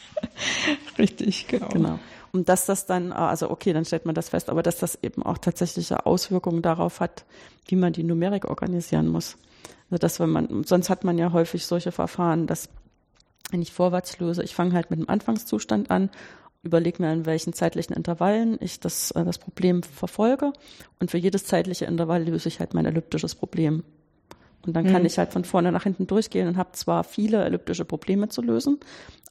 Richtig, 0.98 1.48
genau. 1.48 1.68
Genau. 1.68 1.98
Und 2.32 2.50
dass 2.50 2.66
das 2.66 2.84
dann, 2.84 3.12
also 3.12 3.50
okay, 3.50 3.72
dann 3.72 3.86
stellt 3.86 4.04
man 4.04 4.14
das 4.14 4.28
fest, 4.28 4.50
aber 4.50 4.62
dass 4.62 4.76
das 4.76 4.98
eben 5.02 5.22
auch 5.22 5.38
tatsächliche 5.38 6.04
Auswirkungen 6.04 6.60
darauf 6.60 7.00
hat, 7.00 7.24
wie 7.66 7.76
man 7.76 7.94
die 7.94 8.04
Numerik 8.04 8.44
organisieren 8.44 9.08
muss. 9.08 9.36
Also 9.90 10.00
dass 10.00 10.20
wenn 10.20 10.30
man, 10.30 10.64
sonst 10.64 10.90
hat 10.90 11.02
man 11.02 11.16
ja 11.16 11.32
häufig 11.32 11.64
solche 11.64 11.92
Verfahren, 11.92 12.46
dass 12.46 12.68
wenn 13.50 13.62
ich 13.62 13.72
vorwärts 13.72 14.18
löse, 14.18 14.42
ich 14.42 14.54
fange 14.54 14.74
halt 14.74 14.90
mit 14.90 14.98
dem 14.98 15.08
Anfangszustand 15.08 15.90
an 15.90 16.10
überlege 16.62 17.02
mir, 17.02 17.12
in 17.12 17.26
welchen 17.26 17.52
zeitlichen 17.52 17.94
Intervallen 17.94 18.56
ich 18.60 18.80
das, 18.80 19.10
äh, 19.12 19.24
das 19.24 19.38
Problem 19.38 19.82
verfolge. 19.82 20.52
Und 21.00 21.10
für 21.10 21.18
jedes 21.18 21.44
zeitliche 21.44 21.84
Intervall 21.84 22.24
löse 22.24 22.48
ich 22.48 22.60
halt 22.60 22.74
mein 22.74 22.86
elliptisches 22.86 23.34
Problem. 23.34 23.82
Und 24.64 24.74
dann 24.76 24.86
kann 24.86 25.02
mhm. 25.02 25.06
ich 25.06 25.18
halt 25.18 25.32
von 25.32 25.44
vorne 25.44 25.72
nach 25.72 25.82
hinten 25.82 26.06
durchgehen 26.06 26.46
und 26.46 26.56
habe 26.56 26.72
zwar 26.72 27.02
viele 27.02 27.44
elliptische 27.44 27.84
Probleme 27.84 28.28
zu 28.28 28.42
lösen, 28.42 28.78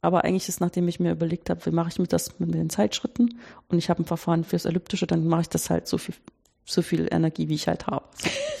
aber 0.02 0.24
eigentlich 0.24 0.48
ist, 0.48 0.60
nachdem 0.60 0.88
ich 0.88 1.00
mir 1.00 1.12
überlegt 1.12 1.48
habe, 1.48 1.64
wie 1.64 1.70
mache 1.70 1.88
ich 1.88 1.98
mit 1.98 2.12
das 2.12 2.38
mit 2.38 2.52
den 2.52 2.68
Zeitschritten 2.68 3.38
und 3.68 3.78
ich 3.78 3.88
habe 3.88 4.02
ein 4.02 4.04
Verfahren 4.04 4.44
fürs 4.44 4.66
Elliptische, 4.66 5.06
dann 5.06 5.26
mache 5.26 5.42
ich 5.42 5.48
das 5.48 5.70
halt 5.70 5.86
so 5.86 5.96
viel, 5.96 6.14
so 6.66 6.82
viel 6.82 7.08
Energie, 7.10 7.48
wie 7.48 7.54
ich 7.54 7.66
halt 7.66 7.86
habe. 7.86 8.04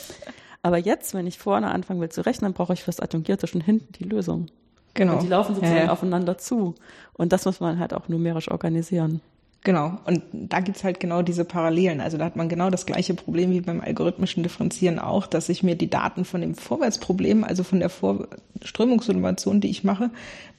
aber 0.62 0.78
jetzt, 0.78 1.12
wenn 1.12 1.26
ich 1.26 1.38
vorne 1.38 1.70
anfangen 1.70 2.00
will 2.00 2.08
zu 2.08 2.24
rechnen, 2.24 2.54
brauche 2.54 2.72
ich 2.72 2.82
fürs 2.82 3.00
Adjungierte 3.00 3.46
schon 3.46 3.60
hinten 3.60 3.92
die 3.92 4.04
Lösung. 4.04 4.46
Genau. 4.94 5.14
Und 5.14 5.22
die 5.22 5.28
laufen 5.28 5.54
sozusagen 5.54 5.86
ja. 5.86 5.92
aufeinander 5.92 6.38
zu. 6.38 6.74
Und 7.14 7.32
das 7.32 7.44
muss 7.44 7.60
man 7.60 7.78
halt 7.78 7.94
auch 7.94 8.08
numerisch 8.08 8.50
organisieren. 8.50 9.20
Genau. 9.64 9.98
Und 10.06 10.22
da 10.32 10.58
gibt's 10.60 10.82
halt 10.82 10.98
genau 10.98 11.22
diese 11.22 11.44
Parallelen. 11.44 12.00
Also 12.00 12.18
da 12.18 12.24
hat 12.24 12.34
man 12.34 12.48
genau 12.48 12.68
das 12.68 12.84
gleiche 12.84 13.14
Problem 13.14 13.52
wie 13.52 13.60
beim 13.60 13.80
algorithmischen 13.80 14.42
Differenzieren 14.42 14.98
auch, 14.98 15.26
dass 15.26 15.48
ich 15.48 15.62
mir 15.62 15.76
die 15.76 15.88
Daten 15.88 16.24
von 16.24 16.40
dem 16.40 16.56
Vorwärtsproblem, 16.56 17.44
also 17.44 17.62
von 17.62 17.78
der 17.78 17.88
Vor 17.88 18.26
Strömungsinnovation, 18.62 19.60
die 19.60 19.70
ich 19.70 19.84
mache, 19.84 20.10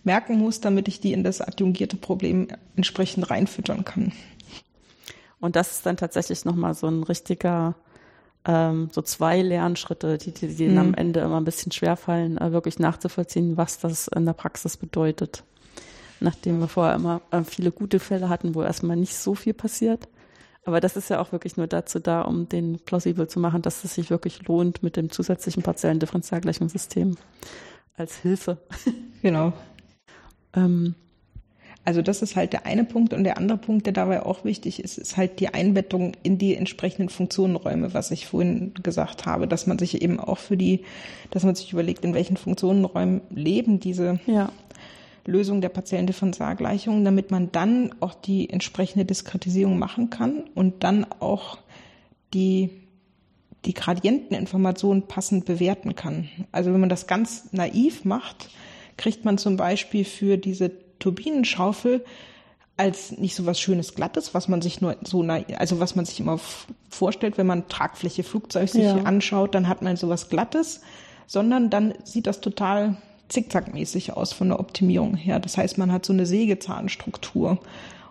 merken 0.05 0.37
muss, 0.37 0.61
damit 0.61 0.87
ich 0.87 1.01
die 1.01 1.11
in 1.11 1.23
das 1.23 1.41
adjungierte 1.41 1.97
Problem 1.97 2.47
entsprechend 2.77 3.29
reinfüttern 3.29 3.83
kann. 3.83 4.13
Und 5.41 5.57
das 5.57 5.71
ist 5.71 5.85
dann 5.85 5.97
tatsächlich 5.97 6.45
nochmal 6.45 6.73
so 6.73 6.87
ein 6.87 7.03
richtiger 7.03 7.75
ähm, 8.45 8.89
so 8.91 9.01
zwei 9.01 9.41
Lernschritte, 9.41 10.17
die, 10.17 10.31
die, 10.31 10.47
die 10.47 10.67
mhm. 10.67 10.77
am 10.77 10.93
Ende 10.93 11.21
immer 11.21 11.39
ein 11.39 11.45
bisschen 11.45 11.71
schwerfallen, 11.71 12.37
äh, 12.37 12.51
wirklich 12.51 12.79
nachzuvollziehen, 12.79 13.57
was 13.57 13.79
das 13.79 14.07
in 14.07 14.25
der 14.25 14.33
Praxis 14.33 14.77
bedeutet. 14.77 15.43
Nachdem 16.19 16.59
wir 16.59 16.67
vorher 16.67 16.95
immer 16.95 17.21
äh, 17.31 17.43
viele 17.43 17.71
gute 17.71 17.99
Fälle 17.99 18.29
hatten, 18.29 18.55
wo 18.55 18.63
erstmal 18.63 18.97
nicht 18.97 19.15
so 19.15 19.35
viel 19.35 19.53
passiert. 19.53 20.07
Aber 20.65 20.79
das 20.79 20.95
ist 20.95 21.09
ja 21.09 21.19
auch 21.19 21.31
wirklich 21.31 21.57
nur 21.57 21.67
dazu 21.67 21.99
da, 21.99 22.21
um 22.21 22.47
den 22.47 22.79
plausibel 22.79 23.27
zu 23.27 23.39
machen, 23.39 23.61
dass 23.61 23.83
es 23.83 23.95
sich 23.95 24.09
wirklich 24.09 24.47
lohnt 24.47 24.81
mit 24.81 24.95
dem 24.95 25.11
zusätzlichen 25.11 25.61
partiellen 25.61 25.99
Differentialgleichungssystem 25.99 27.17
als 27.95 28.17
Hilfe. 28.17 28.57
Genau. 29.21 29.53
ähm, 30.53 30.95
also 31.85 32.01
das 32.01 32.21
ist 32.21 32.35
halt 32.35 32.53
der 32.53 32.65
eine 32.65 32.85
Punkt. 32.85 33.13
Und 33.13 33.23
der 33.23 33.37
andere 33.37 33.57
Punkt, 33.57 33.85
der 33.85 33.93
dabei 33.93 34.23
auch 34.23 34.45
wichtig 34.45 34.81
ist, 34.81 34.97
ist 34.97 35.17
halt 35.17 35.39
die 35.39 35.49
Einbettung 35.49 36.13
in 36.23 36.37
die 36.37 36.55
entsprechenden 36.55 37.09
Funktionenräume, 37.09 37.93
was 37.93 38.11
ich 38.11 38.25
vorhin 38.25 38.73
gesagt 38.81 39.25
habe, 39.25 39.47
dass 39.47 39.67
man 39.67 39.77
sich 39.77 40.01
eben 40.01 40.19
auch 40.19 40.37
für 40.37 40.55
die, 40.55 40.83
dass 41.31 41.43
man 41.43 41.55
sich 41.55 41.73
überlegt, 41.73 42.05
in 42.05 42.13
welchen 42.13 42.37
Funktionenräumen 42.37 43.21
leben 43.29 43.79
diese 43.79 44.19
ja. 44.27 44.49
Lösung 45.25 45.61
der 45.61 45.69
partiellen 45.69 46.07
Differentialgleichungen, 46.07 47.03
damit 47.03 47.31
man 47.31 47.51
dann 47.51 47.93
auch 47.99 48.13
die 48.13 48.49
entsprechende 48.49 49.05
Diskretisierung 49.05 49.77
machen 49.77 50.09
kann 50.09 50.43
und 50.55 50.83
dann 50.83 51.05
auch 51.19 51.57
die 52.33 52.69
die 53.65 53.73
Gradienteninformationen 53.73 55.03
passend 55.03 55.45
bewerten 55.45 55.95
kann. 55.95 56.27
Also 56.51 56.73
wenn 56.73 56.81
man 56.81 56.89
das 56.89 57.07
ganz 57.07 57.53
naiv 57.53 58.03
macht, 58.03 58.49
kriegt 58.97 59.25
man 59.25 59.37
zum 59.37 59.57
Beispiel 59.57 60.03
für 60.03 60.37
diese 60.37 60.69
Turbinenschaufel 61.03 62.03
als 62.77 63.11
nicht 63.17 63.35
so 63.35 63.45
was 63.45 63.59
Schönes 63.59 63.93
Glattes, 63.93 64.33
was 64.33 64.47
man 64.47 64.61
sich 64.61 64.81
nur 64.81 64.95
so, 65.03 65.21
also 65.21 65.79
was 65.79 65.95
man 65.95 66.05
sich 66.05 66.19
immer 66.19 66.39
vorstellt, 66.89 67.37
wenn 67.37 67.45
man 67.45 67.67
Tragfläche 67.67 68.23
Flugzeug 68.23 68.69
sich 68.69 68.85
ja. 68.85 69.03
anschaut, 69.03 69.53
dann 69.53 69.67
hat 69.67 69.81
man 69.81 69.95
sowas 69.95 70.29
Glattes, 70.29 70.81
sondern 71.27 71.69
dann 71.69 71.93
sieht 72.03 72.25
das 72.25 72.41
total 72.41 72.97
zickzackmäßig 73.29 74.13
aus 74.13 74.33
von 74.33 74.49
der 74.49 74.59
Optimierung 74.59 75.15
her. 75.15 75.39
Das 75.39 75.57
heißt, 75.57 75.77
man 75.77 75.91
hat 75.91 76.05
so 76.05 76.13
eine 76.13 76.25
Sägezahnstruktur. 76.25 77.59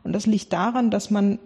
Und 0.05 0.13
das 0.13 0.27
liegt 0.27 0.53
daran, 0.53 0.91
dass 0.91 1.11
man 1.11 1.39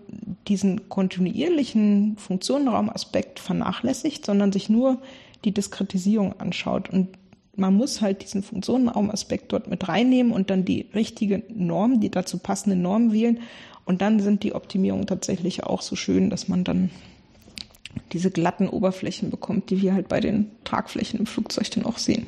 diesen 0.48 0.88
kontinuierlichen 0.88 2.16
Funktionenraumaspekt 2.18 3.38
vernachlässigt, 3.38 4.24
sondern 4.24 4.52
sich 4.52 4.68
nur 4.68 4.98
die 5.44 5.52
Diskretisierung 5.52 6.38
anschaut. 6.40 6.90
Und 6.90 7.08
man 7.56 7.74
muss 7.74 8.00
halt 8.00 8.22
diesen 8.22 8.42
Funktionenraumaspekt 8.42 9.52
dort 9.52 9.66
mit 9.68 9.88
reinnehmen 9.88 10.32
und 10.32 10.50
dann 10.50 10.64
die 10.64 10.86
richtige 10.94 11.42
Norm, 11.48 12.00
die 12.00 12.10
dazu 12.10 12.38
passende 12.38 12.76
Norm 12.76 13.12
wählen. 13.12 13.40
Und 13.84 14.02
dann 14.02 14.20
sind 14.20 14.42
die 14.42 14.54
Optimierungen 14.54 15.06
tatsächlich 15.06 15.64
auch 15.64 15.80
so 15.80 15.96
schön, 15.96 16.28
dass 16.28 16.48
man 16.48 16.64
dann 16.64 16.90
diese 18.12 18.30
glatten 18.30 18.68
Oberflächen 18.68 19.30
bekommt, 19.30 19.70
die 19.70 19.80
wir 19.80 19.94
halt 19.94 20.08
bei 20.08 20.20
den 20.20 20.50
Tragflächen 20.64 21.20
im 21.20 21.26
Flugzeug 21.26 21.70
dann 21.70 21.86
auch 21.86 21.98
sehen. 21.98 22.26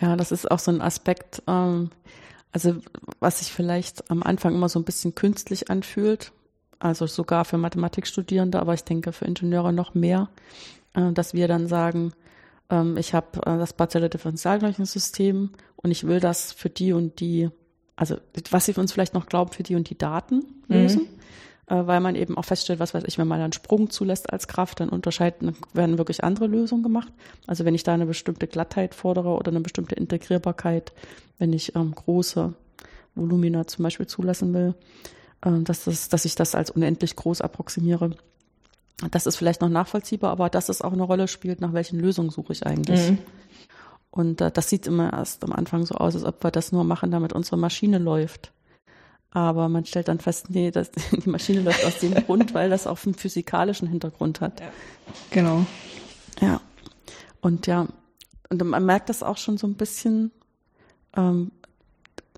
Ja, 0.00 0.16
das 0.16 0.30
ist 0.30 0.50
auch 0.50 0.60
so 0.60 0.70
ein 0.70 0.80
Aspekt, 0.80 1.42
ähm, 1.48 1.90
also 2.52 2.76
was 3.18 3.40
sich 3.40 3.50
vielleicht 3.50 4.10
am 4.10 4.22
Anfang 4.22 4.54
immer 4.54 4.68
so 4.68 4.78
ein 4.78 4.84
bisschen 4.84 5.14
künstlich 5.14 5.70
anfühlt, 5.70 6.32
also 6.78 7.06
sogar 7.06 7.44
für 7.44 7.58
Mathematikstudierende, 7.58 8.60
aber 8.60 8.74
ich 8.74 8.84
denke 8.84 9.12
für 9.12 9.24
Ingenieure 9.24 9.72
noch 9.72 9.94
mehr, 9.94 10.28
äh, 10.94 11.12
dass 11.12 11.34
wir 11.34 11.48
dann 11.48 11.66
sagen, 11.66 12.12
ähm, 12.70 12.96
ich 12.96 13.14
habe 13.14 13.38
äh, 13.46 13.58
das 13.58 13.72
partielle 13.72 14.08
Differentialgleichungssystem 14.08 15.50
und 15.76 15.90
ich 15.90 16.06
will 16.06 16.20
das 16.20 16.52
für 16.52 16.70
die 16.70 16.92
und 16.92 17.20
die, 17.20 17.50
also 17.96 18.16
was 18.50 18.66
sie 18.66 18.74
für 18.74 18.80
uns 18.80 18.92
vielleicht 18.92 19.14
noch 19.14 19.26
glauben, 19.26 19.52
für 19.52 19.62
die 19.62 19.76
und 19.76 19.90
die 19.90 19.98
Daten 19.98 20.36
mhm. 20.36 20.76
lösen. 20.76 21.02
Mhm 21.02 21.18
weil 21.70 22.00
man 22.00 22.14
eben 22.14 22.38
auch 22.38 22.46
feststellt, 22.46 22.80
was 22.80 22.94
weiß 22.94 23.04
ich, 23.06 23.18
wenn 23.18 23.28
man 23.28 23.40
einen 23.40 23.52
Sprung 23.52 23.90
zulässt 23.90 24.32
als 24.32 24.48
Kraft, 24.48 24.80
dann 24.80 24.88
unterscheiden, 24.88 25.54
werden 25.74 25.98
wirklich 25.98 26.24
andere 26.24 26.46
Lösungen 26.46 26.82
gemacht. 26.82 27.12
Also 27.46 27.66
wenn 27.66 27.74
ich 27.74 27.82
da 27.82 27.92
eine 27.92 28.06
bestimmte 28.06 28.46
Glattheit 28.46 28.94
fordere 28.94 29.34
oder 29.34 29.50
eine 29.50 29.60
bestimmte 29.60 29.94
Integrierbarkeit, 29.94 30.92
wenn 31.38 31.52
ich 31.52 31.76
ähm, 31.76 31.94
große 31.94 32.54
Volumina 33.14 33.66
zum 33.66 33.82
Beispiel 33.82 34.06
zulassen 34.06 34.54
will, 34.54 34.74
äh, 35.42 35.62
dass, 35.62 35.84
das, 35.84 36.08
dass 36.08 36.24
ich 36.24 36.34
das 36.34 36.54
als 36.54 36.70
unendlich 36.70 37.16
groß 37.16 37.42
approximiere. 37.42 38.12
Das 39.10 39.26
ist 39.26 39.36
vielleicht 39.36 39.60
noch 39.60 39.68
nachvollziehbar, 39.68 40.30
aber 40.32 40.50
dass 40.50 40.68
es 40.68 40.82
auch 40.82 40.92
eine 40.92 41.04
Rolle 41.04 41.28
spielt, 41.28 41.60
nach 41.60 41.72
welchen 41.72 42.00
Lösungen 42.00 42.30
suche 42.30 42.52
ich 42.52 42.66
eigentlich. 42.66 43.10
Mhm. 43.10 43.18
Und 44.10 44.40
äh, 44.40 44.50
das 44.50 44.68
sieht 44.68 44.86
immer 44.86 45.12
erst 45.12 45.44
am 45.44 45.52
Anfang 45.52 45.86
so 45.86 45.94
aus, 45.94 46.14
als 46.14 46.24
ob 46.24 46.42
wir 46.42 46.50
das 46.50 46.72
nur 46.72 46.82
machen, 46.84 47.10
damit 47.10 47.32
unsere 47.32 47.56
Maschine 47.56 47.98
läuft. 47.98 48.52
Aber 49.30 49.68
man 49.68 49.84
stellt 49.84 50.08
dann 50.08 50.18
fest, 50.18 50.46
nee, 50.50 50.70
das, 50.70 50.90
die 51.12 51.28
Maschine 51.28 51.60
läuft 51.60 51.84
aus 51.84 51.98
dem 51.98 52.14
Grund, 52.14 52.54
weil 52.54 52.70
das 52.70 52.86
auch 52.86 52.98
einen 53.04 53.14
physikalischen 53.14 53.88
Hintergrund 53.88 54.40
hat. 54.40 54.60
Ja. 54.60 54.66
Genau. 55.30 55.66
Ja. 56.40 56.60
Und 57.40 57.66
ja, 57.66 57.86
und 58.48 58.64
man 58.64 58.84
merkt 58.84 59.10
das 59.10 59.22
auch 59.22 59.36
schon 59.36 59.58
so 59.58 59.66
ein 59.66 59.74
bisschen, 59.74 60.32
ähm, 61.16 61.52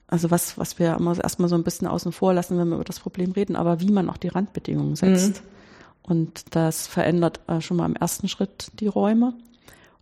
also 0.09 0.31
was, 0.31 0.59
was 0.59 0.79
wir 0.79 0.97
immer 0.97 1.17
erstmal 1.23 1.49
so 1.49 1.55
ein 1.55 1.63
bisschen 1.63 1.87
außen 1.87 2.13
vor 2.13 2.35
lassen, 2.35 2.59
wenn 2.59 2.69
wir 2.69 2.75
über 2.75 2.85
das 2.85 3.01
Problem 3.01 3.33
reden, 3.33 3.57
aber 3.57 3.81
wie 3.81 3.93
man 3.93 4.11
auch 4.11 4.17
die 4.17 4.29
Randbedingungen 4.29 4.97
setzt. 4.97 5.43
Mhm. 5.43 5.49
Und 6.03 6.55
das 6.55 6.87
verändert 6.87 7.41
äh, 7.47 7.61
schon 7.61 7.77
mal 7.77 7.87
im 7.87 7.97
ersten 7.97 8.29
Schritt 8.29 8.71
die 8.81 8.89
Räume. 8.89 9.35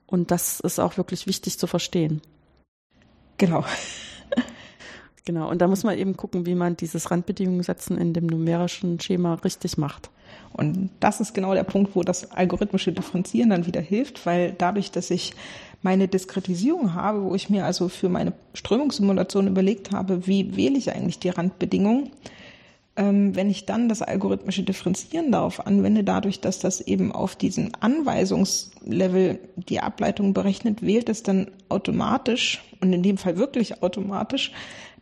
Und 0.07 0.31
das 0.31 0.61
ist 0.61 0.79
auch 0.79 0.97
wirklich 0.97 1.27
wichtig 1.27 1.59
zu 1.59 1.67
verstehen. 1.67 2.23
Genau. 3.37 3.65
Genau, 5.25 5.51
und 5.51 5.61
da 5.61 5.69
muss 5.69 5.85
man 5.85 5.99
eben 5.99 6.17
gucken, 6.17 6.47
wie 6.47 6.55
man 6.55 6.79
dieses 6.79 7.11
Randbedingungen 7.11 7.63
setzen 7.63 7.99
in 7.99 8.15
dem 8.15 8.27
numerischen 8.27 8.99
Schema 8.99 9.35
richtig 9.35 9.77
macht. 9.77 10.09
Und 10.55 10.89
das 11.01 11.21
ist 11.21 11.35
genau 11.35 11.53
der 11.53 11.65
Punkt, 11.65 11.95
wo 11.95 12.03
das 12.03 12.31
algorithmische 12.31 12.93
Differenzieren 12.93 13.51
dann 13.51 13.67
wieder 13.67 13.83
hilft, 13.83 14.25
weil 14.25 14.55
dadurch, 14.57 14.91
dass 14.91 15.11
ich 15.11 15.35
meine 15.83 16.09
Diskretisierung 16.09 16.95
habe, 16.95 17.23
wo 17.23 17.35
ich 17.35 17.51
mir 17.51 17.67
also 17.67 17.91
für 17.91 18.09
meine 18.09 18.33
Strömungssimulation 18.55 19.49
überlegt 19.49 19.93
habe, 19.93 20.27
wie 20.27 20.57
wähle 20.57 20.79
ich 20.79 20.93
eigentlich 20.93 21.19
die 21.19 21.29
Randbedingungen, 21.29 22.11
wenn 23.01 23.49
ich 23.49 23.65
dann 23.65 23.89
das 23.89 24.03
algorithmische 24.03 24.65
Differenzieren 24.65 25.31
darauf 25.31 25.65
anwende, 25.67 26.03
dadurch, 26.03 26.41
dass 26.41 26.59
das 26.59 26.81
eben 26.81 27.13
auf 27.13 27.37
diesen 27.37 27.73
Anweisungslevel 27.79 29.39
die 29.55 29.81
Ableitung 29.81 30.35
berechnet, 30.35 30.83
wählt 30.83 31.09
es 31.09 31.23
dann 31.23 31.49
automatisch 31.69 32.61
und 32.81 32.93
in 32.93 33.05
dem 33.05 33.17
Fall 33.17 33.37
wirklich 33.37 33.85
automatisch 33.85 34.53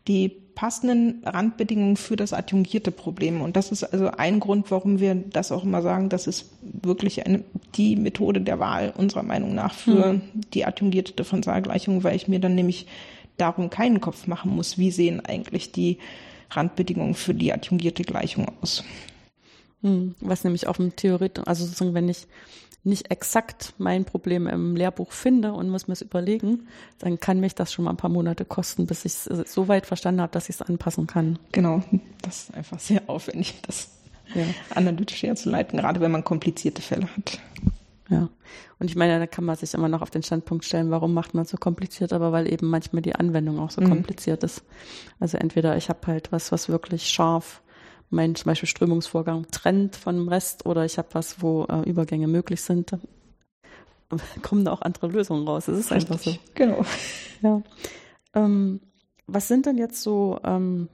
die 0.09 0.29
passenden 0.55 1.23
Randbedingungen 1.25 1.97
für 1.97 2.17
das 2.17 2.33
adjungierte 2.33 2.91
Problem. 2.91 3.41
Und 3.41 3.57
das 3.57 3.73
ist 3.73 3.85
also 3.85 4.11
ein 4.11 4.41
Grund, 4.41 4.71
warum 4.71 5.01
wir 5.01 5.15
das 5.15 5.51
auch 5.53 5.65
immer 5.65 5.83
sagen, 5.83 6.09
das 6.09 6.27
ist 6.27 6.51
wirklich 6.63 7.27
eine, 7.27 7.45
die 7.77 7.97
Methode 7.97 8.41
der 8.41 8.59
Wahl 8.59 8.93
unserer 8.97 9.23
Meinung 9.23 9.55
nach 9.55 9.75
für 9.75 10.05
hm. 10.05 10.21
die 10.55 10.65
adjungierte 10.65 11.13
Differentialgleichung, 11.13 12.05
weil 12.05 12.17
ich 12.17 12.29
mir 12.29 12.41
dann 12.41 12.55
nämlich 12.55 12.87
darum 13.37 13.71
keinen 13.71 14.01
Kopf 14.01 14.27
machen 14.27 14.55
muss, 14.55 14.79
wie 14.79 14.91
sehen 14.91 15.25
eigentlich 15.25 15.73
die 15.73 15.99
Randbedingungen 16.51 17.15
für 17.15 17.35
die 17.35 17.53
adjungierte 17.53 18.03
Gleichung 18.03 18.47
aus. 18.61 18.85
Hm, 19.83 20.15
was 20.21 20.45
nämlich 20.45 20.67
auf 20.67 20.77
dem 20.77 20.97
Theoret, 20.97 21.47
also 21.47 21.65
sozusagen, 21.65 21.95
wenn 21.95 22.09
ich 22.09 22.27
nicht 22.87 23.11
exakt 23.11 23.75
mein 23.79 24.05
Problem 24.05 24.47
im 24.47 24.77
Lehrbuch 24.77 25.11
finde 25.11 25.53
und 25.53 25.69
muss 25.69 25.89
mir 25.89 25.95
es 25.95 26.03
überlegen, 26.03 26.69
dann 27.01 27.19
kann 27.19 27.41
mich 27.41 27.55
das 27.55 27.73
schon 27.73 27.85
mal 27.85 27.91
ein 27.91 27.97
paar 27.97 28.11
Monate 28.11 28.45
kosten, 28.45 28.87
bis 28.87 29.05
ich 29.05 29.13
es 29.13 29.27
äh, 29.27 29.45
so 29.47 29.69
weit 29.69 29.87
verstanden 29.87 30.21
habe, 30.21 30.33
dass 30.33 30.49
ich 30.49 30.57
es 30.57 30.63
anpassen 30.63 31.07
kann. 31.07 31.39
Genau, 31.53 31.83
das 32.23 32.45
ist 32.45 32.55
einfach 32.55 32.79
sehr 32.79 33.03
aufwendig, 33.09 33.55
das 33.67 33.91
ja. 34.35 34.45
analytisch 34.75 35.25
herzuleiten, 35.25 35.79
gerade 35.79 36.01
wenn 36.01 36.13
man 36.13 36.25
komplizierte 36.25 36.81
Fälle 36.81 37.09
hat. 37.17 37.41
Ja, 38.09 38.29
und 38.79 38.89
ich 38.89 38.95
meine, 38.95 39.19
da 39.19 39.27
kann 39.27 39.45
man 39.45 39.57
sich 39.57 39.75
immer 39.75 39.89
noch 39.89 40.01
auf 40.01 40.11
den 40.11 40.23
Standpunkt 40.23 40.65
stellen, 40.65 40.91
warum 40.91 41.13
macht 41.13 41.35
man 41.35 41.45
es 41.45 41.51
so 41.51 41.57
kompliziert, 41.57 42.13
aber 42.13 42.31
weil 42.31 42.51
eben 42.53 42.69
manchmal 42.69 43.03
die 43.03 43.17
Anwendung 43.17 43.59
auch 43.59 43.71
so 43.71 43.81
mhm. 43.81 43.89
kompliziert 43.89 44.45
ist. 44.45 44.63
Also 45.19 45.39
entweder 45.39 45.77
ich 45.77 45.89
habe 45.89 46.07
halt 46.07 46.31
was, 46.31 46.53
was 46.53 46.69
wirklich 46.69 47.09
scharf 47.09 47.63
mein 48.11 48.35
zum 48.35 48.51
Beispiel 48.51 48.69
Strömungsvorgang 48.69 49.47
trennt 49.51 49.97
von 49.97 50.17
dem 50.17 50.29
Rest 50.29 50.67
oder 50.67 50.85
ich 50.85 50.99
habe 50.99 51.09
was, 51.13 51.43
wo 51.43 51.65
äh, 51.65 51.89
Übergänge 51.89 52.29
möglich 52.29 52.63
sind, 52.63 52.93
dann 52.93 53.01
kommen 54.43 54.65
da 54.65 54.73
auch 54.73 54.83
andere 54.83 55.09
Lösungen 55.09 55.47
raus. 55.47 55.67
Das 55.67 55.79
ist 55.79 55.91
Richtig. 55.91 56.11
einfach 56.11 56.25
so. 56.25 56.39
Genau. 56.55 56.85
Ja. 57.43 57.63
Ähm, 58.35 58.81
was 59.27 59.49
sind 59.49 59.67
denn 59.67 59.77
jetzt 59.77 60.03
so 60.03 60.39
ähm, 60.45 60.89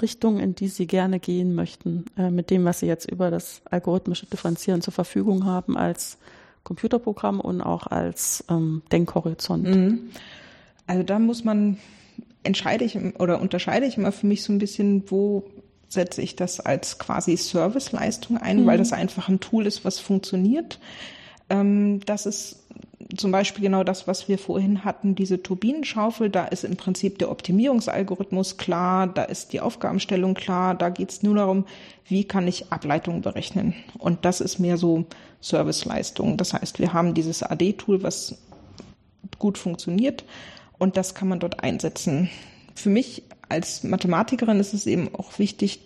Richtungen, 0.00 0.38
in 0.38 0.54
die 0.54 0.68
Sie 0.68 0.86
gerne 0.86 1.18
gehen 1.18 1.54
möchten, 1.54 2.04
äh, 2.16 2.30
mit 2.30 2.50
dem, 2.50 2.64
was 2.64 2.80
Sie 2.80 2.86
jetzt 2.86 3.10
über 3.10 3.30
das 3.30 3.62
algorithmische 3.70 4.26
Differenzieren 4.26 4.82
zur 4.82 4.92
Verfügung 4.92 5.44
haben 5.44 5.76
als 5.76 6.18
Computerprogramm 6.62 7.40
und 7.40 7.60
auch 7.60 7.86
als 7.86 8.44
ähm, 8.48 8.82
Denkhorizont? 8.92 9.64
Mhm. 9.64 10.10
Also 10.86 11.02
da 11.02 11.18
muss 11.18 11.44
man 11.44 11.78
entscheide 12.42 12.84
ich 12.84 12.96
oder 13.18 13.40
unterscheide 13.40 13.86
ich 13.86 13.96
immer 13.96 14.12
für 14.12 14.26
mich 14.26 14.42
so 14.42 14.52
ein 14.52 14.58
bisschen, 14.58 15.10
wo 15.10 15.44
setze 15.88 16.22
ich 16.22 16.36
das 16.36 16.60
als 16.60 16.98
quasi 16.98 17.36
Serviceleistung 17.36 18.36
ein, 18.38 18.62
mhm. 18.62 18.66
weil 18.66 18.78
das 18.78 18.92
einfach 18.92 19.28
ein 19.28 19.40
Tool 19.40 19.66
ist, 19.66 19.84
was 19.84 19.98
funktioniert. 19.98 20.78
Ähm, 21.48 22.00
das 22.06 22.26
ist 22.26 22.64
zum 23.16 23.32
Beispiel 23.32 23.64
genau 23.64 23.84
das, 23.84 24.06
was 24.06 24.28
wir 24.28 24.38
vorhin 24.38 24.84
hatten, 24.84 25.14
diese 25.14 25.42
Turbinenschaufel. 25.42 26.30
Da 26.30 26.44
ist 26.44 26.64
im 26.64 26.76
Prinzip 26.76 27.18
der 27.18 27.30
Optimierungsalgorithmus 27.30 28.56
klar, 28.56 29.06
da 29.06 29.24
ist 29.24 29.52
die 29.52 29.60
Aufgabenstellung 29.60 30.34
klar, 30.34 30.74
da 30.74 30.88
geht 30.88 31.10
es 31.10 31.22
nur 31.22 31.34
darum, 31.34 31.64
wie 32.06 32.24
kann 32.24 32.46
ich 32.46 32.72
Ableitungen 32.72 33.22
berechnen. 33.22 33.74
Und 33.98 34.24
das 34.24 34.40
ist 34.40 34.58
mehr 34.58 34.76
so 34.76 35.06
Serviceleistung. 35.40 36.36
Das 36.36 36.52
heißt, 36.52 36.78
wir 36.78 36.92
haben 36.92 37.14
dieses 37.14 37.42
AD-Tool, 37.42 38.02
was 38.02 38.38
gut 39.38 39.58
funktioniert 39.58 40.24
und 40.78 40.96
das 40.96 41.14
kann 41.14 41.28
man 41.28 41.40
dort 41.40 41.62
einsetzen. 41.62 42.30
Für 42.74 42.90
mich 42.90 43.22
als 43.48 43.82
Mathematikerin 43.82 44.60
ist 44.60 44.74
es 44.74 44.86
eben 44.86 45.14
auch 45.14 45.38
wichtig, 45.38 45.80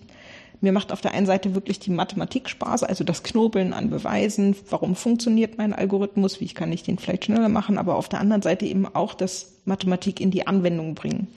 mir 0.64 0.72
macht 0.72 0.90
auf 0.92 1.00
der 1.00 1.12
einen 1.12 1.26
Seite 1.26 1.54
wirklich 1.54 1.78
die 1.78 1.90
Mathematik 1.90 2.48
Spaß, 2.48 2.82
also 2.82 3.04
das 3.04 3.22
Knobeln 3.22 3.72
an 3.72 3.90
Beweisen, 3.90 4.56
warum 4.70 4.96
funktioniert 4.96 5.58
mein 5.58 5.72
Algorithmus, 5.72 6.40
wie 6.40 6.48
kann 6.48 6.72
ich 6.72 6.82
den 6.82 6.98
vielleicht 6.98 7.26
schneller 7.26 7.48
machen, 7.48 7.78
aber 7.78 7.96
auf 7.96 8.08
der 8.08 8.20
anderen 8.20 8.42
Seite 8.42 8.66
eben 8.66 8.86
auch 8.86 9.14
das 9.14 9.52
Mathematik 9.64 10.20
in 10.20 10.30
die 10.30 10.46
Anwendung 10.46 10.94
bringen. 10.94 11.28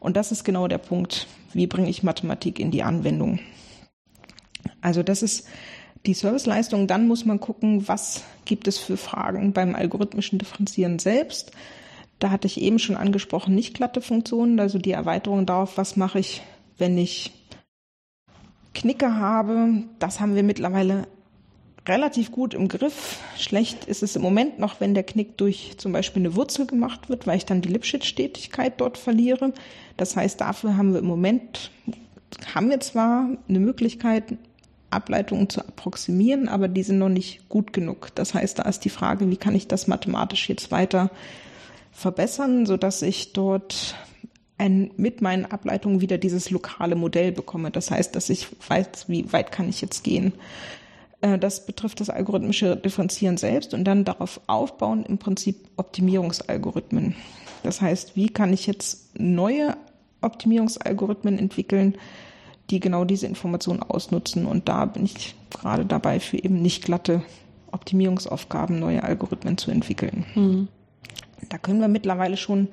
Und 0.00 0.16
das 0.16 0.32
ist 0.32 0.44
genau 0.44 0.66
der 0.66 0.78
Punkt, 0.78 1.26
wie 1.52 1.66
bringe 1.66 1.88
ich 1.88 2.02
Mathematik 2.02 2.58
in 2.58 2.70
die 2.70 2.82
Anwendung. 2.82 3.38
Also 4.80 5.02
das 5.02 5.22
ist 5.22 5.46
die 6.06 6.14
Serviceleistung. 6.14 6.86
Dann 6.86 7.06
muss 7.06 7.24
man 7.24 7.40
gucken, 7.40 7.88
was 7.88 8.24
gibt 8.44 8.68
es 8.68 8.78
für 8.78 8.96
Fragen 8.96 9.52
beim 9.52 9.74
algorithmischen 9.74 10.38
Differenzieren 10.38 10.98
selbst. 10.98 11.52
Da 12.18 12.30
hatte 12.30 12.46
ich 12.46 12.60
eben 12.60 12.78
schon 12.78 12.96
angesprochen, 12.96 13.54
nicht 13.54 13.74
glatte 13.74 14.00
Funktionen, 14.00 14.60
also 14.60 14.78
die 14.78 14.92
Erweiterung 14.92 15.46
darauf, 15.46 15.76
was 15.76 15.96
mache 15.96 16.18
ich, 16.18 16.42
wenn 16.78 16.96
ich 16.96 17.32
Knicke 18.74 19.16
habe. 19.16 19.84
Das 19.98 20.20
haben 20.20 20.34
wir 20.34 20.42
mittlerweile 20.42 21.06
relativ 21.86 22.32
gut 22.32 22.54
im 22.54 22.68
Griff. 22.68 23.18
Schlecht 23.38 23.84
ist 23.84 24.02
es 24.02 24.16
im 24.16 24.22
Moment 24.22 24.58
noch, 24.58 24.80
wenn 24.80 24.94
der 24.94 25.02
Knick 25.02 25.36
durch 25.36 25.74
zum 25.76 25.92
Beispiel 25.92 26.22
eine 26.22 26.34
Wurzel 26.34 26.66
gemacht 26.66 27.08
wird, 27.08 27.26
weil 27.26 27.36
ich 27.36 27.46
dann 27.46 27.60
die 27.60 27.68
Lipschitz-Stetigkeit 27.68 28.80
dort 28.80 28.98
verliere. 28.98 29.52
Das 29.96 30.16
heißt, 30.16 30.40
dafür 30.40 30.76
haben 30.76 30.92
wir 30.92 31.00
im 31.00 31.06
Moment, 31.06 31.70
haben 32.54 32.70
wir 32.70 32.80
zwar 32.80 33.28
eine 33.48 33.60
Möglichkeit, 33.60 34.36
Ableitungen 34.90 35.50
zu 35.50 35.60
approximieren, 35.60 36.48
aber 36.48 36.68
die 36.68 36.84
sind 36.84 36.98
noch 36.98 37.08
nicht 37.08 37.48
gut 37.48 37.72
genug. 37.72 38.14
Das 38.14 38.32
heißt, 38.32 38.60
da 38.60 38.62
ist 38.62 38.84
die 38.84 38.90
Frage, 38.90 39.28
wie 39.30 39.36
kann 39.36 39.54
ich 39.54 39.66
das 39.66 39.88
mathematisch 39.88 40.48
jetzt 40.48 40.70
weiter 40.70 41.10
verbessern, 41.92 42.64
so 42.64 42.76
dass 42.76 43.02
ich 43.02 43.32
dort 43.32 43.96
ein, 44.58 44.90
mit 44.96 45.20
meinen 45.20 45.46
Ableitungen 45.46 46.00
wieder 46.00 46.18
dieses 46.18 46.50
lokale 46.50 46.94
Modell 46.94 47.32
bekomme. 47.32 47.70
Das 47.70 47.90
heißt, 47.90 48.14
dass 48.14 48.30
ich 48.30 48.48
weiß, 48.68 49.08
wie 49.08 49.32
weit 49.32 49.52
kann 49.52 49.68
ich 49.68 49.80
jetzt 49.80 50.04
gehen. 50.04 50.32
Äh, 51.20 51.38
das 51.38 51.66
betrifft 51.66 52.00
das 52.00 52.10
algorithmische 52.10 52.76
Differenzieren 52.76 53.36
selbst 53.36 53.74
und 53.74 53.84
dann 53.84 54.04
darauf 54.04 54.40
aufbauen 54.46 55.04
im 55.04 55.18
Prinzip 55.18 55.68
Optimierungsalgorithmen. 55.76 57.16
Das 57.62 57.80
heißt, 57.80 58.14
wie 58.16 58.28
kann 58.28 58.52
ich 58.52 58.66
jetzt 58.66 59.18
neue 59.18 59.76
Optimierungsalgorithmen 60.24 61.38
entwickeln, 61.38 61.96
die 62.70 62.80
genau 62.80 63.04
diese 63.04 63.26
Informationen 63.26 63.82
ausnutzen. 63.82 64.46
Und 64.46 64.68
da 64.68 64.86
bin 64.86 65.04
ich 65.04 65.34
gerade 65.50 65.84
dabei, 65.84 66.18
für 66.20 66.42
eben 66.42 66.60
nicht 66.60 66.84
glatte 66.84 67.22
Optimierungsaufgaben 67.70 68.78
neue 68.78 69.02
Algorithmen 69.02 69.58
zu 69.58 69.70
entwickeln. 69.70 70.24
Mhm. 70.34 70.68
Da 71.50 71.58
können 71.58 71.80
wir 71.80 71.88
mittlerweile 71.88 72.36
schon 72.36 72.68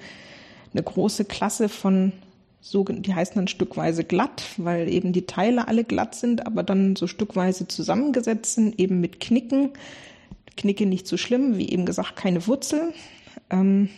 eine 0.74 0.84
große 0.84 1.26
Klasse 1.26 1.70
von 1.70 2.14
so, 2.62 2.84
die 2.84 3.16
heißen 3.16 3.36
dann 3.36 3.48
stückweise 3.48 4.04
glatt, 4.04 4.44
weil 4.58 4.88
eben 4.88 5.14
die 5.14 5.26
Teile 5.26 5.68
alle 5.68 5.84
glatt 5.84 6.14
sind, 6.14 6.46
aber 6.46 6.62
dann 6.62 6.96
so 6.96 7.08
stückweise 7.08 7.68
zusammengesetzt 7.68 8.54
sind, 8.54 8.80
eben 8.80 9.02
mit 9.02 9.20
Knicken. 9.20 9.72
Knicke 10.58 10.86
nicht 10.86 11.08
so 11.08 11.18
schlimm, 11.18 11.58
wie 11.58 11.70
eben 11.70 11.86
gesagt, 11.86 12.16
keine 12.16 12.46
Wurzel. 12.46 12.94
Ähm, 13.50 13.90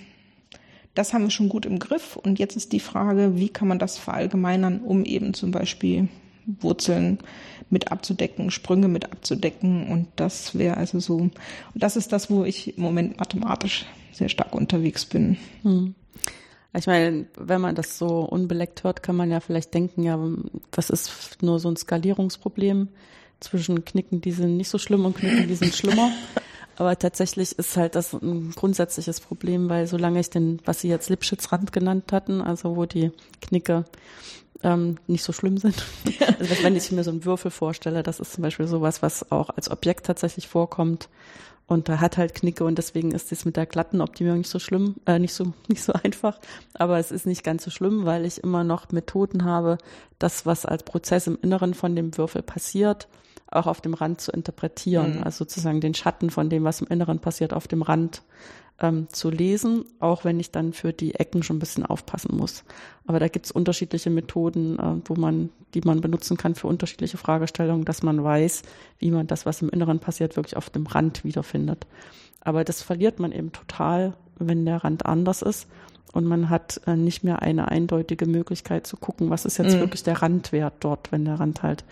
das 0.96 1.14
haben 1.14 1.24
wir 1.24 1.32
schon 1.32 1.50
gut 1.50 1.66
im 1.66 1.80
Griff. 1.80 2.16
Und 2.16 2.40
jetzt 2.40 2.56
ist 2.56 2.72
die 2.72 2.80
Frage, 2.80 3.38
wie 3.38 3.50
kann 3.50 3.68
man 3.68 3.80
das 3.80 3.98
verallgemeinern, 3.98 4.80
um 4.80 5.04
eben 5.04 5.34
zum 5.34 5.52
Beispiel 5.52 6.08
Wurzeln 6.46 7.20
mit 7.70 7.92
abzudecken, 7.92 8.52
Sprünge 8.52 8.88
mit 8.88 9.12
abzudecken. 9.12 9.88
Und 9.88 10.08
das 10.16 10.58
wäre 10.58 10.78
also 10.78 11.00
so, 11.00 11.18
und 11.18 11.34
das 11.76 11.98
ist 11.98 12.14
das, 12.14 12.30
wo 12.30 12.46
ich 12.46 12.78
im 12.78 12.84
Moment 12.84 13.20
mathematisch 13.20 13.86
sehr 14.12 14.30
stark 14.30 14.56
unterwegs 14.56 15.06
bin. 15.06 15.38
Hm. 15.64 15.96
Ich 16.76 16.88
meine, 16.88 17.28
wenn 17.38 17.62
man 17.62 17.76
das 17.76 17.98
so 17.98 18.22
unbeleckt 18.22 18.84
hört, 18.84 19.04
kann 19.04 19.16
man 19.16 19.30
ja 19.30 19.40
vielleicht 19.40 19.74
denken, 19.74 20.04
ja, 20.04 20.20
das 20.72 20.90
ist 20.90 21.38
nur 21.42 21.60
so 21.60 21.70
ein 21.70 21.76
Skalierungsproblem 21.76 22.88
zwischen 23.40 23.86
Knicken, 23.86 24.22
die 24.22 24.32
sind 24.32 24.58
nicht 24.58 24.70
so 24.70 24.78
schlimm 24.78 25.06
und 25.06 25.16
Knicken, 25.16 25.48
die 25.48 25.56
sind 25.56 25.76
schlimmer. 25.76 26.12
Aber 26.76 26.98
tatsächlich 26.98 27.58
ist 27.60 27.78
halt 27.78 27.94
das 27.94 28.14
ein 28.14 28.52
grundsätzliches 28.52 29.20
Problem, 29.20 29.70
weil 29.70 29.86
solange 29.86 30.20
ich 30.20 30.32
den, 30.32 30.60
was 30.66 30.82
Sie 30.82 30.90
jetzt 30.90 31.10
Lipschitz-Rand 31.10 31.72
genannt 31.72 32.12
hatten, 32.12 32.42
also 32.42 32.76
wo 32.76 32.86
die 32.86 33.12
Knicke 33.42 33.86
ähm, 34.62 34.98
nicht 35.08 35.24
so 35.24 35.34
schlimm 35.34 35.58
sind. 35.58 35.84
also 36.40 36.64
wenn 36.64 36.76
ich 36.76 36.92
mir 36.92 37.04
so 37.04 37.12
einen 37.12 37.26
Würfel 37.26 37.52
vorstelle, 37.52 38.04
das 38.04 38.20
ist 38.20 38.34
zum 38.34 38.44
Beispiel 38.44 38.68
sowas, 38.68 39.02
was 39.02 39.32
auch 39.32 39.50
als 39.50 39.72
Objekt 39.72 40.06
tatsächlich 40.06 40.48
vorkommt 40.48 41.10
und 41.66 41.88
da 41.88 42.00
hat 42.00 42.18
halt 42.18 42.36
Knicke 42.36 42.66
und 42.66 42.78
deswegen 42.78 43.12
ist 43.12 43.32
es 43.32 43.46
mit 43.46 43.56
der 43.56 43.66
glatten 43.66 44.02
Optimierung 44.02 44.40
nicht 44.40 44.50
so 44.50 44.60
schlimm, 44.60 44.96
äh, 45.06 45.18
nicht 45.20 45.34
so 45.34 45.54
nicht 45.68 45.84
so 45.84 45.94
einfach. 45.94 46.40
Aber 46.74 47.00
es 47.00 47.12
ist 47.12 47.26
nicht 47.26 47.44
ganz 47.44 47.64
so 47.64 47.72
schlimm, 47.72 48.06
weil 48.06 48.26
ich 48.26 48.44
immer 48.44 48.64
noch 48.64 48.92
Methoden 48.92 49.46
habe, 49.46 49.78
das, 50.20 50.46
was 50.46 50.66
als 50.66 50.84
Prozess 50.84 51.28
im 51.28 51.38
Inneren 51.42 51.74
von 51.74 51.96
dem 51.96 52.18
Würfel 52.18 52.42
passiert, 52.42 53.08
auch 53.48 53.68
auf 53.68 53.82
dem 53.82 53.94
Rand 53.94 54.20
zu 54.20 54.32
interpretieren. 54.32 55.18
Mhm. 55.18 55.24
Also 55.24 55.40
sozusagen 55.40 55.82
den 55.82 55.94
Schatten 55.94 56.30
von 56.30 56.50
dem, 56.50 56.64
was 56.64 56.82
im 56.82 56.88
Inneren 56.88 57.20
passiert, 57.20 57.54
auf 57.54 57.68
dem 57.68 57.82
Rand 57.82 58.24
ähm, 58.84 59.08
zu 59.10 59.30
lesen, 59.30 59.86
auch 60.00 60.26
wenn 60.26 60.40
ich 60.40 60.52
dann 60.52 60.74
für 60.74 60.94
die 60.94 61.16
Ecken 61.16 61.42
schon 61.42 61.56
ein 61.56 61.60
bisschen 61.60 61.86
aufpassen 61.86 62.36
muss. 62.38 62.64
Aber 63.08 63.20
da 63.20 63.30
gibt 63.30 63.46
es 63.46 63.52
unterschiedliche 63.52 64.10
Methoden, 64.10 64.78
äh, 64.78 64.96
wo 65.06 65.16
man, 65.16 65.50
die 65.74 65.82
man 65.82 66.02
benutzen 66.02 66.38
kann 66.38 66.54
für 66.54 66.68
unterschiedliche 66.68 67.18
Fragestellungen, 67.18 67.86
dass 67.86 68.04
man 68.04 68.24
weiß, 68.24 68.62
wie 69.00 69.10
man 69.10 69.26
das, 69.26 69.46
was 69.46 69.62
im 69.62 69.70
Inneren 69.70 70.00
passiert, 70.00 70.36
wirklich 70.36 70.58
auf 70.58 70.70
dem 70.70 70.86
Rand 70.86 71.24
wiederfindet. 71.24 71.88
Aber 72.42 72.66
das 72.66 72.84
verliert 72.84 73.20
man 73.20 73.32
eben 73.32 73.54
total, 73.54 74.14
wenn 74.38 74.66
der 74.66 74.84
Rand 74.84 75.06
anders 75.06 75.42
ist 75.42 75.68
und 76.12 76.26
man 76.26 76.50
hat 76.50 76.82
äh, 76.86 76.98
nicht 76.98 77.24
mehr 77.24 77.42
eine 77.42 77.70
eindeutige 77.70 78.26
Möglichkeit 78.26 78.86
zu 78.86 78.98
gucken, 78.98 79.30
was 79.30 79.46
ist 79.46 79.58
jetzt 79.58 79.76
mhm. 79.76 79.80
wirklich 79.80 80.04
der 80.04 80.22
Randwert 80.22 80.76
dort, 80.82 81.12
wenn 81.14 81.24
der 81.24 81.40
Rand 81.40 81.64
halt 81.64 81.86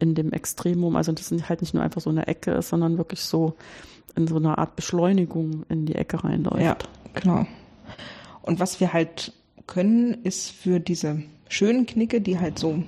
in 0.00 0.16
dem 0.16 0.32
Extremum, 0.32 0.96
also 0.96 1.12
das 1.12 1.32
halt 1.48 1.60
nicht 1.62 1.74
nur 1.74 1.82
einfach 1.82 2.00
so 2.00 2.10
eine 2.10 2.26
Ecke 2.26 2.50
ist, 2.50 2.70
sondern 2.70 2.98
wirklich 2.98 3.20
so 3.20 3.54
in 4.16 4.26
so 4.26 4.36
einer 4.36 4.58
Art 4.58 4.76
Beschleunigung 4.76 5.64
in 5.68 5.86
die 5.86 5.94
Ecke 5.94 6.22
reinläuft. 6.24 6.62
Ja, 6.62 6.76
genau. 7.14 7.46
Und 8.42 8.60
was 8.60 8.80
wir 8.80 8.92
halt 8.92 9.32
können, 9.66 10.22
ist 10.24 10.50
für 10.50 10.80
diese 10.80 11.22
schönen 11.48 11.86
Knicke, 11.86 12.20
die 12.20 12.38
halt 12.38 12.58
so 12.58 12.82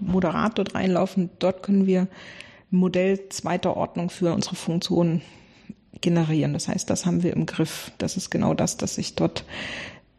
moderat 0.00 0.58
dort 0.58 0.74
reinlaufen, 0.74 1.30
dort 1.38 1.62
können 1.62 1.86
wir 1.86 2.02
ein 2.02 2.76
Modell 2.76 3.28
zweiter 3.30 3.76
Ordnung 3.76 4.10
für 4.10 4.32
unsere 4.34 4.56
Funktionen 4.56 5.22
generieren. 6.00 6.52
Das 6.52 6.68
heißt, 6.68 6.88
das 6.90 7.06
haben 7.06 7.22
wir 7.22 7.32
im 7.32 7.46
Griff. 7.46 7.92
Das 7.98 8.16
ist 8.16 8.30
genau 8.30 8.54
das, 8.54 8.76
dass 8.76 8.98
ich 8.98 9.14
dort 9.14 9.44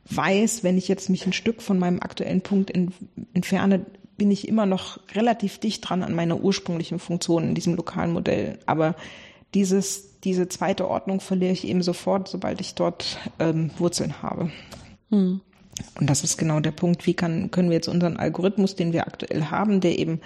weiß, 0.10 0.64
wenn 0.64 0.78
ich 0.78 0.88
jetzt 0.88 1.10
mich 1.10 1.26
ein 1.26 1.34
Stück 1.34 1.62
von 1.62 1.78
meinem 1.78 2.00
aktuellen 2.00 2.42
Punkt 2.42 2.74
entferne, 3.34 3.86
bin 4.18 4.32
ich 4.32 4.48
immer 4.48 4.66
noch 4.66 5.00
relativ 5.14 5.60
dicht 5.60 5.88
dran 5.88 6.04
an 6.04 6.16
meiner 6.16 6.42
ursprünglichen 6.42 7.00
Funktion 7.00 7.44
in 7.44 7.56
diesem 7.56 7.76
lokalen 7.76 8.12
Modell. 8.12 8.60
Aber 8.66 8.96
dieses, 9.54 10.09
diese 10.24 10.50
zweite 10.50 10.90
Ordnung 10.90 11.22
verliere 11.22 11.54
ich 11.54 11.68
eben 11.68 11.82
sofort, 11.82 12.28
sobald 12.28 12.62
ich 12.62 12.76
dort 12.76 13.18
ähm, 13.40 13.72
Wurzeln 13.78 14.22
habe. 14.22 14.52
Hm. 15.10 15.42
Und 16.00 16.10
das 16.10 16.24
ist 16.24 16.38
genau 16.38 16.60
der 16.60 16.72
Punkt, 16.72 17.06
wie 17.06 17.14
kann, 17.14 17.52
können 17.52 17.70
wir 17.70 17.76
jetzt 17.76 17.88
unseren 17.88 18.18
Algorithmus, 18.18 18.76
den 18.76 18.92
wir 18.92 19.08
aktuell 19.08 19.46
haben, 19.46 19.80
der 19.80 19.98
eben 19.98 20.20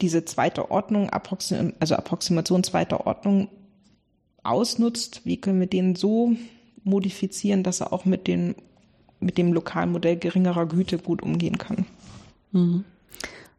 diese 0.00 0.24
zweite 0.24 0.70
Ordnung, 0.70 1.10
Approxim 1.10 1.74
also 1.78 1.94
Approximation 1.94 2.64
zweiter 2.64 3.06
Ordnung 3.06 3.48
ausnutzt, 4.42 5.22
wie 5.24 5.40
können 5.40 5.60
wir 5.60 5.68
den 5.68 5.94
so 5.94 6.32
modifizieren, 6.82 7.62
dass 7.62 7.80
er 7.80 7.92
auch 7.92 8.04
mit, 8.04 8.26
den, 8.26 8.56
mit 9.20 9.38
dem 9.38 9.52
lokalen 9.52 9.92
Modell 9.92 10.16
geringerer 10.16 10.66
Güte 10.66 10.98
gut 10.98 11.22
umgehen 11.22 11.58
kann. 11.58 11.86
Mhm. 12.50 12.84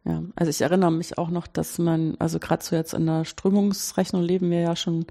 Ja, 0.04 0.22
also 0.36 0.50
ich 0.50 0.60
erinnere 0.60 0.92
mich 0.92 1.16
auch 1.16 1.30
noch, 1.30 1.46
dass 1.46 1.78
man, 1.78 2.16
also 2.18 2.38
gerade 2.38 2.62
so 2.62 2.76
jetzt 2.76 2.92
in 2.92 3.06
der 3.06 3.24
Strömungsrechnung 3.24 4.22
leben 4.22 4.50
wir 4.50 4.60
ja 4.60 4.76
schon 4.76 5.06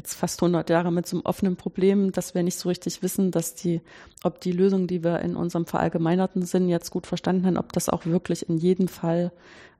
jetzt 0.00 0.14
fast 0.14 0.42
100 0.42 0.70
Jahre 0.70 0.90
mit 0.90 1.06
so 1.06 1.16
einem 1.16 1.26
offenen 1.26 1.56
Problem, 1.56 2.10
dass 2.10 2.34
wir 2.34 2.42
nicht 2.42 2.58
so 2.58 2.70
richtig 2.70 3.02
wissen, 3.02 3.30
dass 3.30 3.54
die, 3.54 3.82
ob 4.22 4.40
die 4.40 4.52
Lösung, 4.52 4.86
die 4.86 5.04
wir 5.04 5.20
in 5.20 5.36
unserem 5.36 5.66
verallgemeinerten 5.66 6.42
Sinn 6.42 6.68
jetzt 6.70 6.90
gut 6.90 7.06
verstanden 7.06 7.44
haben, 7.44 7.58
ob 7.58 7.72
das 7.74 7.90
auch 7.90 8.06
wirklich 8.06 8.48
in 8.48 8.56
jedem 8.56 8.88
Fall 8.88 9.30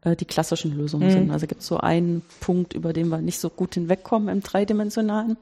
äh, 0.02 0.16
die 0.16 0.26
klassischen 0.26 0.76
Lösungen 0.76 1.08
mhm. 1.08 1.12
sind. 1.12 1.30
Also 1.30 1.46
gibt 1.46 1.62
es 1.62 1.66
so 1.66 1.78
einen 1.78 2.20
Punkt, 2.40 2.74
über 2.74 2.92
den 2.92 3.08
wir 3.08 3.18
nicht 3.22 3.38
so 3.38 3.48
gut 3.48 3.74
hinwegkommen 3.74 4.28
im 4.28 4.42
Dreidimensionalen. 4.42 5.38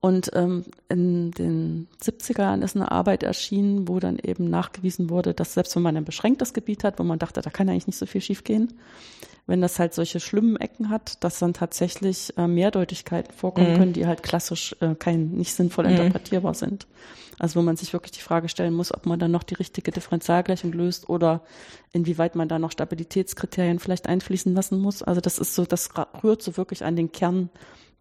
Und 0.00 0.30
ähm, 0.34 0.64
in 0.88 1.32
den 1.32 1.88
70er 2.00 2.42
Jahren 2.42 2.62
ist 2.62 2.76
eine 2.76 2.92
Arbeit 2.92 3.24
erschienen, 3.24 3.88
wo 3.88 3.98
dann 3.98 4.18
eben 4.18 4.48
nachgewiesen 4.48 5.10
wurde, 5.10 5.34
dass 5.34 5.54
selbst 5.54 5.74
wenn 5.74 5.82
man 5.82 5.96
ein 5.96 6.04
beschränktes 6.04 6.52
Gebiet 6.52 6.84
hat, 6.84 7.00
wo 7.00 7.02
man 7.02 7.18
dachte, 7.18 7.42
da 7.42 7.50
kann 7.50 7.68
eigentlich 7.68 7.88
nicht 7.88 7.98
so 7.98 8.06
viel 8.06 8.20
schiefgehen, 8.20 8.74
wenn 9.48 9.60
das 9.60 9.78
halt 9.80 9.94
solche 9.94 10.20
schlimmen 10.20 10.56
Ecken 10.56 10.88
hat, 10.88 11.24
dass 11.24 11.40
dann 11.40 11.52
tatsächlich 11.52 12.36
äh, 12.36 12.46
Mehrdeutigkeiten 12.46 13.34
vorkommen 13.34 13.72
mhm. 13.72 13.76
können, 13.76 13.92
die 13.92 14.06
halt 14.06 14.22
klassisch 14.22 14.76
äh, 14.80 14.94
kein 14.94 15.32
nicht 15.32 15.54
sinnvoll 15.54 15.86
mhm. 15.86 15.92
interpretierbar 15.92 16.54
sind. 16.54 16.86
Also 17.40 17.58
wo 17.58 17.64
man 17.64 17.76
sich 17.76 17.92
wirklich 17.92 18.12
die 18.12 18.20
Frage 18.20 18.48
stellen 18.48 18.74
muss, 18.74 18.92
ob 18.92 19.06
man 19.06 19.18
dann 19.18 19.30
noch 19.30 19.44
die 19.44 19.54
richtige 19.54 19.90
Differentialgleichung 19.90 20.72
löst 20.72 21.08
oder 21.08 21.42
inwieweit 21.92 22.34
man 22.34 22.48
da 22.48 22.58
noch 22.58 22.72
Stabilitätskriterien 22.72 23.78
vielleicht 23.78 24.08
einfließen 24.08 24.54
lassen 24.54 24.78
muss. 24.80 25.02
Also 25.02 25.20
das 25.20 25.38
ist 25.38 25.54
so, 25.54 25.64
das 25.64 25.90
rührt 26.22 26.42
so 26.42 26.56
wirklich 26.56 26.84
an 26.84 26.96
den 26.96 27.12
Kern 27.12 27.50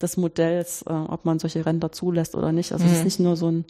des 0.02 0.18
Modells, 0.18 0.84
äh, 0.84 0.94
ob 0.94 1.26
man 1.26 1.40
solche 1.40 1.66
Ränder 1.66 1.92
zulässt 1.92 2.36
oder 2.36 2.52
nicht. 2.52 2.72
Also 2.72 2.86
es 2.86 2.92
ist 2.92 2.98
mhm. 3.00 3.06
nicht 3.06 3.20
nur 3.20 3.36
so 3.36 3.50
ein, 3.52 3.66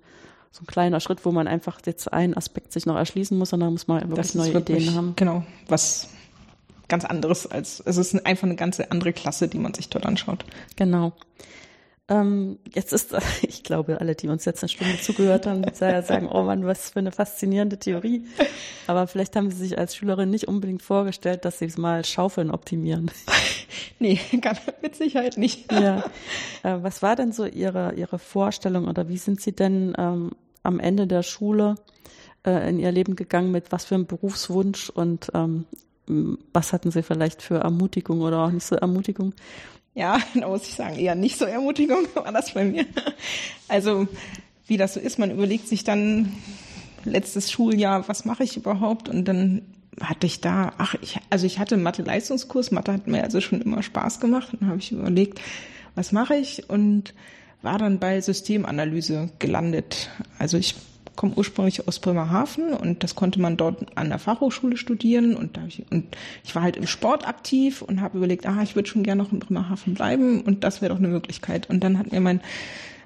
so 0.52 0.64
ein 0.64 0.68
kleiner 0.68 1.00
Schritt, 1.00 1.26
wo 1.26 1.32
man 1.32 1.48
einfach 1.48 1.80
jetzt 1.86 2.12
einen 2.12 2.36
Aspekt 2.36 2.74
sich 2.74 2.86
noch 2.86 2.96
erschließen 2.96 3.38
muss, 3.38 3.50
sondern 3.50 3.72
muss 3.72 3.88
man 3.88 4.10
wirklich 4.10 4.36
neue 4.36 4.54
wirklich, 4.54 4.84
Ideen 4.84 4.96
haben. 4.96 5.14
Genau, 5.16 5.44
was 5.68 6.10
ganz 6.88 7.06
anderes 7.06 7.48
als, 7.48 7.82
es 7.86 7.98
ist 7.98 8.26
einfach 8.26 8.46
eine 8.46 8.56
ganze 8.56 8.92
andere 8.92 9.14
Klasse, 9.14 9.48
die 9.48 9.60
man 9.60 9.74
sich 9.74 9.90
dort 9.90 10.06
anschaut. 10.06 10.46
Genau. 10.76 11.14
Ähm, 12.10 12.60
jetzt 12.74 12.94
ist, 12.94 13.16
ich 13.42 13.64
glaube, 13.64 14.00
alle, 14.00 14.16
die 14.16 14.30
uns 14.30 14.46
jetzt 14.46 14.64
eine 14.64 14.70
Stunde 14.70 14.98
zugehört 15.00 15.46
haben, 15.46 15.64
sagen, 15.74 16.30
oh 16.32 16.44
Mann, 16.44 16.66
was 16.66 16.92
für 16.92 17.00
eine 17.00 17.12
faszinierende 17.12 17.78
Theorie. 17.78 18.26
Aber 18.88 19.08
vielleicht 19.08 19.36
haben 19.36 19.52
Sie 19.52 19.58
sich 19.58 19.78
als 19.78 19.96
Schülerin 19.96 20.30
nicht 20.30 20.48
unbedingt 20.48 20.82
vorgestellt, 20.82 21.46
dass 21.46 21.60
Sie 21.60 21.68
mal 21.78 22.06
Schaufeln 22.06 22.52
optimieren. 22.52 23.12
Nee, 24.00 24.20
mit 24.84 24.96
Sicherheit 24.96 25.38
nicht. 25.38 25.72
Ja. 25.72 26.04
Äh, 26.62 26.78
was 26.82 27.02
war 27.02 27.16
denn 27.16 27.32
so 27.32 27.46
Ihre, 27.46 27.96
Ihre 27.96 28.20
Vorstellung 28.20 28.88
oder 28.88 29.10
wie 29.10 29.18
sind 29.18 29.42
Sie 29.42 29.54
denn 29.54 29.96
ähm, 29.98 30.32
am 30.62 30.80
Ende 30.80 31.08
der 31.08 31.24
Schule 31.24 31.76
äh, 32.46 32.70
in 32.70 32.78
Ihr 32.78 32.92
Leben 32.92 33.16
gegangen 33.16 33.52
mit 33.52 33.72
was 33.72 33.86
für 33.86 33.96
einem 33.96 34.06
Berufswunsch 34.06 34.92
und 34.92 35.32
ähm, 35.34 35.66
was 36.54 36.74
hatten 36.74 36.92
Sie 36.92 37.04
vielleicht 37.04 37.42
für 37.42 37.56
Ermutigung 37.56 38.22
oder 38.22 38.46
auch 38.46 38.52
nicht 38.52 38.66
so 38.66 38.76
Ermutigung? 38.76 39.34
Ja, 39.98 40.20
da 40.36 40.48
muss 40.48 40.68
ich 40.68 40.76
sagen, 40.76 40.98
eher 40.98 41.16
nicht 41.16 41.38
so 41.38 41.46
Ermutigung 41.46 42.08
war 42.14 42.32
das 42.32 42.52
bei 42.54 42.64
mir. 42.64 42.86
Also, 43.68 44.08
wie 44.68 44.78
das 44.78 44.94
so 44.94 45.00
ist, 45.00 45.18
man 45.18 45.32
überlegt 45.32 45.68
sich 45.68 45.84
dann 45.84 46.34
letztes 47.04 47.52
Schuljahr, 47.52 48.08
was 48.08 48.24
mache 48.24 48.44
ich 48.44 48.58
überhaupt? 48.58 49.10
Und 49.10 49.26
dann 49.26 49.64
hatte 50.00 50.28
ich 50.28 50.40
da, 50.40 50.74
ach, 50.78 50.94
ich, 51.02 51.18
also 51.32 51.48
ich 51.48 51.58
hatte 51.58 51.78
Mathe-Leistungskurs, 51.78 52.70
Mathe 52.70 52.94
hat 52.94 53.08
mir 53.08 53.24
also 53.24 53.42
schon 53.42 53.62
immer 53.62 53.82
Spaß 53.82 54.20
gemacht. 54.20 54.50
Dann 54.60 54.70
habe 54.70 54.80
ich 54.80 54.92
überlegt, 54.92 55.42
was 55.96 56.12
mache 56.12 56.36
ich? 56.36 56.70
Und 56.70 57.16
war 57.64 57.80
dann 57.80 57.98
bei 57.98 58.22
Systemanalyse 58.22 59.32
gelandet. 59.40 60.12
Also 60.38 60.58
ich 60.58 60.76
komme 61.18 61.34
ursprünglich 61.36 61.86
aus 61.86 62.00
Bremerhaven 62.00 62.74
und 62.74 63.04
das 63.04 63.16
konnte 63.16 63.42
man 63.42 63.58
dort 63.58 63.98
an 63.98 64.08
der 64.08 64.20
Fachhochschule 64.20 64.78
studieren 64.78 65.36
und, 65.36 65.58
da 65.58 65.66
ich, 65.68 65.84
und 65.92 66.16
ich 66.46 66.56
war 66.56 66.62
halt 66.62 66.78
im 66.78 66.88
Sport 66.88 67.28
aktiv 67.28 67.82
und 67.82 68.00
habe 68.00 68.20
überlegt, 68.20 68.46
ah, 68.46 68.62
ich 68.64 68.76
würde 68.76 68.88
schon 68.88 69.04
gerne 69.04 69.24
noch 69.24 69.34
in 69.34 69.40
Bremerhaven 69.40 69.96
bleiben 69.96 70.42
und 70.42 70.64
das 70.64 70.82
wäre 70.82 70.94
doch 70.94 71.00
eine 71.00 71.10
Möglichkeit. 71.10 71.70
Und 71.70 71.84
dann 71.84 71.98
hat 71.98 72.14
mir 72.14 72.22
mein 72.22 72.40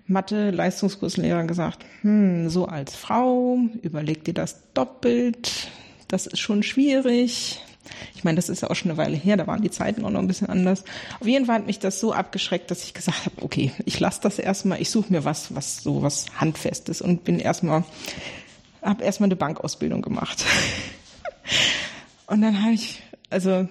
Mathe-Leistungskurslehrer 0.06 1.46
gesagt, 1.46 1.86
hm, 2.02 2.50
so 2.50 2.66
als 2.66 2.96
Frau, 2.96 3.60
überleg 3.82 4.24
dir 4.26 4.34
das 4.34 4.62
doppelt, 4.74 5.70
das 6.08 6.28
ist 6.28 6.40
schon 6.40 6.62
schwierig. 6.62 7.62
Ich 8.16 8.24
meine, 8.24 8.36
das 8.36 8.50
ist 8.50 8.62
ja 8.62 8.70
auch 8.70 8.76
schon 8.76 8.92
eine 8.92 8.98
Weile 8.98 9.18
her, 9.18 9.38
da 9.38 9.48
waren 9.48 9.62
die 9.62 9.72
Zeiten 9.72 10.06
auch 10.06 10.10
noch 10.10 10.20
ein 10.20 10.28
bisschen 10.28 10.50
anders. 10.50 10.84
Auf 11.20 11.28
jeden 11.28 11.46
Fall 11.46 11.56
hat 11.56 11.66
mich 11.66 11.80
das 11.80 12.00
so 12.00 12.14
abgeschreckt, 12.14 12.70
dass 12.72 12.84
ich 12.84 12.94
gesagt 12.94 13.26
habe, 13.26 13.42
okay, 13.42 13.72
ich 13.86 14.00
lasse 14.00 14.22
das 14.22 14.40
erstmal, 14.40 14.82
ich 14.82 14.90
suche 14.90 15.12
mir 15.12 15.26
was, 15.26 15.56
was 15.56 15.84
so 15.84 16.02
was 16.02 16.26
Handfestes 16.40 17.02
und 17.02 17.24
bin 17.24 17.40
erstmal, 17.40 17.84
habe 18.82 19.04
erstmal 19.04 19.28
eine 19.28 19.36
Bankausbildung 19.36 20.02
gemacht. 20.02 20.46
Und 22.28 22.40
dann 22.40 22.64
habe 22.64 22.72
ich, 22.72 23.04
also 23.30 23.68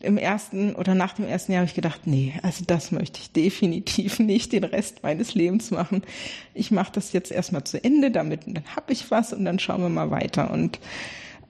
im 0.00 0.16
ersten 0.16 0.74
oder 0.74 0.94
nach 0.94 1.12
dem 1.12 1.26
ersten 1.26 1.52
Jahr 1.52 1.60
habe 1.60 1.68
ich 1.68 1.74
gedacht, 1.74 2.06
nee, 2.06 2.32
also 2.42 2.64
das 2.66 2.90
möchte 2.90 3.20
ich 3.20 3.32
definitiv 3.32 4.18
nicht 4.18 4.52
den 4.52 4.64
Rest 4.64 5.02
meines 5.02 5.34
Lebens 5.34 5.70
machen. 5.70 6.02
Ich 6.54 6.70
mache 6.70 6.92
das 6.92 7.12
jetzt 7.12 7.30
erstmal 7.30 7.64
zu 7.64 7.82
Ende, 7.82 8.10
damit 8.10 8.46
dann 8.46 8.64
habe 8.74 8.92
ich 8.92 9.10
was 9.10 9.32
und 9.32 9.44
dann 9.44 9.58
schauen 9.58 9.82
wir 9.82 9.90
mal 9.90 10.10
weiter. 10.10 10.50
Und 10.50 10.80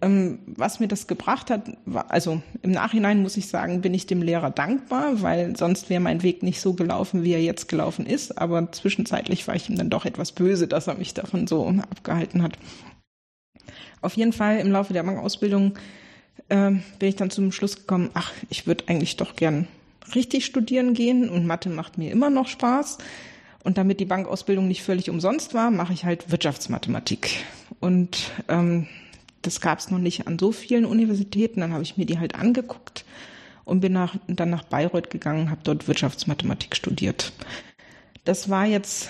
was 0.02 0.80
mir 0.80 0.88
das 0.88 1.06
gebracht 1.06 1.50
hat, 1.50 1.76
also 2.08 2.40
im 2.62 2.70
Nachhinein 2.70 3.20
muss 3.20 3.36
ich 3.36 3.48
sagen, 3.48 3.82
bin 3.82 3.92
ich 3.92 4.06
dem 4.06 4.22
Lehrer 4.22 4.50
dankbar, 4.50 5.20
weil 5.20 5.56
sonst 5.56 5.90
wäre 5.90 6.00
mein 6.00 6.22
Weg 6.22 6.42
nicht 6.42 6.60
so 6.60 6.72
gelaufen, 6.72 7.22
wie 7.22 7.32
er 7.32 7.42
jetzt 7.42 7.68
gelaufen 7.68 8.06
ist. 8.06 8.38
Aber 8.38 8.72
zwischenzeitlich 8.72 9.46
war 9.46 9.56
ich 9.56 9.68
ihm 9.68 9.76
dann 9.76 9.90
doch 9.90 10.06
etwas 10.06 10.32
böse, 10.32 10.66
dass 10.66 10.86
er 10.86 10.94
mich 10.94 11.12
davon 11.12 11.46
so 11.46 11.68
abgehalten 11.68 12.42
hat. 12.42 12.58
Auf 14.00 14.16
jeden 14.16 14.32
Fall 14.32 14.58
im 14.58 14.72
Laufe 14.72 14.94
der 14.94 15.02
Bankausbildung 15.02 15.74
äh, 16.48 16.70
bin 16.70 17.08
ich 17.08 17.16
dann 17.16 17.30
zum 17.30 17.52
Schluss 17.52 17.76
gekommen, 17.76 18.08
ach, 18.14 18.32
ich 18.48 18.66
würde 18.66 18.84
eigentlich 18.88 19.16
doch 19.16 19.36
gern 19.36 19.68
richtig 20.14 20.46
studieren 20.46 20.94
gehen 20.94 21.28
und 21.28 21.46
Mathe 21.46 21.68
macht 21.68 21.98
mir 21.98 22.10
immer 22.10 22.30
noch 22.30 22.48
Spaß. 22.48 22.98
Und 23.62 23.76
damit 23.76 24.00
die 24.00 24.06
Bankausbildung 24.06 24.66
nicht 24.66 24.82
völlig 24.82 25.10
umsonst 25.10 25.52
war, 25.52 25.70
mache 25.70 25.92
ich 25.92 26.06
halt 26.06 26.30
Wirtschaftsmathematik. 26.30 27.44
Und 27.80 28.30
ähm, 28.48 28.86
das 29.42 29.60
gab 29.60 29.78
es 29.78 29.90
noch 29.90 29.98
nicht 29.98 30.26
an 30.26 30.38
so 30.38 30.52
vielen 30.52 30.84
Universitäten. 30.84 31.60
Dann 31.60 31.72
habe 31.72 31.82
ich 31.82 31.96
mir 31.96 32.06
die 32.06 32.18
halt 32.18 32.34
angeguckt 32.34 33.04
und 33.64 33.80
bin 33.80 33.92
nach, 33.92 34.16
dann 34.26 34.50
nach 34.50 34.64
Bayreuth 34.64 35.10
gegangen, 35.10 35.50
habe 35.50 35.60
dort 35.64 35.88
Wirtschaftsmathematik 35.88 36.76
studiert. 36.76 37.32
Das 38.24 38.50
war 38.50 38.66
jetzt 38.66 39.08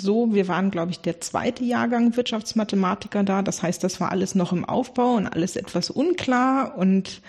so, 0.00 0.34
wir 0.34 0.48
waren, 0.48 0.70
glaube 0.70 0.90
ich, 0.90 1.00
der 1.00 1.20
zweite 1.20 1.64
Jahrgang 1.64 2.16
Wirtschaftsmathematiker 2.16 3.24
da. 3.24 3.42
Das 3.42 3.62
heißt, 3.62 3.82
das 3.82 4.00
war 4.00 4.10
alles 4.10 4.34
noch 4.34 4.52
im 4.52 4.64
Aufbau 4.64 5.14
und 5.14 5.26
alles 5.26 5.56
etwas 5.56 5.90
unklar. 5.90 6.76
Und 6.76 7.22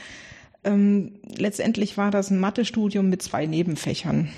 ähm, 0.64 1.14
letztendlich 1.36 1.98
war 1.98 2.12
das 2.12 2.30
ein 2.30 2.40
Mathestudium 2.40 3.10
mit 3.10 3.22
zwei 3.22 3.46
Nebenfächern. 3.46 4.30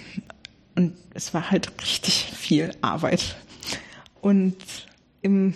Und 0.75 0.93
es 1.13 1.33
war 1.33 1.51
halt 1.51 1.71
richtig 1.81 2.31
viel 2.35 2.71
Arbeit. 2.81 3.35
Und 4.21 4.55
im 5.21 5.53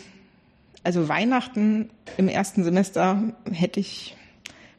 also 0.84 1.08
Weihnachten 1.08 1.90
im 2.18 2.28
ersten 2.28 2.64
Semester 2.64 3.22
hätte 3.52 3.80
ich, 3.80 4.16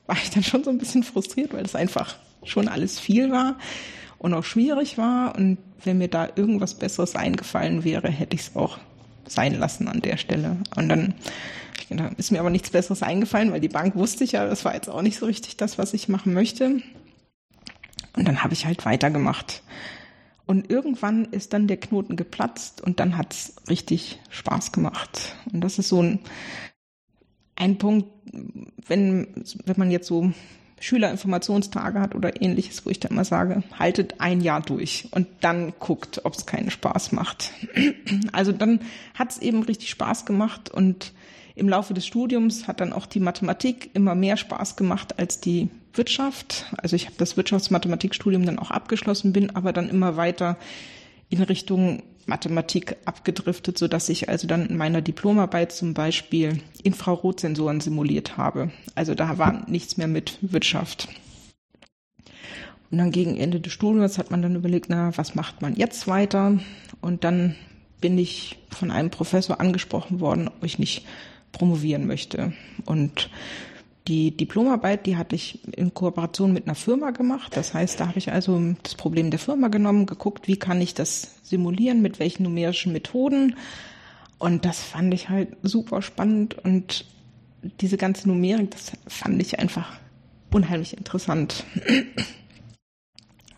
war 0.06 0.16
ich 0.16 0.30
dann 0.30 0.42
schon 0.42 0.64
so 0.64 0.70
ein 0.70 0.78
bisschen 0.78 1.02
frustriert, 1.02 1.52
weil 1.52 1.64
es 1.64 1.74
einfach 1.74 2.16
schon 2.44 2.68
alles 2.68 3.00
viel 3.00 3.30
war 3.30 3.56
und 4.18 4.34
auch 4.34 4.44
schwierig 4.44 4.98
war. 4.98 5.34
Und 5.34 5.58
wenn 5.82 5.98
mir 5.98 6.08
da 6.08 6.28
irgendwas 6.36 6.74
Besseres 6.74 7.16
eingefallen 7.16 7.84
wäre, 7.84 8.08
hätte 8.08 8.36
ich 8.36 8.42
es 8.42 8.56
auch 8.56 8.78
sein 9.26 9.58
lassen 9.58 9.88
an 9.88 10.00
der 10.00 10.18
Stelle. 10.18 10.58
Und 10.76 10.88
dann 10.88 11.14
ist 12.16 12.30
mir 12.30 12.40
aber 12.40 12.50
nichts 12.50 12.70
Besseres 12.70 13.02
eingefallen, 13.02 13.52
weil 13.52 13.60
die 13.60 13.68
Bank 13.68 13.96
wusste 13.96 14.24
ich 14.24 14.32
ja, 14.32 14.46
das 14.46 14.64
war 14.64 14.74
jetzt 14.74 14.88
auch 14.88 15.02
nicht 15.02 15.18
so 15.18 15.26
richtig 15.26 15.56
das, 15.56 15.78
was 15.78 15.94
ich 15.94 16.08
machen 16.08 16.34
möchte. 16.34 16.82
Und 18.16 18.28
dann 18.28 18.42
habe 18.44 18.52
ich 18.52 18.66
halt 18.66 18.84
weitergemacht. 18.84 19.62
Und 20.46 20.70
irgendwann 20.70 21.24
ist 21.26 21.52
dann 21.52 21.68
der 21.68 21.78
Knoten 21.78 22.16
geplatzt 22.16 22.82
und 22.82 23.00
dann 23.00 23.16
hat's 23.16 23.56
richtig 23.68 24.20
Spaß 24.28 24.72
gemacht. 24.72 25.36
Und 25.52 25.62
das 25.62 25.78
ist 25.78 25.88
so 25.88 26.02
ein, 26.02 26.18
ein 27.56 27.78
Punkt, 27.78 28.08
wenn, 28.86 29.28
wenn 29.64 29.78
man 29.78 29.90
jetzt 29.90 30.06
so 30.06 30.32
Schülerinformationstage 30.80 31.98
hat 31.98 32.14
oder 32.14 32.42
ähnliches, 32.42 32.84
wo 32.84 32.90
ich 32.90 33.00
dann 33.00 33.12
immer 33.12 33.24
sage, 33.24 33.62
haltet 33.78 34.20
ein 34.20 34.42
Jahr 34.42 34.60
durch 34.60 35.08
und 35.12 35.26
dann 35.40 35.72
guckt, 35.78 36.20
ob 36.24 36.34
es 36.34 36.44
keinen 36.44 36.70
Spaß 36.70 37.12
macht. 37.12 37.52
Also 38.32 38.52
dann 38.52 38.80
hat's 39.14 39.38
eben 39.38 39.62
richtig 39.62 39.88
Spaß 39.90 40.26
gemacht 40.26 40.70
und 40.70 41.12
im 41.54 41.68
Laufe 41.68 41.94
des 41.94 42.06
Studiums 42.06 42.66
hat 42.66 42.80
dann 42.80 42.92
auch 42.92 43.06
die 43.06 43.20
Mathematik 43.20 43.90
immer 43.94 44.14
mehr 44.14 44.36
Spaß 44.36 44.76
gemacht 44.76 45.18
als 45.18 45.40
die 45.40 45.68
Wirtschaft. 45.92 46.66
Also 46.78 46.96
ich 46.96 47.06
habe 47.06 47.16
das 47.18 47.36
Wirtschaftsmathematikstudium 47.36 48.44
dann 48.44 48.58
auch 48.58 48.72
abgeschlossen, 48.72 49.32
bin 49.32 49.54
aber 49.54 49.72
dann 49.72 49.88
immer 49.88 50.16
weiter 50.16 50.56
in 51.30 51.42
Richtung 51.42 52.02
Mathematik 52.26 52.96
abgedriftet, 53.04 53.78
so 53.78 53.86
dass 53.86 54.08
ich 54.08 54.28
also 54.28 54.46
dann 54.46 54.66
in 54.66 54.76
meiner 54.76 55.02
Diplomarbeit 55.02 55.72
zum 55.72 55.94
Beispiel 55.94 56.60
Infrarotsensoren 56.82 57.80
simuliert 57.80 58.36
habe. 58.36 58.70
Also 58.94 59.14
da 59.14 59.38
war 59.38 59.68
nichts 59.68 59.96
mehr 59.96 60.08
mit 60.08 60.38
Wirtschaft. 60.40 61.08
Und 62.90 62.98
dann 62.98 63.12
gegen 63.12 63.36
Ende 63.36 63.60
des 63.60 63.72
Studiums 63.72 64.18
hat 64.18 64.30
man 64.30 64.42
dann 64.42 64.56
überlegt, 64.56 64.88
na, 64.88 65.16
was 65.16 65.34
macht 65.34 65.62
man 65.62 65.76
jetzt 65.76 66.08
weiter? 66.08 66.58
Und 67.00 67.24
dann 67.24 67.56
bin 68.00 68.18
ich 68.18 68.58
von 68.70 68.90
einem 68.90 69.10
Professor 69.10 69.60
angesprochen 69.60 70.20
worden, 70.20 70.48
ob 70.48 70.64
ich 70.64 70.78
nicht 70.78 71.04
promovieren 71.54 72.06
möchte. 72.06 72.52
Und 72.84 73.30
die 74.06 74.36
Diplomarbeit, 74.36 75.06
die 75.06 75.16
hatte 75.16 75.34
ich 75.34 75.60
in 75.74 75.94
Kooperation 75.94 76.52
mit 76.52 76.66
einer 76.66 76.74
Firma 76.74 77.10
gemacht. 77.10 77.56
Das 77.56 77.72
heißt, 77.72 77.98
da 77.98 78.08
habe 78.08 78.18
ich 78.18 78.30
also 78.30 78.60
das 78.82 78.94
Problem 78.96 79.30
der 79.30 79.38
Firma 79.38 79.68
genommen, 79.68 80.04
geguckt, 80.04 80.46
wie 80.46 80.58
kann 80.58 80.80
ich 80.82 80.92
das 80.92 81.36
simulieren, 81.42 82.02
mit 82.02 82.18
welchen 82.18 82.42
numerischen 82.42 82.92
Methoden. 82.92 83.56
Und 84.38 84.66
das 84.66 84.82
fand 84.82 85.14
ich 85.14 85.30
halt 85.30 85.56
super 85.62 86.02
spannend 86.02 86.56
und 86.64 87.06
diese 87.80 87.96
ganze 87.96 88.28
Numerik, 88.28 88.72
das 88.72 88.92
fand 89.06 89.40
ich 89.40 89.58
einfach 89.58 89.94
unheimlich 90.50 90.96
interessant. 90.96 91.64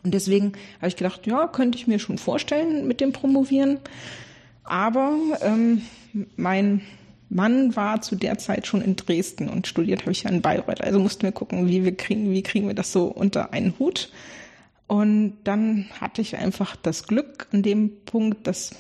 Und 0.05 0.15
deswegen 0.15 0.53
habe 0.77 0.87
ich 0.87 0.97
gedacht, 0.97 1.27
ja, 1.27 1.49
könnte 1.49 1.77
ich 1.77 1.89
mir 1.89 1.99
schon 1.99 2.19
vorstellen 2.19 2.87
mit 2.87 3.01
dem 3.01 3.11
Promovieren. 3.11 3.81
Aber 4.63 5.19
ähm, 5.41 5.83
mein 6.37 6.83
Mann 7.29 7.75
war 7.75 8.03
zu 8.03 8.15
der 8.15 8.39
Zeit 8.39 8.67
schon 8.67 8.83
in 8.83 8.97
Dresden 8.97 9.49
und 9.49 9.67
studiert 9.67 10.03
habe 10.03 10.13
ich 10.13 10.23
ja 10.23 10.31
in 10.31 10.43
Bayreuth. 10.43 10.81
Also 10.81 10.99
mussten 10.99 11.23
wir 11.23 11.33
gucken, 11.33 11.69
wie 11.69 11.85
wir 11.85 11.97
kriegen, 11.97 12.31
wie 12.31 12.43
kriegen 12.43 12.69
wir 12.69 12.75
das 12.75 12.93
so 12.93 13.07
unter 13.07 13.53
einen 13.53 13.75
Hut. 13.79 14.11
Und 14.87 15.39
dann 15.45 15.87
hatte 16.01 16.23
ich 16.23 16.37
einfach 16.37 16.77
das 16.77 17.07
Glück 17.07 17.49
an 17.53 17.63
dem 17.63 18.05
Punkt, 18.05 18.47
dass 18.47 18.71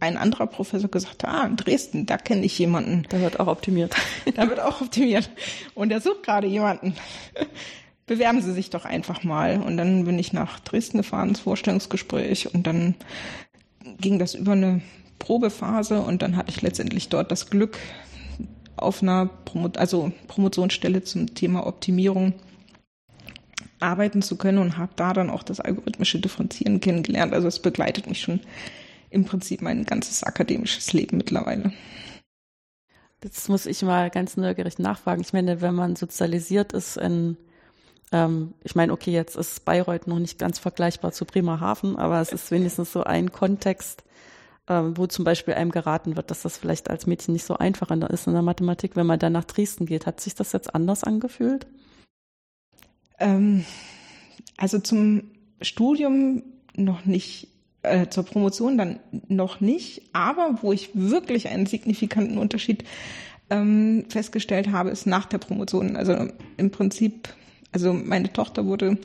ein 0.00 0.16
anderer 0.16 0.46
Professor 0.48 0.90
gesagt 0.90 1.22
hat, 1.22 1.30
ah, 1.30 1.46
in 1.46 1.56
Dresden, 1.56 2.06
da 2.06 2.18
kenne 2.18 2.44
ich 2.44 2.58
jemanden. 2.58 3.06
Da 3.08 3.20
wird 3.20 3.38
auch 3.38 3.46
optimiert. 3.46 3.94
da 4.34 4.48
wird 4.48 4.60
auch 4.60 4.80
optimiert. 4.80 5.30
Und 5.74 5.92
er 5.92 6.00
sucht 6.00 6.24
gerade 6.24 6.46
jemanden. 6.46 6.94
Bewerben 8.06 8.42
Sie 8.42 8.52
sich 8.52 8.68
doch 8.68 8.84
einfach 8.84 9.22
mal. 9.22 9.62
Und 9.62 9.76
dann 9.76 10.04
bin 10.04 10.18
ich 10.18 10.32
nach 10.32 10.60
Dresden 10.60 10.98
gefahren 10.98 11.30
ins 11.30 11.40
Vorstellungsgespräch 11.40 12.52
und 12.52 12.66
dann 12.66 12.96
ging 13.98 14.18
das 14.18 14.34
über 14.34 14.52
eine 14.52 14.82
Probephase 15.18 16.00
und 16.00 16.22
dann 16.22 16.36
hatte 16.36 16.50
ich 16.50 16.62
letztendlich 16.62 17.08
dort 17.08 17.30
das 17.30 17.50
Glück, 17.50 17.78
auf 18.76 19.02
einer 19.02 19.26
Promo 19.26 19.70
also 19.76 20.12
Promotionsstelle 20.26 21.04
zum 21.04 21.34
Thema 21.34 21.66
Optimierung 21.66 22.34
arbeiten 23.80 24.22
zu 24.22 24.36
können 24.36 24.58
und 24.58 24.78
habe 24.78 24.92
da 24.96 25.12
dann 25.12 25.30
auch 25.30 25.42
das 25.42 25.60
algorithmische 25.60 26.18
Differenzieren 26.18 26.80
kennengelernt. 26.80 27.32
Also 27.32 27.48
es 27.48 27.60
begleitet 27.60 28.06
mich 28.08 28.20
schon 28.20 28.40
im 29.10 29.24
Prinzip 29.24 29.62
mein 29.62 29.84
ganzes 29.84 30.22
akademisches 30.24 30.92
Leben 30.92 31.18
mittlerweile. 31.18 31.72
Jetzt 33.22 33.48
muss 33.48 33.64
ich 33.66 33.82
mal 33.82 34.10
ganz 34.10 34.36
neugierig 34.36 34.78
nachfragen. 34.78 35.22
Ich 35.22 35.32
meine, 35.32 35.60
wenn 35.60 35.74
man 35.74 35.96
sozialisiert 35.96 36.72
ist 36.72 36.96
in, 36.96 37.38
ähm, 38.12 38.52
ich 38.62 38.74
meine, 38.74 38.92
okay, 38.92 39.12
jetzt 39.12 39.36
ist 39.36 39.64
Bayreuth 39.64 40.06
noch 40.06 40.18
nicht 40.18 40.38
ganz 40.38 40.58
vergleichbar 40.58 41.12
zu 41.12 41.24
Bremerhaven, 41.24 41.96
aber 41.96 42.20
es 42.20 42.32
ist 42.32 42.50
wenigstens 42.50 42.92
so 42.92 43.04
ein 43.04 43.32
Kontext, 43.32 44.04
ähm, 44.68 44.96
wo 44.96 45.06
zum 45.06 45.24
Beispiel 45.24 45.54
einem 45.54 45.70
geraten 45.70 46.16
wird, 46.16 46.30
dass 46.30 46.42
das 46.42 46.56
vielleicht 46.56 46.88
als 46.90 47.06
Mädchen 47.06 47.34
nicht 47.34 47.44
so 47.44 47.56
einfach 47.56 47.90
ist 47.90 48.26
in 48.26 48.32
der 48.32 48.42
Mathematik, 48.42 48.96
wenn 48.96 49.06
man 49.06 49.18
dann 49.18 49.32
nach 49.32 49.44
Dresden 49.44 49.86
geht. 49.86 50.06
Hat 50.06 50.20
sich 50.20 50.34
das 50.34 50.52
jetzt 50.52 50.74
anders 50.74 51.04
angefühlt? 51.04 51.66
Ähm, 53.18 53.64
also 54.56 54.78
zum 54.78 55.24
Studium 55.60 56.42
noch 56.76 57.04
nicht, 57.04 57.48
äh, 57.82 58.08
zur 58.08 58.24
Promotion 58.24 58.78
dann 58.78 59.00
noch 59.28 59.60
nicht, 59.60 60.02
aber 60.12 60.58
wo 60.62 60.72
ich 60.72 60.90
wirklich 60.94 61.48
einen 61.48 61.66
signifikanten 61.66 62.38
Unterschied 62.38 62.84
ähm, 63.50 64.06
festgestellt 64.08 64.70
habe, 64.70 64.90
ist 64.90 65.06
nach 65.06 65.26
der 65.26 65.38
Promotion. 65.38 65.96
Also 65.96 66.28
im 66.56 66.70
Prinzip, 66.70 67.28
also 67.72 67.92
meine 67.92 68.32
Tochter 68.32 68.66
wurde, 68.66 68.98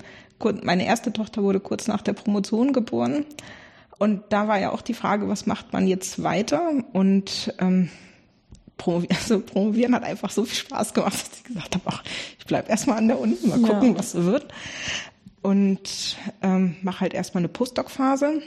meine 0.63 0.85
erste 0.85 1.11
Tochter 1.11 1.43
wurde 1.43 1.59
kurz 1.59 1.87
nach 1.87 2.01
der 2.01 2.13
Promotion 2.13 2.71
geboren. 2.73 3.25
Und 3.99 4.23
da 4.29 4.47
war 4.47 4.59
ja 4.59 4.71
auch 4.71 4.81
die 4.81 4.93
Frage, 4.93 5.27
was 5.27 5.45
macht 5.45 5.73
man 5.73 5.85
jetzt 5.85 6.23
weiter? 6.23 6.71
Und 6.93 7.53
ähm, 7.59 7.89
promovieren, 8.77 9.15
also 9.19 9.41
promovieren 9.41 9.93
hat 9.93 10.03
einfach 10.03 10.31
so 10.31 10.45
viel 10.45 10.57
Spaß 10.57 10.95
gemacht, 10.95 11.13
dass 11.13 11.37
ich 11.37 11.43
gesagt 11.43 11.75
habe, 11.75 11.83
ach, 11.85 12.03
ich 12.39 12.45
bleib 12.45 12.69
erstmal 12.69 12.97
an 12.97 13.09
der 13.09 13.19
Uni, 13.19 13.37
mal 13.45 13.59
gucken, 13.61 13.91
ja. 13.91 13.99
was 13.99 14.13
so 14.13 14.23
wird. 14.25 14.51
Und 15.41 16.17
ähm, 16.41 16.77
mache 16.81 17.01
halt 17.01 17.13
erstmal 17.13 17.41
eine 17.41 17.49
Postdoc-Phase. 17.49 18.41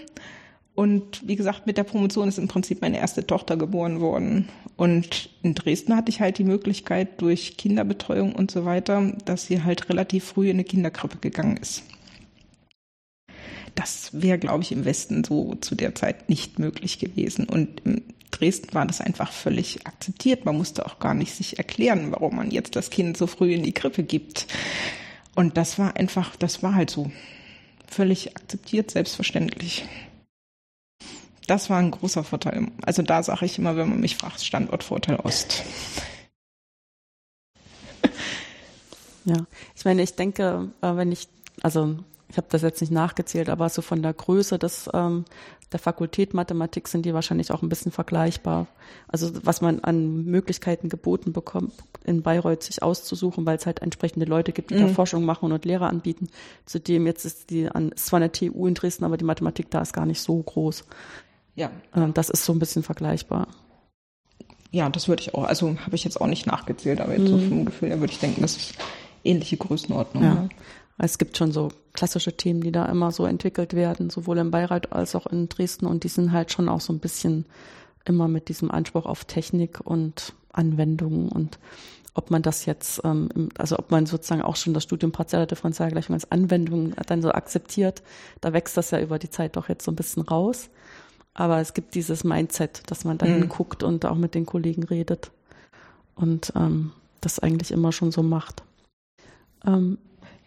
Und 0.75 1.27
wie 1.29 1.37
gesagt, 1.37 1.67
mit 1.67 1.77
der 1.77 1.85
Promotion 1.85 2.29
ist 2.29 2.39
im 2.39 2.49
Prinzip 2.49 2.81
meine 2.81 2.99
erste 2.99 3.27
Tochter 3.27 3.59
geboren 3.59 4.01
worden. 4.01 4.49
Und 4.77 5.29
in 5.43 5.55
Dresden 5.55 5.97
hatte 5.97 6.11
ich 6.11 6.21
halt 6.21 6.39
die 6.39 6.45
Möglichkeit 6.45 7.21
durch 7.21 7.59
Kinderbetreuung 7.59 8.35
und 8.35 8.51
so 8.51 8.65
weiter, 8.65 9.13
dass 9.27 9.47
sie 9.47 9.63
halt 9.63 9.91
relativ 9.91 10.25
früh 10.25 10.49
in 10.49 10.57
eine 10.57 10.65
Kinderkrippe 10.65 11.19
gegangen 11.19 11.59
ist. 11.59 11.83
Das 13.75 14.11
wäre, 14.13 14.39
glaube 14.39 14.63
ich, 14.63 14.73
im 14.73 14.85
Westen 14.85 15.25
so 15.25 15.55
zu 15.57 15.75
der 15.75 15.95
Zeit 15.95 16.29
nicht 16.29 16.59
möglich 16.59 16.99
gewesen. 16.99 17.49
Und 17.49 17.81
in 17.81 18.03
Dresden 18.31 18.75
war 18.75 18.87
das 18.87 19.01
einfach 19.01 19.33
völlig 19.33 19.87
akzeptiert. 19.87 20.45
Man 20.45 20.57
musste 20.57 20.85
auch 20.87 20.99
gar 20.99 21.15
nicht 21.15 21.35
sich 21.35 21.59
erklären, 21.59 22.13
warum 22.13 22.37
man 22.37 22.51
jetzt 22.51 22.77
das 22.77 22.91
Kind 22.91 23.17
so 23.17 23.27
früh 23.27 23.53
in 23.55 23.63
die 23.63 23.73
Krippe 23.73 24.03
gibt. 24.03 24.47
Und 25.35 25.57
das 25.57 25.79
war 25.79 25.97
einfach, 25.97 26.37
das 26.37 26.63
war 26.63 26.75
halt 26.75 26.91
so. 26.91 27.11
Völlig 27.89 28.37
akzeptiert, 28.37 28.91
selbstverständlich. 28.91 29.85
Das 31.47 31.69
war 31.69 31.79
ein 31.79 31.91
großer 31.91 32.25
Vorteil. 32.25 32.69
Also 32.83 33.03
da 33.03 33.23
sage 33.23 33.45
ich 33.45 33.59
immer, 33.59 33.77
wenn 33.77 33.91
man 33.91 34.01
mich 34.01 34.17
fragt, 34.17 34.41
Standortvorteil 34.43 35.17
Ost. 35.17 35.63
Ja, 39.25 39.47
ich 39.77 39.85
meine, 39.85 40.03
ich 40.03 40.15
denke, 40.15 40.71
äh, 40.81 40.97
wenn 40.97 41.13
ich, 41.13 41.29
also 41.61 41.99
ich 42.33 42.39
habe 42.39 42.47
das 42.49 42.63
jetzt 42.63 42.81
nicht 42.81 42.91
nachgezählt, 42.91 43.51
aber 43.51 43.69
so 43.69 43.83
von 43.83 44.03
der 44.03 44.15
Größe 44.15 44.59
des, 44.59 44.89
ähm, 44.95 45.27
der 45.71 45.79
Fakultät 45.79 46.33
Mathematik 46.33 46.89
sind 46.89 47.05
die 47.05 47.13
wahrscheinlich 47.13 47.53
auch 47.53 47.61
ein 47.61 47.69
bisschen 47.69 47.93
vergleichbar. 47.93 48.69
Also 49.07 49.31
was 49.45 49.61
man 49.61 49.81
an 49.81 50.25
Möglichkeiten 50.25 50.89
geboten 50.89 51.35
bekommt, 51.35 51.75
in 52.05 52.23
Bayreuth 52.23 52.63
sich 52.63 52.83
auszusuchen, 52.83 53.45
weil 53.45 53.59
es 53.59 53.67
halt 53.67 53.83
entsprechende 53.83 54.25
Leute 54.25 54.53
gibt, 54.53 54.71
die 54.71 54.77
mhm. 54.77 54.81
da 54.81 54.89
Forschung 54.89 55.27
machen 55.27 55.53
und 55.53 55.67
Lehrer 55.67 55.91
anbieten. 55.91 56.29
Zudem 56.65 57.07
jetzt 57.07 57.27
ist 57.27 57.51
die 57.51 57.69
an, 57.69 57.91
ist 57.91 58.07
zwar 58.07 58.17
eine 58.17 58.33
TU 58.33 58.67
in 58.67 58.73
Dresden, 58.73 59.05
aber 59.05 59.19
die 59.19 59.27
Mathematik 59.27 59.71
da 59.71 59.83
ist 59.83 59.93
gar 59.93 60.07
nicht 60.07 60.23
so 60.23 60.43
groß. 60.43 60.85
Ja. 61.55 61.71
Ähm, 61.95 62.15
das 62.15 62.31
ist 62.31 62.47
so 62.47 62.55
ein 62.55 62.59
bisschen 62.59 62.83
vergleichbar. 62.83 63.47
Ja, 64.71 64.89
das 64.89 65.07
würde 65.07 65.21
ich 65.21 65.35
auch, 65.35 65.45
also 65.45 65.77
habe 65.85 65.97
ich 65.97 66.05
jetzt 66.05 66.19
auch 66.19 66.29
nicht 66.29 66.47
nachgezählt, 66.47 67.03
aber 67.03 67.13
jetzt 67.13 67.31
mhm. 67.31 67.41
so 67.41 67.49
vom 67.49 67.65
Gefühl 67.67 67.91
her 67.91 68.01
würde 68.01 68.15
ich 68.15 68.21
denken, 68.21 68.41
das 68.41 68.57
ist 68.57 68.75
ähnliche 69.23 69.59
Größenordnung. 69.59 70.25
Ja. 70.25 70.35
Ne? 70.35 70.49
Es 71.05 71.19
gibt 71.19 71.37
schon 71.37 71.51
so 71.51 71.73
klassische 71.95 72.37
Themen, 72.37 72.61
die 72.61 72.71
da 72.71 72.87
immer 72.87 73.11
so 73.11 73.27
entwickelt 73.27 73.75
werden, 73.75 74.09
sowohl 74.09 74.39
im 74.39 74.53
Beirat 74.53 74.93
als 74.93 75.17
auch 75.17 75.27
in 75.27 75.49
Dresden. 75.49 75.87
Und 75.87 76.05
die 76.05 76.09
sind 76.09 76.31
halt 76.31 76.53
schon 76.53 76.69
auch 76.69 76.81
so 76.81 76.93
ein 76.93 77.01
bisschen 77.01 77.45
immer 78.05 78.29
mit 78.29 78.49
diesem 78.49 78.71
Anspruch 78.71 79.05
auf 79.05 79.25
Technik 79.25 79.81
und 79.81 80.33
Anwendungen 80.53 81.29
und 81.29 81.59
ob 82.15 82.31
man 82.31 82.43
das 82.43 82.67
jetzt, 82.67 83.01
ähm, 83.05 83.49
also 83.57 83.79
ob 83.79 83.91
man 83.91 84.07
sozusagen 84.07 84.43
auch 84.43 84.55
schon 84.55 84.75
das 84.75 84.83
Studium 84.83 85.13
partieller 85.13 85.47
Differentialgleichung 85.47 86.15
als 86.15 86.31
Anwendung 86.31 86.95
dann 87.07 87.23
so 87.23 87.33
akzeptiert, 87.33 88.03
da 88.43 88.53
wächst 88.53 88.77
das 88.77 88.91
ja 88.91 89.01
über 89.01 89.19
die 89.19 89.31
Zeit 89.31 89.57
doch 89.57 89.71
jetzt 89.71 89.85
so 89.85 89.91
ein 89.91 89.97
bisschen 89.97 90.23
raus. 90.23 90.69
Aber 91.33 91.59
es 91.59 91.73
gibt 91.73 91.95
dieses 91.95 92.23
Mindset, 92.23 92.83
dass 92.91 93.05
man 93.05 93.17
dahin 93.17 93.41
mhm. 93.41 93.49
guckt 93.49 93.83
und 93.83 94.05
auch 94.05 94.17
mit 94.17 94.35
den 94.35 94.45
Kollegen 94.45 94.83
redet 94.85 95.31
und 96.15 96.53
ähm, 96.55 96.93
das 97.23 97.39
eigentlich 97.39 97.71
immer 97.73 97.93
schon 97.93 98.13
so 98.13 98.23
macht. 98.23 98.63
Ähm, 99.67 99.97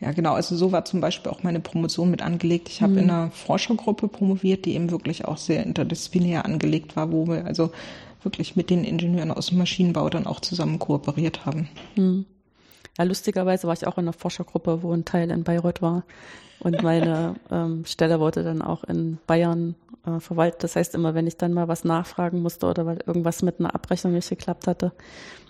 ja, 0.02 0.12
genau. 0.12 0.34
Also 0.34 0.56
so 0.56 0.72
war 0.72 0.86
zum 0.86 1.00
Beispiel 1.00 1.32
auch 1.32 1.44
meine 1.44 1.60
Promotion 1.60 2.12
mit 2.12 2.22
angelegt. 2.22 2.70
Ich 2.70 2.82
habe 2.82 2.94
mhm. 2.94 3.00
in 3.00 3.10
einer 3.10 3.32
Forschergruppe 3.32 4.08
promoviert, 4.08 4.66
die 4.66 4.76
eben 4.76 4.92
wirklich 4.92 5.26
auch 5.26 5.38
sehr 5.38 5.64
interdisziplinär 5.64 6.46
angelegt 6.46 6.96
war, 6.96 7.12
wo 7.12 7.28
wir 7.28 7.46
also 7.46 7.72
wirklich 8.24 8.56
mit 8.56 8.70
den 8.70 8.84
Ingenieuren 8.84 9.32
aus 9.32 9.48
dem 9.48 9.58
Maschinenbau 9.58 10.10
dann 10.10 10.28
auch 10.28 10.42
zusammen 10.42 10.80
kooperiert 10.80 11.46
haben. 11.46 11.70
Mhm. 11.96 12.26
Ja, 12.98 13.04
lustigerweise 13.04 13.68
war 13.68 13.74
ich 13.74 13.88
auch 13.88 13.98
in 13.98 14.06
einer 14.06 14.14
Forschergruppe, 14.14 14.82
wo 14.82 14.92
ein 14.92 15.06
Teil 15.06 15.30
in 15.32 15.44
Bayreuth 15.44 15.82
war. 15.82 16.04
Und 16.60 16.82
meine 16.84 17.36
ähm, 17.52 17.86
Stelle 17.86 18.20
wurde 18.20 18.44
dann 18.44 18.62
auch 18.62 18.84
in 18.84 19.18
Bayern 19.28 19.76
äh, 20.06 20.20
verwaltet. 20.20 20.64
Das 20.64 20.76
heißt, 20.76 20.96
immer 20.96 21.14
wenn 21.14 21.28
ich 21.28 21.38
dann 21.38 21.54
mal 21.54 21.68
was 21.68 21.84
nachfragen 21.84 22.42
musste 22.42 22.68
oder 22.68 22.86
weil 22.86 23.00
irgendwas 23.06 23.42
mit 23.42 23.60
einer 23.60 23.76
Abrechnung 23.76 24.14
nicht 24.14 24.30
geklappt 24.30 24.68
hatte, 24.68 24.92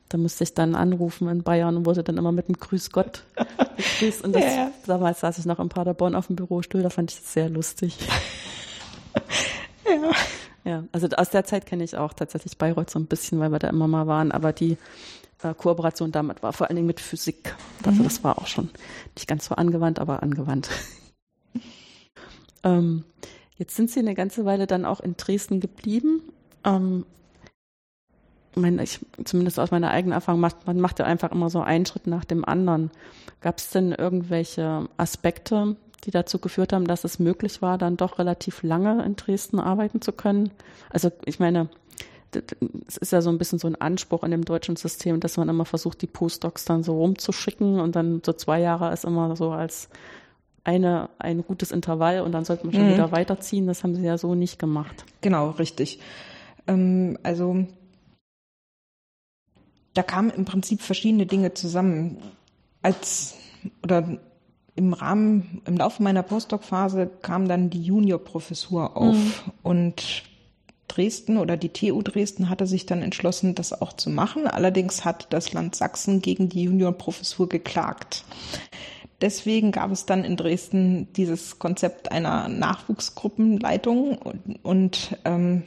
da 0.09 0.17
musste 0.17 0.43
ich 0.43 0.53
dann 0.53 0.75
anrufen 0.75 1.27
in 1.29 1.43
Bayern 1.43 1.77
und 1.77 1.85
wurde 1.85 2.03
dann 2.03 2.17
immer 2.17 2.31
mit 2.31 2.47
einem 2.47 2.57
Grüß 2.57 2.91
Gott 2.91 3.23
begrüßt. 3.75 4.23
Und 4.23 4.35
das, 4.35 4.43
ja. 4.43 4.71
damals 4.85 5.19
saß 5.21 5.37
ich 5.39 5.45
noch 5.45 5.59
in 5.59 5.69
Paderborn 5.69 6.15
auf 6.15 6.27
dem 6.27 6.35
Bürostuhl, 6.35 6.83
da 6.83 6.89
fand 6.89 7.11
ich 7.11 7.17
das 7.19 7.33
sehr 7.33 7.49
lustig. 7.49 7.97
ja. 9.85 10.11
Ja, 10.65 10.83
also 10.91 11.07
aus 11.09 11.29
der 11.29 11.45
Zeit 11.45 11.67
kenne 11.67 11.83
ich 11.83 11.95
auch 11.95 12.13
tatsächlich 12.13 12.57
Bayreuth 12.57 12.89
so 12.89 12.97
ein 12.97 13.05
bisschen, 13.05 13.39
weil 13.39 13.51
wir 13.51 13.59
da 13.59 13.69
immer 13.69 13.87
mal 13.87 14.07
waren. 14.07 14.31
Aber 14.31 14.51
die 14.51 14.77
äh, 15.43 15.53
Kooperation 15.53 16.11
damit 16.11 16.41
war 16.41 16.53
vor 16.53 16.67
allen 16.67 16.75
Dingen 16.75 16.87
mit 16.87 16.99
Physik. 16.99 17.55
Also 17.83 17.99
mhm. 17.99 18.05
das 18.05 18.23
war 18.23 18.39
auch 18.39 18.47
schon 18.47 18.71
nicht 19.15 19.27
ganz 19.27 19.45
so 19.45 19.53
angewandt, 19.53 19.99
aber 19.99 20.23
angewandt. 20.23 20.69
ähm, 22.63 23.05
jetzt 23.57 23.75
sind 23.75 23.91
Sie 23.91 23.99
eine 23.99 24.15
ganze 24.15 24.43
Weile 24.45 24.65
dann 24.65 24.85
auch 24.85 25.01
in 25.01 25.15
Dresden 25.17 25.59
geblieben. 25.59 26.23
Ähm, 26.63 27.05
meine, 28.55 28.83
ich, 28.83 28.99
zumindest 29.23 29.59
aus 29.59 29.71
meiner 29.71 29.91
eigenen 29.91 30.13
Erfahrung, 30.13 30.41
macht, 30.41 30.67
man 30.67 30.79
macht 30.79 30.99
ja 30.99 31.05
einfach 31.05 31.31
immer 31.31 31.49
so 31.49 31.61
einen 31.61 31.85
Schritt 31.85 32.07
nach 32.07 32.25
dem 32.25 32.45
anderen. 32.45 32.91
Gab 33.41 33.59
es 33.59 33.69
denn 33.69 33.91
irgendwelche 33.91 34.87
Aspekte, 34.97 35.75
die 36.03 36.11
dazu 36.11 36.39
geführt 36.39 36.73
haben, 36.73 36.87
dass 36.87 37.03
es 37.03 37.19
möglich 37.19 37.61
war, 37.61 37.77
dann 37.77 37.97
doch 37.97 38.19
relativ 38.19 38.63
lange 38.63 39.03
in 39.03 39.15
Dresden 39.15 39.59
arbeiten 39.59 40.01
zu 40.01 40.11
können? 40.11 40.51
Also 40.89 41.11
ich 41.25 41.39
meine, 41.39 41.69
es 42.87 42.97
ist 42.97 43.11
ja 43.11 43.21
so 43.21 43.29
ein 43.29 43.37
bisschen 43.37 43.59
so 43.59 43.67
ein 43.67 43.75
Anspruch 43.75 44.23
in 44.23 44.31
dem 44.31 44.45
deutschen 44.45 44.75
System, 44.75 45.19
dass 45.19 45.37
man 45.37 45.49
immer 45.49 45.65
versucht, 45.65 46.01
die 46.01 46.07
Postdocs 46.07 46.65
dann 46.65 46.83
so 46.83 46.97
rumzuschicken 46.97 47.79
und 47.79 47.95
dann 47.95 48.21
so 48.25 48.33
zwei 48.33 48.59
Jahre 48.59 48.93
ist 48.93 49.05
immer 49.05 49.35
so 49.35 49.51
als 49.51 49.89
eine, 50.63 51.09
ein 51.19 51.43
gutes 51.43 51.71
Intervall 51.71 52.21
und 52.21 52.31
dann 52.31 52.43
sollte 52.43 52.65
man 52.65 52.73
schon 52.73 52.87
mhm. 52.87 52.93
wieder 52.93 53.11
weiterziehen. 53.11 53.67
Das 53.67 53.83
haben 53.83 53.95
sie 53.95 54.03
ja 54.03 54.17
so 54.17 54.35
nicht 54.35 54.59
gemacht. 54.59 55.05
Genau, 55.21 55.51
richtig. 55.51 55.99
Ähm, 56.67 57.17
also 57.23 57.65
da 59.95 60.03
kamen 60.03 60.29
im 60.29 60.45
Prinzip 60.45 60.81
verschiedene 60.81 61.25
Dinge 61.25 61.55
zusammen. 61.55 62.17
Als 62.83 63.35
oder 63.81 64.19
im 64.75 64.93
Rahmen, 64.93 65.61
im 65.65 65.77
Laufe 65.77 66.03
meiner 66.03 66.21
Postdoc-Phase 66.21 67.09
kam 67.21 67.47
dann 67.47 67.69
die 67.69 67.81
Juniorprofessur 67.81 68.95
auf 68.95 69.15
mhm. 69.15 69.33
und 69.63 70.23
Dresden 70.87 71.37
oder 71.37 71.57
die 71.57 71.69
TU 71.69 72.01
Dresden 72.01 72.49
hatte 72.49 72.67
sich 72.67 72.85
dann 72.85 73.01
entschlossen, 73.01 73.55
das 73.55 73.81
auch 73.81 73.93
zu 73.93 74.09
machen. 74.09 74.47
Allerdings 74.47 75.03
hat 75.03 75.27
das 75.31 75.53
Land 75.53 75.75
Sachsen 75.75 76.21
gegen 76.21 76.49
die 76.49 76.63
Juniorprofessur 76.63 77.49
geklagt. 77.49 78.23
Deswegen 79.21 79.71
gab 79.71 79.91
es 79.91 80.05
dann 80.05 80.25
in 80.25 80.35
Dresden 80.35 81.11
dieses 81.13 81.57
Konzept 81.57 82.11
einer 82.11 82.49
Nachwuchsgruppenleitung 82.49 84.17
und, 84.17 84.59
und 84.61 85.17
ähm, 85.23 85.63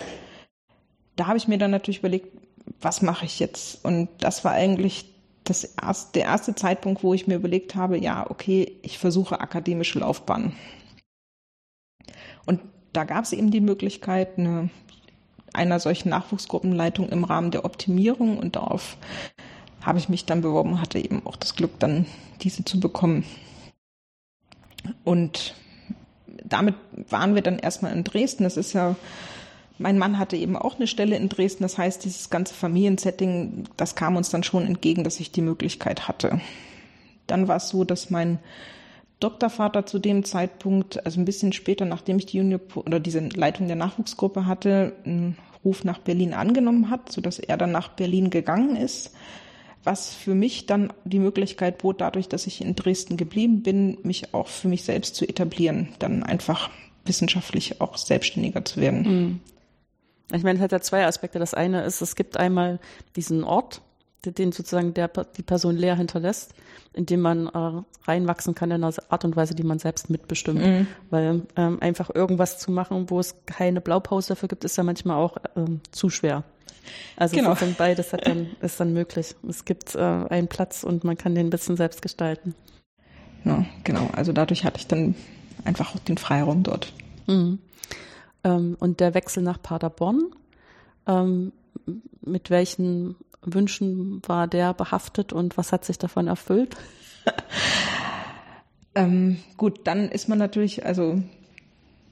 da 1.16 1.26
habe 1.26 1.38
ich 1.38 1.48
mir 1.48 1.58
dann 1.58 1.70
natürlich 1.70 1.98
überlegt, 1.98 2.28
was 2.80 3.02
mache 3.02 3.24
ich 3.24 3.38
jetzt? 3.38 3.84
Und 3.84 4.08
das 4.18 4.44
war 4.44 4.52
eigentlich 4.52 5.06
das 5.44 5.64
erste, 5.64 6.12
der 6.12 6.24
erste 6.24 6.54
Zeitpunkt, 6.54 7.02
wo 7.02 7.14
ich 7.14 7.26
mir 7.26 7.36
überlegt 7.36 7.74
habe, 7.74 7.98
ja, 7.98 8.28
okay, 8.30 8.78
ich 8.82 8.98
versuche 8.98 9.40
akademische 9.40 10.00
Laufbahn. 10.00 10.52
Und 12.44 12.60
da 12.92 13.04
gab 13.04 13.24
es 13.24 13.32
eben 13.32 13.50
die 13.50 13.60
Möglichkeit 13.60 14.38
eine, 14.38 14.70
einer 15.52 15.80
solchen 15.80 16.10
Nachwuchsgruppenleitung 16.10 17.08
im 17.08 17.24
Rahmen 17.24 17.50
der 17.50 17.64
Optimierung 17.64 18.38
und 18.38 18.56
darauf 18.56 18.96
habe 19.80 19.98
ich 19.98 20.08
mich 20.08 20.26
dann 20.26 20.42
beworben, 20.42 20.80
hatte 20.80 20.98
eben 20.98 21.24
auch 21.24 21.36
das 21.36 21.54
Glück, 21.54 21.78
dann 21.78 22.06
diese 22.42 22.64
zu 22.64 22.80
bekommen. 22.80 23.24
Und 25.04 25.54
damit 26.44 26.74
waren 27.08 27.34
wir 27.34 27.42
dann 27.42 27.58
erstmal 27.58 27.92
in 27.92 28.04
Dresden. 28.04 28.44
Das 28.44 28.56
ist 28.56 28.72
ja 28.72 28.96
mein 29.78 29.98
Mann 29.98 30.18
hatte 30.18 30.36
eben 30.36 30.56
auch 30.56 30.76
eine 30.76 30.86
Stelle 30.86 31.16
in 31.16 31.28
Dresden. 31.28 31.62
Das 31.62 31.78
heißt, 31.78 32.04
dieses 32.04 32.30
ganze 32.30 32.54
Familiensetting, 32.54 33.64
das 33.76 33.94
kam 33.94 34.16
uns 34.16 34.30
dann 34.30 34.42
schon 34.42 34.66
entgegen, 34.66 35.04
dass 35.04 35.20
ich 35.20 35.30
die 35.30 35.42
Möglichkeit 35.42 36.08
hatte. 36.08 36.40
Dann 37.26 37.48
war 37.48 37.56
es 37.56 37.68
so, 37.68 37.84
dass 37.84 38.10
mein 38.10 38.38
Doktorvater 39.20 39.86
zu 39.86 39.98
dem 39.98 40.24
Zeitpunkt, 40.24 41.04
also 41.04 41.20
ein 41.20 41.24
bisschen 41.24 41.52
später, 41.52 41.84
nachdem 41.84 42.18
ich 42.18 42.26
die 42.26 42.38
Junior 42.38 42.60
oder 42.74 43.00
diese 43.00 43.20
Leitung 43.20 43.66
der 43.66 43.76
Nachwuchsgruppe 43.76 44.46
hatte, 44.46 44.94
einen 45.04 45.36
Ruf 45.64 45.84
nach 45.84 45.98
Berlin 45.98 46.34
angenommen 46.34 46.90
hat, 46.90 47.10
so 47.10 47.20
dass 47.20 47.38
er 47.38 47.56
dann 47.56 47.72
nach 47.72 47.88
Berlin 47.88 48.30
gegangen 48.30 48.76
ist. 48.76 49.12
Was 49.84 50.14
für 50.14 50.34
mich 50.34 50.66
dann 50.66 50.92
die 51.04 51.18
Möglichkeit 51.18 51.78
bot, 51.78 52.00
dadurch, 52.00 52.28
dass 52.28 52.46
ich 52.46 52.60
in 52.60 52.74
Dresden 52.74 53.16
geblieben 53.16 53.62
bin, 53.62 53.98
mich 54.02 54.34
auch 54.34 54.48
für 54.48 54.68
mich 54.68 54.82
selbst 54.84 55.14
zu 55.14 55.28
etablieren, 55.28 55.88
dann 55.98 56.22
einfach 56.22 56.70
wissenschaftlich 57.04 57.80
auch 57.80 57.96
selbstständiger 57.96 58.64
zu 58.64 58.80
werden. 58.80 59.40
Ich 60.32 60.42
meine, 60.42 60.58
es 60.58 60.62
hat 60.62 60.72
ja 60.72 60.80
zwei 60.80 61.06
Aspekte. 61.06 61.38
Das 61.38 61.54
eine 61.54 61.82
ist, 61.84 62.00
es 62.00 62.16
gibt 62.16 62.36
einmal 62.36 62.78
diesen 63.16 63.44
Ort, 63.44 63.80
den 64.24 64.52
sozusagen 64.52 64.94
der, 64.94 65.08
die 65.08 65.42
Person 65.42 65.76
leer 65.76 65.96
hinterlässt, 65.96 66.52
in 66.92 67.06
dem 67.06 67.20
man 67.20 67.46
äh, 67.46 67.82
reinwachsen 68.04 68.54
kann 68.54 68.70
in 68.70 68.82
einer 68.82 68.94
Art 69.08 69.24
und 69.24 69.36
Weise, 69.36 69.54
die 69.54 69.62
man 69.62 69.78
selbst 69.78 70.10
mitbestimmt. 70.10 70.60
Mhm. 70.60 70.86
Weil 71.10 71.42
ähm, 71.56 71.78
einfach 71.80 72.14
irgendwas 72.14 72.58
zu 72.58 72.70
machen, 72.70 73.08
wo 73.10 73.20
es 73.20 73.36
keine 73.46 73.80
Blaupause 73.80 74.28
dafür 74.28 74.48
gibt, 74.48 74.64
ist 74.64 74.76
ja 74.76 74.84
manchmal 74.84 75.16
auch 75.16 75.36
ähm, 75.56 75.80
zu 75.92 76.10
schwer. 76.10 76.44
Also 77.16 77.36
genau. 77.36 77.50
sozusagen 77.50 77.76
beides 77.78 78.12
hat 78.12 78.26
dann, 78.26 78.48
ist 78.60 78.80
dann 78.80 78.92
möglich. 78.92 79.34
Es 79.48 79.64
gibt 79.64 79.94
äh, 79.94 79.98
einen 79.98 80.48
Platz 80.48 80.84
und 80.84 81.04
man 81.04 81.16
kann 81.16 81.34
den 81.34 81.46
ein 81.46 81.50
bisschen 81.50 81.76
selbst 81.76 82.02
gestalten. 82.02 82.54
Ja, 83.44 83.64
genau. 83.84 84.08
Also 84.12 84.32
dadurch 84.32 84.64
hatte 84.64 84.78
ich 84.78 84.86
dann 84.86 85.14
einfach 85.64 85.94
auch 85.94 86.00
den 86.00 86.18
Freiraum 86.18 86.62
dort. 86.62 86.92
Mhm. 87.26 87.58
Ähm, 88.48 88.76
und 88.80 89.00
der 89.00 89.14
Wechsel 89.14 89.42
nach 89.42 89.60
Paderborn, 89.60 90.30
ähm, 91.06 91.52
mit 92.22 92.50
welchen 92.50 93.16
Wünschen 93.42 94.22
war 94.26 94.46
der 94.46 94.74
behaftet 94.74 95.32
und 95.32 95.56
was 95.56 95.72
hat 95.72 95.84
sich 95.84 95.98
davon 95.98 96.26
erfüllt? 96.26 96.76
ähm, 98.94 99.38
gut, 99.56 99.80
dann 99.84 100.08
ist 100.10 100.28
man 100.28 100.38
natürlich, 100.38 100.84
also 100.84 101.22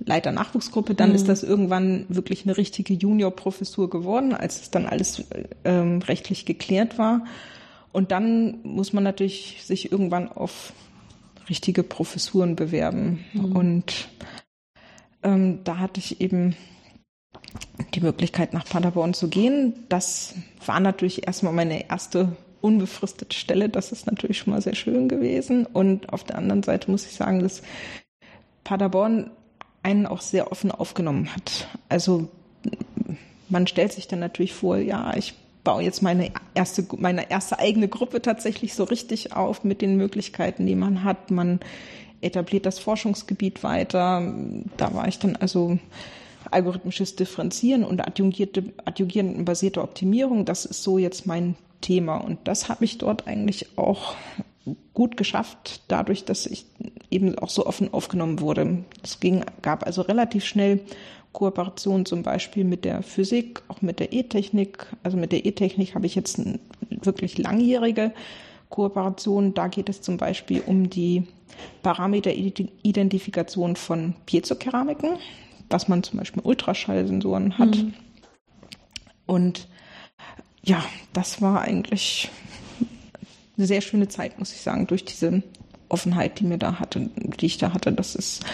Leiter 0.04 0.30
Nachwuchsgruppe, 0.30 0.94
dann 0.94 1.10
mhm. 1.10 1.14
ist 1.14 1.28
das 1.28 1.42
irgendwann 1.42 2.04
wirklich 2.08 2.44
eine 2.44 2.56
richtige 2.56 2.92
Juniorprofessur 2.92 3.88
geworden, 3.88 4.34
als 4.34 4.60
es 4.60 4.70
dann 4.70 4.84
alles 4.86 5.24
ähm, 5.64 6.02
rechtlich 6.02 6.44
geklärt 6.44 6.98
war. 6.98 7.24
Und 7.92 8.12
dann 8.12 8.58
muss 8.62 8.92
man 8.92 9.04
natürlich 9.04 9.62
sich 9.64 9.90
irgendwann 9.90 10.28
auf 10.28 10.74
richtige 11.48 11.82
Professuren 11.82 12.56
bewerben. 12.56 13.24
Mhm. 13.32 13.56
Und 13.56 14.08
ähm, 15.22 15.60
da 15.64 15.78
hatte 15.78 16.00
ich 16.00 16.20
eben 16.20 16.56
die 17.94 18.00
Möglichkeit, 18.00 18.52
nach 18.52 18.64
Paderborn 18.64 19.14
zu 19.14 19.28
gehen. 19.28 19.74
Das 19.88 20.34
war 20.64 20.80
natürlich 20.80 21.26
erstmal 21.26 21.52
meine 21.52 21.88
erste 21.88 22.36
unbefristete 22.60 23.36
Stelle. 23.36 23.68
Das 23.68 23.92
ist 23.92 24.06
natürlich 24.06 24.38
schon 24.38 24.52
mal 24.52 24.62
sehr 24.62 24.74
schön 24.74 25.08
gewesen. 25.08 25.66
Und 25.66 26.12
auf 26.12 26.24
der 26.24 26.38
anderen 26.38 26.62
Seite 26.62 26.90
muss 26.90 27.06
ich 27.06 27.12
sagen, 27.12 27.40
dass 27.40 27.62
Paderborn 28.64 29.30
einen 29.82 30.06
auch 30.06 30.20
sehr 30.20 30.50
offen 30.50 30.72
aufgenommen 30.72 31.32
hat. 31.32 31.68
Also 31.88 32.28
man 33.48 33.66
stellt 33.66 33.92
sich 33.92 34.08
dann 34.08 34.18
natürlich 34.18 34.52
vor, 34.52 34.78
ja, 34.78 35.16
ich 35.16 35.34
baue 35.62 35.82
jetzt 35.82 36.02
meine 36.02 36.32
erste, 36.54 36.84
meine 36.96 37.30
erste 37.30 37.58
eigene 37.58 37.88
Gruppe 37.88 38.22
tatsächlich 38.22 38.74
so 38.74 38.84
richtig 38.84 39.32
auf 39.34 39.64
mit 39.64 39.82
den 39.82 39.96
Möglichkeiten, 39.96 40.66
die 40.66 40.74
man 40.74 41.04
hat. 41.04 41.30
Man 41.30 41.60
etabliert 42.26 42.66
das 42.66 42.78
Forschungsgebiet 42.78 43.62
weiter. 43.62 44.34
Da 44.76 44.94
war 44.94 45.08
ich 45.08 45.18
dann 45.18 45.36
also 45.36 45.78
algorithmisches 46.50 47.16
Differenzieren 47.16 47.84
und 47.84 48.06
adjungierte, 48.06 48.64
adjungierendenbasierte 48.84 49.82
Optimierung. 49.82 50.44
Das 50.44 50.64
ist 50.64 50.82
so 50.82 50.98
jetzt 50.98 51.26
mein 51.26 51.56
Thema. 51.80 52.16
Und 52.18 52.38
das 52.44 52.68
habe 52.68 52.84
ich 52.84 52.98
dort 52.98 53.26
eigentlich 53.26 53.78
auch 53.78 54.14
gut 54.94 55.16
geschafft, 55.16 55.82
dadurch, 55.88 56.24
dass 56.24 56.46
ich 56.46 56.66
eben 57.10 57.38
auch 57.38 57.50
so 57.50 57.66
offen 57.66 57.92
aufgenommen 57.92 58.40
wurde. 58.40 58.84
Es 59.02 59.20
ging, 59.20 59.44
gab 59.62 59.86
also 59.86 60.02
relativ 60.02 60.44
schnell 60.44 60.80
Kooperation 61.32 62.06
zum 62.06 62.22
Beispiel 62.22 62.64
mit 62.64 62.84
der 62.84 63.02
Physik, 63.02 63.62
auch 63.68 63.82
mit 63.82 64.00
der 64.00 64.12
E-Technik. 64.12 64.86
Also 65.02 65.16
mit 65.16 65.32
der 65.32 65.44
E-Technik 65.44 65.94
habe 65.94 66.06
ich 66.06 66.14
jetzt 66.14 66.38
eine 66.38 66.58
wirklich 66.88 67.38
langjährige 67.38 68.12
Kooperation. 68.70 69.54
Da 69.54 69.68
geht 69.68 69.88
es 69.88 70.00
zum 70.00 70.16
Beispiel 70.16 70.62
um 70.66 70.88
die 70.88 71.24
Parameteridentifikation 71.82 73.76
von 73.76 74.14
Piezokeramiken, 74.26 75.18
dass 75.68 75.88
man 75.88 76.02
zum 76.02 76.18
Beispiel 76.18 76.42
Ultraschallsensoren 76.42 77.58
hat. 77.58 77.76
Mhm. 77.76 77.94
Und 79.26 79.68
ja, 80.62 80.84
das 81.12 81.40
war 81.40 81.60
eigentlich 81.60 82.30
eine 83.56 83.66
sehr 83.66 83.80
schöne 83.80 84.08
Zeit, 84.08 84.38
muss 84.38 84.52
ich 84.52 84.60
sagen, 84.60 84.86
durch 84.86 85.04
diese 85.04 85.42
Offenheit, 85.88 86.40
die 86.40 86.44
mir 86.44 86.58
da 86.58 86.78
hatte, 86.78 87.10
die 87.16 87.46
ich 87.46 87.58
da 87.58 87.72
hatte. 87.72 87.92
Das 87.92 88.14
ist, 88.14 88.44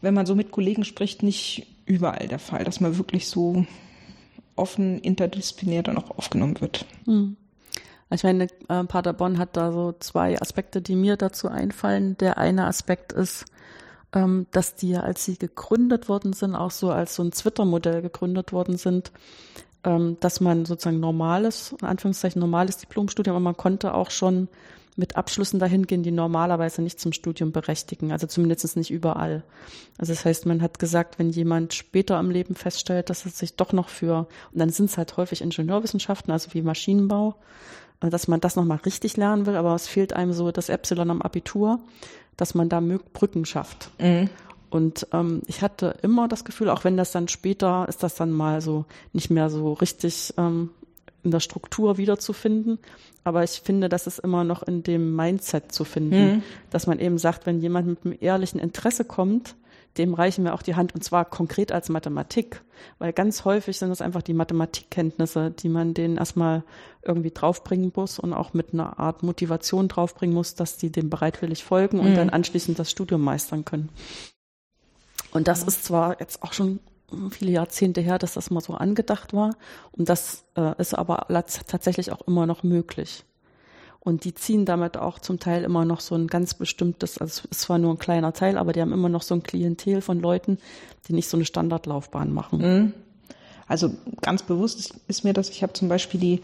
wenn 0.00 0.14
man 0.14 0.26
so 0.26 0.34
mit 0.34 0.50
Kollegen 0.50 0.84
spricht, 0.84 1.22
nicht 1.22 1.66
überall 1.86 2.28
der 2.28 2.38
Fall, 2.38 2.64
dass 2.64 2.80
man 2.80 2.96
wirklich 2.96 3.26
so 3.28 3.66
offen 4.56 4.98
interdisziplinär 5.00 5.82
dann 5.82 5.98
auch 5.98 6.16
aufgenommen 6.16 6.60
wird. 6.60 6.86
Hm. 7.04 7.36
Ich 8.14 8.22
meine, 8.22 8.44
äh, 8.68 8.84
Paderborn 8.84 9.38
hat 9.38 9.56
da 9.56 9.72
so 9.72 9.92
zwei 9.98 10.40
Aspekte, 10.40 10.80
die 10.80 10.94
mir 10.94 11.16
dazu 11.16 11.48
einfallen. 11.48 12.16
Der 12.18 12.38
eine 12.38 12.66
Aspekt 12.66 13.12
ist, 13.12 13.44
ähm, 14.14 14.46
dass 14.52 14.76
die, 14.76 14.96
als 14.96 15.24
sie 15.24 15.36
gegründet 15.36 16.08
worden 16.08 16.32
sind, 16.32 16.54
auch 16.54 16.70
so 16.70 16.90
als 16.90 17.16
so 17.16 17.24
ein 17.24 17.32
Twitter-Modell 17.32 18.02
gegründet 18.02 18.52
worden 18.52 18.76
sind, 18.76 19.10
ähm, 19.82 20.16
dass 20.20 20.40
man 20.40 20.64
sozusagen 20.64 21.00
normales, 21.00 21.74
in 21.80 21.86
Anführungszeichen 21.88 22.40
normales 22.40 22.78
Diplomstudium, 22.78 23.34
aber 23.34 23.42
man 23.42 23.56
konnte 23.56 23.94
auch 23.94 24.10
schon 24.10 24.48
mit 24.96 25.16
Abschlüssen 25.16 25.58
dahin 25.58 25.88
gehen, 25.88 26.04
die 26.04 26.12
normalerweise 26.12 26.80
nicht 26.80 27.00
zum 27.00 27.12
Studium 27.12 27.50
berechtigen, 27.50 28.12
also 28.12 28.28
zumindest 28.28 28.76
nicht 28.76 28.92
überall. 28.92 29.42
Also 29.98 30.12
das 30.12 30.24
heißt, 30.24 30.46
man 30.46 30.62
hat 30.62 30.78
gesagt, 30.78 31.18
wenn 31.18 31.30
jemand 31.30 31.74
später 31.74 32.18
im 32.20 32.30
Leben 32.30 32.54
feststellt, 32.54 33.10
dass 33.10 33.26
es 33.26 33.36
sich 33.36 33.56
doch 33.56 33.72
noch 33.72 33.88
für, 33.88 34.28
und 34.52 34.60
dann 34.60 34.70
sind 34.70 34.90
es 34.90 34.96
halt 34.96 35.16
häufig 35.16 35.40
Ingenieurwissenschaften, 35.40 36.32
also 36.32 36.54
wie 36.54 36.62
Maschinenbau, 36.62 37.34
dass 38.00 38.28
man 38.28 38.40
das 38.40 38.56
nochmal 38.56 38.78
richtig 38.78 39.16
lernen 39.16 39.46
will, 39.46 39.56
aber 39.56 39.74
es 39.74 39.86
fehlt 39.86 40.12
einem 40.12 40.32
so 40.32 40.52
das 40.52 40.68
Epsilon 40.68 41.10
am 41.10 41.22
Abitur, 41.22 41.80
dass 42.36 42.54
man 42.54 42.68
da 42.68 42.80
Brücken 43.12 43.44
schafft. 43.44 43.90
Mhm. 43.98 44.28
Und 44.70 45.06
ähm, 45.12 45.42
ich 45.46 45.62
hatte 45.62 45.96
immer 46.02 46.26
das 46.26 46.44
Gefühl, 46.44 46.68
auch 46.68 46.82
wenn 46.82 46.96
das 46.96 47.12
dann 47.12 47.28
später 47.28 47.86
ist, 47.88 48.02
das 48.02 48.16
dann 48.16 48.32
mal 48.32 48.60
so 48.60 48.86
nicht 49.12 49.30
mehr 49.30 49.48
so 49.48 49.72
richtig 49.72 50.34
ähm, 50.36 50.70
in 51.22 51.30
der 51.30 51.40
Struktur 51.40 51.96
wiederzufinden. 51.96 52.78
Aber 53.22 53.44
ich 53.44 53.62
finde, 53.64 53.88
das 53.88 54.06
ist 54.06 54.18
immer 54.18 54.44
noch 54.44 54.62
in 54.62 54.82
dem 54.82 55.14
Mindset 55.14 55.72
zu 55.72 55.84
finden, 55.84 56.36
mhm. 56.36 56.42
dass 56.70 56.86
man 56.86 56.98
eben 56.98 57.18
sagt, 57.18 57.46
wenn 57.46 57.60
jemand 57.60 57.86
mit 57.86 58.04
einem 58.04 58.18
ehrlichen 58.20 58.58
Interesse 58.58 59.04
kommt, 59.04 59.54
dem 59.96 60.14
reichen 60.14 60.44
wir 60.44 60.54
auch 60.54 60.62
die 60.62 60.74
Hand 60.74 60.94
und 60.94 61.04
zwar 61.04 61.24
konkret 61.24 61.70
als 61.70 61.88
Mathematik, 61.88 62.62
weil 62.98 63.12
ganz 63.12 63.44
häufig 63.44 63.78
sind 63.78 63.90
es 63.90 64.00
einfach 64.00 64.22
die 64.22 64.34
Mathematikkenntnisse, 64.34 65.50
die 65.50 65.68
man 65.68 65.94
denen 65.94 66.16
erstmal 66.16 66.64
irgendwie 67.02 67.30
draufbringen 67.30 67.92
muss 67.94 68.18
und 68.18 68.32
auch 68.32 68.54
mit 68.54 68.72
einer 68.72 68.98
Art 68.98 69.22
Motivation 69.22 69.88
draufbringen 69.88 70.34
muss, 70.34 70.54
dass 70.54 70.76
die 70.76 70.90
dem 70.90 71.10
bereitwillig 71.10 71.62
folgen 71.64 72.00
und 72.00 72.10
mhm. 72.10 72.16
dann 72.16 72.30
anschließend 72.30 72.78
das 72.78 72.90
Studium 72.90 73.22
meistern 73.22 73.64
können. 73.64 73.88
Und 75.32 75.48
das 75.48 75.62
ist 75.62 75.84
zwar 75.84 76.20
jetzt 76.20 76.42
auch 76.42 76.52
schon 76.52 76.80
viele 77.30 77.52
Jahrzehnte 77.52 78.00
her, 78.00 78.18
dass 78.18 78.34
das 78.34 78.50
mal 78.50 78.60
so 78.60 78.74
angedacht 78.74 79.32
war. 79.32 79.54
Und 79.92 80.08
das 80.08 80.44
äh, 80.56 80.80
ist 80.80 80.94
aber 80.94 81.26
tatsächlich 81.66 82.12
auch 82.12 82.22
immer 82.26 82.46
noch 82.46 82.62
möglich. 82.62 83.24
Und 84.04 84.24
die 84.24 84.34
ziehen 84.34 84.66
damit 84.66 84.98
auch 84.98 85.18
zum 85.18 85.40
Teil 85.40 85.64
immer 85.64 85.86
noch 85.86 86.00
so 86.00 86.14
ein 86.14 86.26
ganz 86.26 86.52
bestimmtes, 86.52 87.16
also 87.16 87.42
es 87.50 87.58
zwar 87.58 87.78
nur 87.78 87.94
ein 87.94 87.98
kleiner 87.98 88.34
Teil, 88.34 88.58
aber 88.58 88.74
die 88.74 88.82
haben 88.82 88.92
immer 88.92 89.08
noch 89.08 89.22
so 89.22 89.34
ein 89.34 89.42
Klientel 89.42 90.02
von 90.02 90.20
Leuten, 90.20 90.58
die 91.08 91.14
nicht 91.14 91.28
so 91.28 91.38
eine 91.38 91.46
Standardlaufbahn 91.46 92.32
machen. 92.32 92.58
Mhm. 92.58 92.92
Also 93.66 93.90
ganz 94.20 94.42
bewusst 94.42 94.94
ist 95.08 95.24
mir 95.24 95.32
das, 95.32 95.48
ich 95.48 95.62
habe 95.62 95.72
zum 95.72 95.88
Beispiel 95.88 96.20
die 96.20 96.42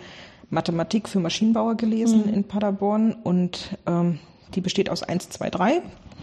Mathematik 0.49 1.07
für 1.07 1.21
Maschinenbauer 1.21 1.77
gelesen 1.77 2.23
mhm. 2.27 2.33
in 2.33 2.45
Paderborn 2.45 3.13
und 3.13 3.77
ähm, 3.87 4.19
die 4.55 4.63
besteht 4.63 4.89
aus 4.89 5.03
1, 5.03 5.29
2, 5.29 5.51
3 5.51 5.83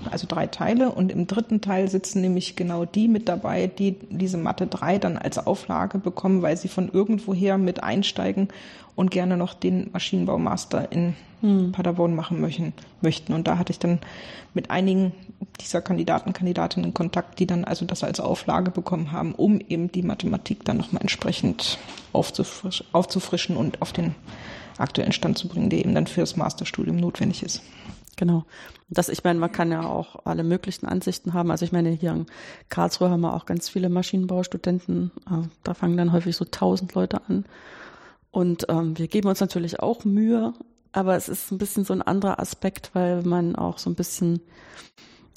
also 0.09 0.27
drei 0.27 0.47
Teile. 0.47 0.91
Und 0.91 1.11
im 1.11 1.27
dritten 1.27 1.61
Teil 1.61 1.89
sitzen 1.89 2.21
nämlich 2.21 2.55
genau 2.55 2.85
die 2.85 3.07
mit 3.07 3.27
dabei, 3.27 3.67
die 3.67 3.95
diese 4.09 4.37
Mathe 4.37 4.67
3 4.67 4.97
dann 4.99 5.17
als 5.17 5.45
Auflage 5.45 5.97
bekommen, 5.99 6.41
weil 6.41 6.57
sie 6.57 6.67
von 6.67 6.89
irgendwoher 6.89 7.57
mit 7.57 7.83
einsteigen 7.83 8.49
und 8.95 9.11
gerne 9.11 9.37
noch 9.37 9.53
den 9.53 9.89
Maschinenbaumaster 9.91 10.91
in 10.91 11.15
hm. 11.41 11.71
Paderborn 11.71 12.15
machen 12.15 12.41
möchten, 12.41 12.73
möchten. 13.01 13.33
Und 13.33 13.47
da 13.47 13.57
hatte 13.57 13.71
ich 13.71 13.79
dann 13.79 13.99
mit 14.53 14.71
einigen 14.71 15.11
dieser 15.61 15.81
Kandidaten, 15.81 16.33
Kandidatinnen 16.33 16.93
Kontakt, 16.93 17.39
die 17.39 17.45
dann 17.45 17.63
also 17.63 17.85
das 17.85 18.03
als 18.03 18.19
Auflage 18.19 18.71
bekommen 18.71 19.11
haben, 19.11 19.35
um 19.35 19.59
eben 19.59 19.91
die 19.91 20.01
Mathematik 20.01 20.65
dann 20.65 20.77
nochmal 20.77 21.01
entsprechend 21.01 21.77
aufzufrisch, 22.11 22.83
aufzufrischen 22.91 23.55
und 23.55 23.81
auf 23.81 23.93
den 23.93 24.15
aktuellen 24.79 25.11
Stand 25.11 25.37
zu 25.37 25.47
bringen, 25.47 25.69
der 25.69 25.79
eben 25.79 25.93
dann 25.93 26.07
für 26.07 26.21
das 26.21 26.35
Masterstudium 26.35 26.97
notwendig 26.97 27.43
ist. 27.43 27.61
Genau. 28.17 28.45
Das, 28.89 29.09
ich 29.09 29.23
meine, 29.23 29.39
man 29.39 29.51
kann 29.51 29.71
ja 29.71 29.83
auch 29.83 30.25
alle 30.25 30.43
möglichen 30.43 30.87
Ansichten 30.87 31.33
haben. 31.33 31.51
Also 31.51 31.63
ich 31.63 31.71
meine, 31.71 31.91
hier 31.91 32.11
in 32.11 32.25
Karlsruhe 32.69 33.09
haben 33.09 33.21
wir 33.21 33.33
auch 33.33 33.45
ganz 33.45 33.69
viele 33.69 33.89
Maschinenbaustudenten. 33.89 35.11
Äh, 35.27 35.47
da 35.63 35.73
fangen 35.73 35.95
dann 35.95 36.11
häufig 36.11 36.35
so 36.35 36.43
tausend 36.43 36.93
Leute 36.95 37.21
an. 37.29 37.45
Und 38.31 38.65
ähm, 38.69 38.97
wir 38.97 39.07
geben 39.07 39.29
uns 39.29 39.39
natürlich 39.39 39.79
auch 39.79 40.03
Mühe, 40.03 40.53
aber 40.91 41.15
es 41.15 41.29
ist 41.29 41.51
ein 41.51 41.59
bisschen 41.59 41.85
so 41.85 41.93
ein 41.93 42.01
anderer 42.01 42.39
Aspekt, 42.39 42.91
weil 42.93 43.21
man 43.23 43.55
auch 43.55 43.77
so 43.77 43.89
ein 43.89 43.95
bisschen 43.95 44.41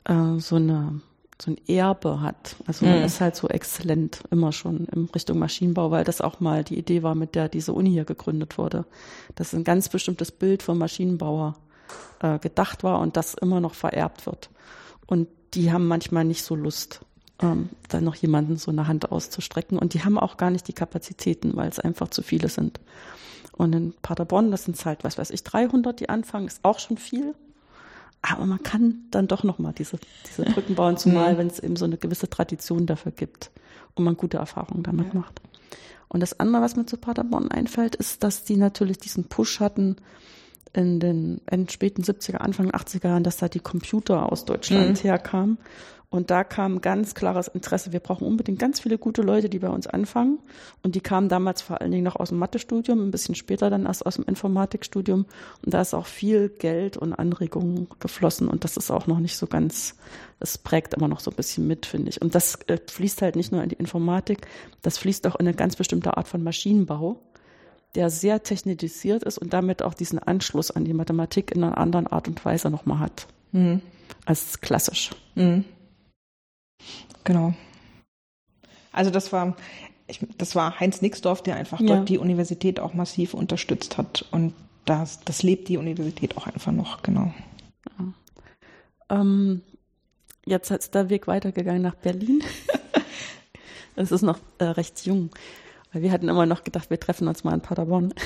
äh, 0.04 0.38
so 0.38 0.56
eine 0.56 1.00
so 1.40 1.50
ein 1.50 1.58
Erbe 1.66 2.20
hat. 2.20 2.56
Also 2.66 2.84
man 2.84 2.98
mhm. 2.98 3.04
ist 3.04 3.20
halt 3.22 3.34
so 3.34 3.48
exzellent 3.48 4.22
immer 4.30 4.52
schon 4.52 4.84
in 4.86 5.06
Richtung 5.06 5.38
Maschinenbau, 5.38 5.90
weil 5.90 6.04
das 6.04 6.20
auch 6.20 6.40
mal 6.40 6.64
die 6.64 6.78
Idee 6.78 7.02
war, 7.02 7.14
mit 7.14 7.34
der 7.34 7.48
diese 7.48 7.72
Uni 7.72 7.90
hier 7.90 8.04
gegründet 8.04 8.58
wurde. 8.58 8.84
Das 9.36 9.48
ist 9.48 9.54
ein 9.54 9.64
ganz 9.64 9.88
bestimmtes 9.88 10.32
Bild 10.32 10.62
vom 10.62 10.76
Maschinenbauer 10.76 11.56
äh, 12.20 12.38
gedacht 12.38 12.82
war 12.82 13.00
und 13.00 13.16
das 13.16 13.34
immer 13.34 13.60
noch 13.60 13.74
vererbt 13.74 14.26
wird. 14.26 14.50
Und 15.06 15.28
die 15.54 15.72
haben 15.72 15.88
manchmal 15.88 16.24
nicht 16.24 16.44
so 16.44 16.54
Lust, 16.54 17.00
ähm, 17.40 17.70
dann 17.88 18.04
noch 18.04 18.14
jemanden 18.14 18.56
so 18.56 18.70
eine 18.70 18.86
Hand 18.86 19.10
auszustrecken. 19.10 19.78
Und 19.78 19.94
die 19.94 20.04
haben 20.04 20.18
auch 20.18 20.36
gar 20.36 20.50
nicht 20.50 20.68
die 20.68 20.72
Kapazitäten, 20.72 21.56
weil 21.56 21.68
es 21.68 21.78
einfach 21.78 22.08
zu 22.08 22.22
viele 22.22 22.48
sind. 22.48 22.80
Und 23.52 23.74
in 23.74 23.94
Paderborn, 24.02 24.50
das 24.50 24.64
sind 24.64 24.82
halt, 24.84 25.04
was 25.04 25.18
weiß 25.18 25.30
ich, 25.30 25.42
300, 25.44 25.98
die 25.98 26.08
anfangen, 26.08 26.46
ist 26.46 26.60
auch 26.62 26.78
schon 26.78 26.96
viel. 26.96 27.34
Aber 28.22 28.46
man 28.46 28.62
kann 28.62 29.06
dann 29.10 29.28
doch 29.28 29.44
nochmal 29.44 29.72
diese, 29.72 29.98
diese 30.26 30.44
Brücken 30.44 30.74
bauen, 30.74 30.96
zumal 30.96 31.38
wenn 31.38 31.46
es 31.46 31.58
eben 31.58 31.76
so 31.76 31.86
eine 31.86 31.96
gewisse 31.96 32.28
Tradition 32.28 32.86
dafür 32.86 33.12
gibt 33.12 33.50
und 33.94 34.04
man 34.04 34.16
gute 34.16 34.36
Erfahrungen 34.36 34.82
damit 34.82 35.08
ja. 35.08 35.20
macht. 35.20 35.40
Und 36.08 36.20
das 36.20 36.38
andere, 36.38 36.62
was 36.62 36.76
mir 36.76 36.86
zu 36.86 36.96
Paderborn 36.96 37.50
einfällt, 37.50 37.96
ist, 37.96 38.22
dass 38.22 38.44
die 38.44 38.56
natürlich 38.56 38.98
diesen 38.98 39.24
Push 39.24 39.60
hatten, 39.60 39.96
in 40.72 41.00
den 41.00 41.40
in 41.50 41.68
späten 41.68 42.02
70er, 42.02 42.36
Anfang 42.36 42.70
80er 42.70 43.08
Jahren, 43.08 43.24
dass 43.24 43.38
da 43.38 43.48
die 43.48 43.60
Computer 43.60 44.30
aus 44.30 44.44
Deutschland 44.44 45.02
mhm. 45.02 45.08
herkamen. 45.08 45.58
Und 46.12 46.32
da 46.32 46.42
kam 46.42 46.80
ganz 46.80 47.14
klares 47.14 47.46
Interesse. 47.46 47.92
Wir 47.92 48.00
brauchen 48.00 48.26
unbedingt 48.26 48.58
ganz 48.58 48.80
viele 48.80 48.98
gute 48.98 49.22
Leute, 49.22 49.48
die 49.48 49.60
bei 49.60 49.68
uns 49.68 49.86
anfangen. 49.86 50.40
Und 50.82 50.96
die 50.96 51.00
kamen 51.00 51.28
damals 51.28 51.62
vor 51.62 51.80
allen 51.80 51.92
Dingen 51.92 52.02
noch 52.02 52.16
aus 52.16 52.30
dem 52.30 52.38
Mathestudium, 52.38 53.06
ein 53.06 53.12
bisschen 53.12 53.36
später 53.36 53.70
dann 53.70 53.86
erst 53.86 54.04
aus 54.04 54.16
dem 54.16 54.24
Informatikstudium. 54.24 55.26
Und 55.64 55.72
da 55.72 55.80
ist 55.80 55.94
auch 55.94 56.06
viel 56.06 56.48
Geld 56.48 56.96
und 56.96 57.12
Anregungen 57.12 57.86
geflossen. 58.00 58.48
Und 58.48 58.64
das 58.64 58.76
ist 58.76 58.90
auch 58.90 59.06
noch 59.06 59.20
nicht 59.20 59.36
so 59.36 59.46
ganz, 59.46 59.94
das 60.40 60.58
prägt 60.58 60.94
immer 60.94 61.06
noch 61.06 61.20
so 61.20 61.30
ein 61.30 61.36
bisschen 61.36 61.68
mit, 61.68 61.86
finde 61.86 62.10
ich. 62.10 62.20
Und 62.20 62.34
das 62.34 62.56
äh, 62.66 62.78
fließt 62.84 63.22
halt 63.22 63.36
nicht 63.36 63.52
nur 63.52 63.62
in 63.62 63.68
die 63.68 63.76
Informatik, 63.76 64.48
das 64.82 64.98
fließt 64.98 65.28
auch 65.28 65.36
in 65.36 65.46
eine 65.46 65.54
ganz 65.54 65.76
bestimmte 65.76 66.16
Art 66.16 66.26
von 66.26 66.42
Maschinenbau 66.42 67.22
der 67.94 68.10
sehr 68.10 68.42
technisiert 68.42 69.22
ist 69.22 69.38
und 69.38 69.52
damit 69.52 69.82
auch 69.82 69.94
diesen 69.94 70.18
Anschluss 70.18 70.70
an 70.70 70.84
die 70.84 70.94
Mathematik 70.94 71.50
in 71.50 71.64
einer 71.64 71.78
anderen 71.78 72.06
Art 72.06 72.28
und 72.28 72.44
Weise 72.44 72.70
nochmal 72.70 73.00
hat. 73.00 73.26
Mhm. 73.52 73.82
Als 74.26 74.60
klassisch. 74.60 75.10
Mhm. 75.34 75.64
Genau. 77.24 77.54
Also 78.92 79.10
das 79.10 79.32
war, 79.32 79.56
ich, 80.06 80.20
das 80.38 80.54
war 80.54 80.78
Heinz 80.80 81.02
Nixdorf, 81.02 81.42
der 81.42 81.56
einfach 81.56 81.80
ja. 81.80 81.96
dort 81.96 82.08
die 82.08 82.18
Universität 82.18 82.80
auch 82.80 82.94
massiv 82.94 83.34
unterstützt 83.34 83.98
hat. 83.98 84.24
Und 84.30 84.54
das, 84.84 85.20
das 85.20 85.42
lebt 85.42 85.68
die 85.68 85.76
Universität 85.76 86.36
auch 86.36 86.46
einfach 86.46 86.72
noch, 86.72 87.02
genau. 87.02 87.32
Ja. 87.98 89.20
Ähm, 89.20 89.62
jetzt 90.46 90.70
ist 90.70 90.94
der 90.94 91.10
Weg 91.10 91.26
weitergegangen 91.26 91.82
nach 91.82 91.96
Berlin. 91.96 92.42
Es 93.96 94.12
ist 94.12 94.22
noch 94.22 94.38
äh, 94.58 94.64
recht 94.64 95.04
jung. 95.04 95.30
Weil 95.92 96.02
wir 96.02 96.12
hatten 96.12 96.28
immer 96.28 96.46
noch 96.46 96.64
gedacht, 96.64 96.90
wir 96.90 97.00
treffen 97.00 97.28
uns 97.28 97.44
mal 97.44 97.54
in 97.54 97.60
Paderborn. 97.60 98.14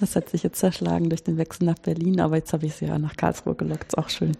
Das 0.00 0.16
hat 0.16 0.28
sich 0.28 0.42
jetzt 0.42 0.58
zerschlagen 0.58 1.08
durch 1.08 1.22
den 1.22 1.38
Wechsel 1.38 1.64
nach 1.64 1.78
Berlin, 1.78 2.20
aber 2.20 2.36
jetzt 2.36 2.52
habe 2.52 2.66
ich 2.66 2.74
sie 2.74 2.86
ja 2.86 2.98
nach 2.98 3.16
Karlsruhe 3.16 3.54
gelockt. 3.54 3.84
Ist 3.84 3.96
auch 3.96 4.08
schön. 4.08 4.36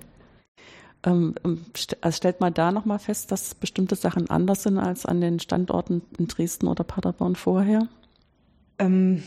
Ähm, 1.04 1.36
ähm 1.44 1.64
also 2.00 2.16
stellt 2.16 2.40
man 2.40 2.52
da 2.52 2.72
nochmal 2.72 2.98
fest, 2.98 3.30
dass 3.30 3.54
bestimmte 3.54 3.94
Sachen 3.94 4.28
anders 4.28 4.64
sind 4.64 4.78
als 4.78 5.06
an 5.06 5.20
den 5.20 5.38
Standorten 5.38 6.02
in 6.18 6.26
Dresden 6.26 6.66
oder 6.66 6.82
Paderborn 6.82 7.36
vorher? 7.36 7.88
Ähm, 8.78 9.22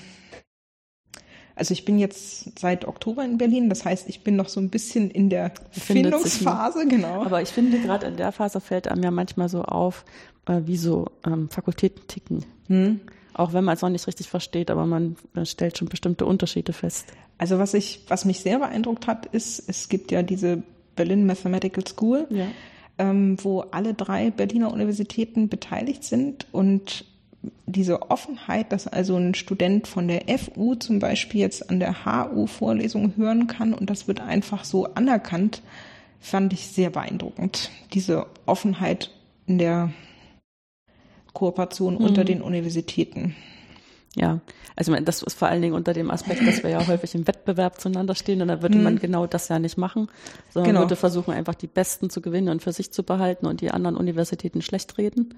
also 1.57 1.73
ich 1.73 1.85
bin 1.85 1.97
jetzt 1.97 2.59
seit 2.59 2.87
Oktober 2.87 3.25
in 3.25 3.37
Berlin, 3.37 3.69
das 3.69 3.83
heißt, 3.83 4.07
ich 4.09 4.21
bin 4.23 4.35
noch 4.35 4.49
so 4.49 4.59
ein 4.59 4.69
bisschen 4.69 5.09
in 5.09 5.29
der 5.29 5.51
Findungsphase, 5.71 6.87
genau. 6.87 7.23
Aber 7.23 7.41
ich 7.41 7.49
finde, 7.49 7.79
gerade 7.79 8.05
in 8.05 8.17
der 8.17 8.31
Phase 8.31 8.61
fällt 8.61 8.87
einem 8.87 9.03
ja 9.03 9.11
manchmal 9.11 9.49
so 9.49 9.63
auf, 9.63 10.05
äh, 10.45 10.61
wie 10.65 10.77
so 10.77 11.07
ähm, 11.25 11.49
Fakultäten 11.49 12.07
ticken. 12.07 12.45
Hm. 12.67 12.99
Auch 13.33 13.53
wenn 13.53 13.63
man 13.63 13.75
es 13.75 13.81
noch 13.81 13.89
nicht 13.89 14.07
richtig 14.07 14.29
versteht, 14.29 14.71
aber 14.71 14.85
man 14.85 15.15
stellt 15.43 15.77
schon 15.77 15.89
bestimmte 15.89 16.25
Unterschiede 16.25 16.73
fest. 16.73 17.07
Also 17.37 17.59
was 17.59 17.73
ich, 17.73 18.03
was 18.07 18.25
mich 18.25 18.39
sehr 18.39 18.59
beeindruckt 18.59 19.07
hat, 19.07 19.27
ist, 19.27 19.63
es 19.67 19.89
gibt 19.89 20.11
ja 20.11 20.23
diese 20.23 20.63
Berlin 20.95 21.25
Mathematical 21.25 21.85
School, 21.85 22.27
ja. 22.29 22.47
ähm, 22.97 23.37
wo 23.43 23.61
alle 23.61 23.93
drei 23.93 24.31
Berliner 24.31 24.73
Universitäten 24.73 25.49
beteiligt 25.49 26.03
sind 26.03 26.47
und 26.51 27.05
diese 27.65 28.09
Offenheit, 28.09 28.71
dass 28.71 28.87
also 28.87 29.15
ein 29.15 29.33
Student 29.33 29.87
von 29.87 30.07
der 30.07 30.23
FU 30.37 30.75
zum 30.75 30.99
Beispiel 30.99 31.41
jetzt 31.41 31.69
an 31.69 31.79
der 31.79 32.05
HU 32.05 32.47
Vorlesungen 32.47 33.15
hören 33.17 33.47
kann 33.47 33.73
und 33.73 33.89
das 33.89 34.07
wird 34.07 34.21
einfach 34.21 34.63
so 34.63 34.85
anerkannt, 34.93 35.61
fand 36.19 36.53
ich 36.53 36.67
sehr 36.67 36.89
beeindruckend. 36.89 37.69
Diese 37.93 38.25
Offenheit 38.45 39.11
in 39.45 39.57
der 39.57 39.91
Kooperation 41.33 41.95
mhm. 41.95 42.01
unter 42.01 42.23
den 42.23 42.41
Universitäten. 42.41 43.35
Ja, 44.15 44.39
also 44.75 44.95
das 44.95 45.21
ist 45.21 45.37
vor 45.37 45.47
allen 45.47 45.61
Dingen 45.61 45.75
unter 45.75 45.93
dem 45.93 46.09
Aspekt, 46.09 46.45
dass 46.47 46.63
wir 46.63 46.71
ja 46.71 46.87
häufig 46.87 47.13
im 47.13 47.27
Wettbewerb 47.27 47.79
zueinander 47.79 48.15
stehen 48.15 48.41
und 48.41 48.47
da 48.47 48.63
würde 48.63 48.77
mhm. 48.77 48.83
man 48.83 48.99
genau 48.99 49.27
das 49.27 49.47
ja 49.47 49.59
nicht 49.59 49.77
machen, 49.77 50.09
sondern 50.49 50.71
genau. 50.71 50.79
würde 50.81 50.95
versuchen, 50.95 51.33
einfach 51.33 51.55
die 51.55 51.67
Besten 51.67 52.09
zu 52.09 52.21
gewinnen 52.21 52.49
und 52.49 52.63
für 52.63 52.71
sich 52.71 52.91
zu 52.91 53.03
behalten 53.03 53.45
und 53.45 53.61
die 53.61 53.69
anderen 53.69 53.95
Universitäten 53.95 54.61
schlecht 54.61 54.97
reden. 54.97 55.35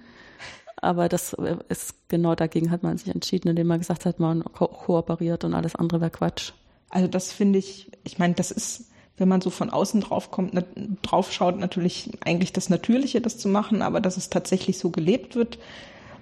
Aber 0.82 1.10
das 1.10 1.36
ist 1.70 2.10
genau 2.10 2.36
dagegen 2.36 2.72
hat 2.72 2.84
man 2.84 2.98
sich 2.98 3.14
entschieden, 3.14 3.50
indem 3.50 3.68
man 3.68 3.80
gesagt 3.80 4.06
hat, 4.06 4.20
man 4.20 4.44
ko 4.44 4.68
kooperiert 4.68 5.44
und 5.44 5.54
alles 5.54 5.76
andere 5.76 6.02
wäre 6.02 6.12
Quatsch. 6.12 6.54
Also 6.90 7.08
das 7.08 7.32
finde 7.32 7.60
ich, 7.60 7.92
ich 8.04 8.18
meine, 8.18 8.34
das 8.34 8.52
ist 8.52 8.90
wenn 9.20 9.28
man 9.28 9.42
so 9.42 9.50
von 9.50 9.70
außen 9.70 10.02
drauf 10.02 10.32
kommt, 10.32 10.54
ne, 10.54 10.66
drauf 11.02 11.32
schaut, 11.32 11.60
natürlich 11.60 12.12
eigentlich 12.26 12.54
das 12.54 12.70
Natürliche, 12.70 13.22
das 13.22 13.38
zu 13.38 13.50
machen, 13.50 13.82
aber 13.82 14.02
dass 14.02 14.18
es 14.18 14.30
tatsächlich 14.30 14.80
so 14.80 14.90
gelebt 14.90 15.36
wird, 15.36 15.60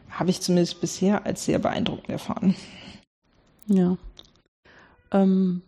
habe 0.09 0.31
ich 0.31 0.41
zumindest 0.41 0.81
bisher 0.81 1.25
als 1.25 1.45
sehr 1.45 1.59
beeindruckend 1.59 2.09
erfahren. 2.09 2.55
Ja. 3.67 3.97
Ähm, 5.11 5.61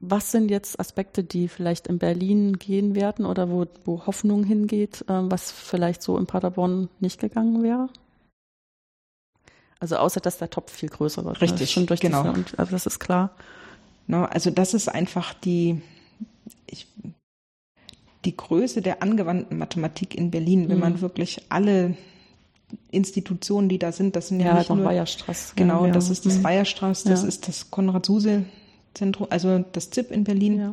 was 0.00 0.30
sind 0.30 0.50
jetzt 0.50 0.78
Aspekte, 0.78 1.24
die 1.24 1.48
vielleicht 1.48 1.88
in 1.88 1.98
Berlin 1.98 2.58
gehen 2.58 2.94
werden 2.94 3.26
oder 3.26 3.50
wo, 3.50 3.66
wo 3.84 4.06
Hoffnung 4.06 4.44
hingeht, 4.44 5.02
äh, 5.08 5.30
was 5.30 5.50
vielleicht 5.50 6.02
so 6.02 6.16
in 6.18 6.26
Paderborn 6.26 6.88
nicht 7.00 7.20
gegangen 7.20 7.62
wäre? 7.62 7.88
Also 9.80 9.96
außer, 9.96 10.20
dass 10.20 10.38
der 10.38 10.50
Topf 10.50 10.72
viel 10.72 10.88
größer 10.88 11.24
wird. 11.24 11.36
Ne? 11.36 11.42
Richtig, 11.42 11.70
schon 11.70 11.86
durch 11.86 12.00
genau. 12.00 12.28
und, 12.28 12.58
also 12.58 12.72
das 12.72 12.86
ist 12.86 12.98
klar. 12.98 13.30
No, 14.06 14.24
also 14.24 14.50
das 14.50 14.74
ist 14.74 14.88
einfach 14.88 15.34
die, 15.34 15.82
ich, 16.66 16.86
die 18.24 18.36
Größe 18.36 18.82
der 18.82 19.02
angewandten 19.02 19.58
Mathematik 19.58 20.14
in 20.14 20.30
Berlin, 20.30 20.68
wenn 20.68 20.76
mhm. 20.76 20.82
man 20.82 21.00
wirklich 21.00 21.44
alle 21.48 21.96
Institutionen, 22.90 23.68
die 23.68 23.78
da 23.78 23.92
sind, 23.92 24.16
das 24.16 24.28
sind 24.28 24.40
ja, 24.40 24.46
ja 24.46 24.58
nicht 24.58 24.70
nur 24.70 24.84
Weierstraß. 24.84 25.54
Genau, 25.56 25.86
ja. 25.86 25.92
das 25.92 26.10
ist 26.10 26.26
das 26.26 26.38
mhm. 26.38 26.44
Weierstraß, 26.44 27.04
das 27.04 27.22
ja. 27.22 27.28
ist 27.28 27.48
das 27.48 27.70
Konrad-Suse-Zentrum, 28.94 29.28
also 29.30 29.64
das 29.72 29.90
ZIP 29.90 30.10
in 30.10 30.24
Berlin. 30.24 30.58
Ja. 30.58 30.72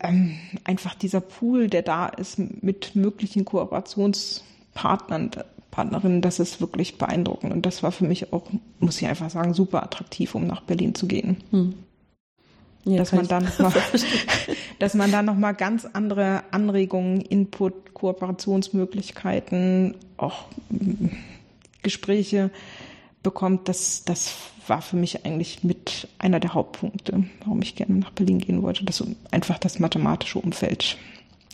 Ähm, 0.00 0.36
einfach 0.64 0.94
dieser 0.94 1.20
Pool, 1.20 1.68
der 1.68 1.82
da 1.82 2.08
ist 2.08 2.38
mit 2.38 2.96
möglichen 2.96 3.44
Kooperationspartnern, 3.44 5.30
Partnerin, 5.70 6.20
das 6.20 6.40
ist 6.40 6.60
wirklich 6.60 6.98
beeindruckend. 6.98 7.52
Und 7.52 7.64
das 7.64 7.84
war 7.84 7.92
für 7.92 8.04
mich 8.04 8.32
auch, 8.32 8.42
muss 8.80 9.00
ich 9.00 9.06
einfach 9.06 9.30
sagen, 9.30 9.54
super 9.54 9.84
attraktiv, 9.84 10.34
um 10.34 10.44
nach 10.46 10.62
Berlin 10.62 10.96
zu 10.96 11.06
gehen. 11.06 11.36
Hm. 11.50 11.74
Ja, 12.84 12.96
dass 12.96 13.12
man 13.12 13.28
dann 13.28 13.44
noch 13.58 13.58
mal, 13.58 13.72
dass 14.80 14.94
man 14.94 15.12
dann 15.12 15.26
noch 15.26 15.36
mal 15.36 15.52
ganz 15.52 15.84
andere 15.84 16.42
Anregungen, 16.50 17.20
Input, 17.20 17.94
Kooperationsmöglichkeiten, 17.94 19.94
auch 20.16 20.46
hm, 20.70 21.10
Gespräche 21.82 22.50
bekommt. 23.22 23.68
Das, 23.68 24.04
das 24.04 24.34
war 24.66 24.82
für 24.82 24.96
mich 24.96 25.24
eigentlich 25.24 25.64
mit 25.64 26.08
einer 26.18 26.40
der 26.40 26.54
Hauptpunkte, 26.54 27.24
warum 27.40 27.62
ich 27.62 27.76
gerne 27.76 27.94
nach 27.94 28.10
Berlin 28.10 28.38
gehen 28.38 28.62
wollte. 28.62 28.84
Das 28.84 29.02
einfach 29.30 29.58
das 29.58 29.78
mathematische 29.78 30.38
Umfeld. 30.38 30.96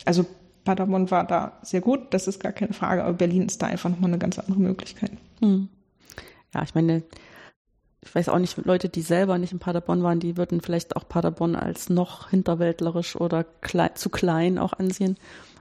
Also 0.05 0.25
Paderborn 0.63 1.09
war 1.11 1.25
da 1.25 1.59
sehr 1.61 1.81
gut, 1.81 2.13
das 2.13 2.27
ist 2.27 2.41
gar 2.41 2.51
keine 2.51 2.73
Frage, 2.73 3.03
aber 3.03 3.13
Berlin 3.13 3.45
ist 3.45 3.61
da 3.61 3.67
einfach 3.67 3.89
nochmal 3.89 4.09
eine 4.09 4.19
ganz 4.19 4.37
andere 4.37 4.59
Möglichkeit. 4.59 5.11
Hm. 5.39 5.69
Ja, 6.53 6.63
ich 6.63 6.75
meine, 6.75 7.03
ich 8.01 8.13
weiß 8.13 8.29
auch 8.29 8.39
nicht, 8.39 8.57
Leute, 8.57 8.89
die 8.89 9.01
selber 9.01 9.37
nicht 9.37 9.53
in 9.53 9.59
Paderborn 9.59 10.03
waren, 10.03 10.19
die 10.19 10.37
würden 10.37 10.61
vielleicht 10.61 10.95
auch 10.95 11.07
Paderborn 11.07 11.55
als 11.55 11.89
noch 11.89 12.29
hinterwäldlerisch 12.29 13.15
oder 13.15 13.43
klein, 13.43 13.91
zu 13.95 14.09
klein 14.09 14.57
auch 14.57 14.73
ansehen. 14.73 15.17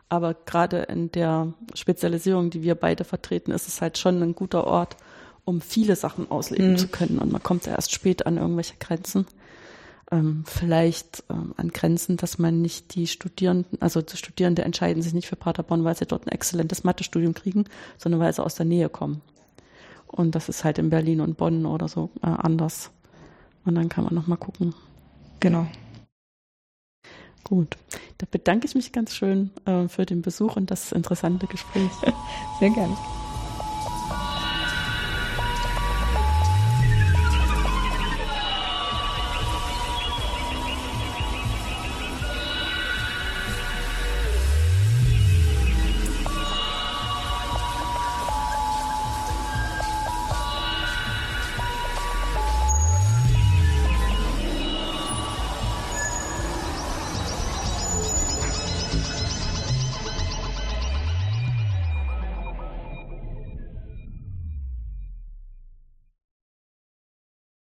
Aber 0.09 0.35
gerade 0.35 0.83
in 0.83 1.11
der 1.11 1.55
Spezialisierung, 1.75 2.51
die 2.51 2.63
wir 2.63 2.75
beide 2.77 3.05
vertreten, 3.05 3.51
ist 3.51 3.67
es 3.67 3.81
halt 3.81 3.99
schon 3.99 4.23
ein 4.23 4.35
guter 4.35 4.67
Ort, 4.67 4.97
um 5.47 5.63
viele 5.63 5.97
Sachen 5.97 6.31
ausleben 6.31 6.73
mhm. 6.73 6.77
zu 6.77 6.89
können. 6.89 7.19
Und 7.19 7.33
man 7.33 7.43
kommt 7.43 7.67
erst 7.67 7.93
spät 7.93 8.27
an 8.27 8.37
irgendwelche 8.37 8.75
Grenzen 8.79 9.27
ähm, 10.11 10.45
vielleicht 10.47 11.25
ähm, 11.31 11.55
an 11.57 11.71
Grenzen, 11.71 12.17
dass 12.17 12.39
man 12.39 12.63
nicht 12.63 12.95
die 12.95 13.07
Studierenden, 13.07 13.81
also 13.83 14.03
die 14.03 14.17
Studierende 14.17 14.63
entscheiden 14.63 15.03
sich 15.03 15.15
nicht 15.15 15.27
für 15.27 15.37
Paderborn, 15.37 15.85
weil 15.85 15.97
sie 15.97 16.07
dort 16.07 16.27
ein 16.27 16.33
exzellentes 16.33 16.85
Mathestudium 16.85 17.35
kriegen, 17.35 17.65
sondern 17.99 18.21
weil 18.21 18.33
sie 18.33 18.45
aus 18.45 18.55
der 18.55 18.67
Nähe 18.67 18.89
kommen. 18.89 19.21
Und 20.07 20.35
das 20.35 20.49
ist 20.49 20.65
halt 20.65 20.79
in 20.79 20.91
Berlin 20.91 21.21
und 21.21 21.37
Bonn 21.37 21.67
oder 21.67 21.89
so 21.89 22.11
äh, 22.23 22.27
anders. 22.27 22.91
Und 23.65 23.75
dann 23.75 23.89
kann 23.89 24.05
man 24.05 24.15
nochmal 24.15 24.39
gucken. 24.39 24.75
Genau. 25.41 25.67
Gut, 27.43 27.77
da 28.19 28.27
bedanke 28.31 28.67
ich 28.67 28.75
mich 28.75 28.93
ganz 28.93 29.15
schön 29.15 29.51
äh, 29.67 29.89
für 29.89 30.07
den 30.07 30.23
Besuch 30.23 30.57
und 30.57 30.71
das 30.71 30.93
interessante 30.93 31.47
Gespräch. 31.47 31.91
Sehr 32.61 32.71
gerne. 32.71 32.97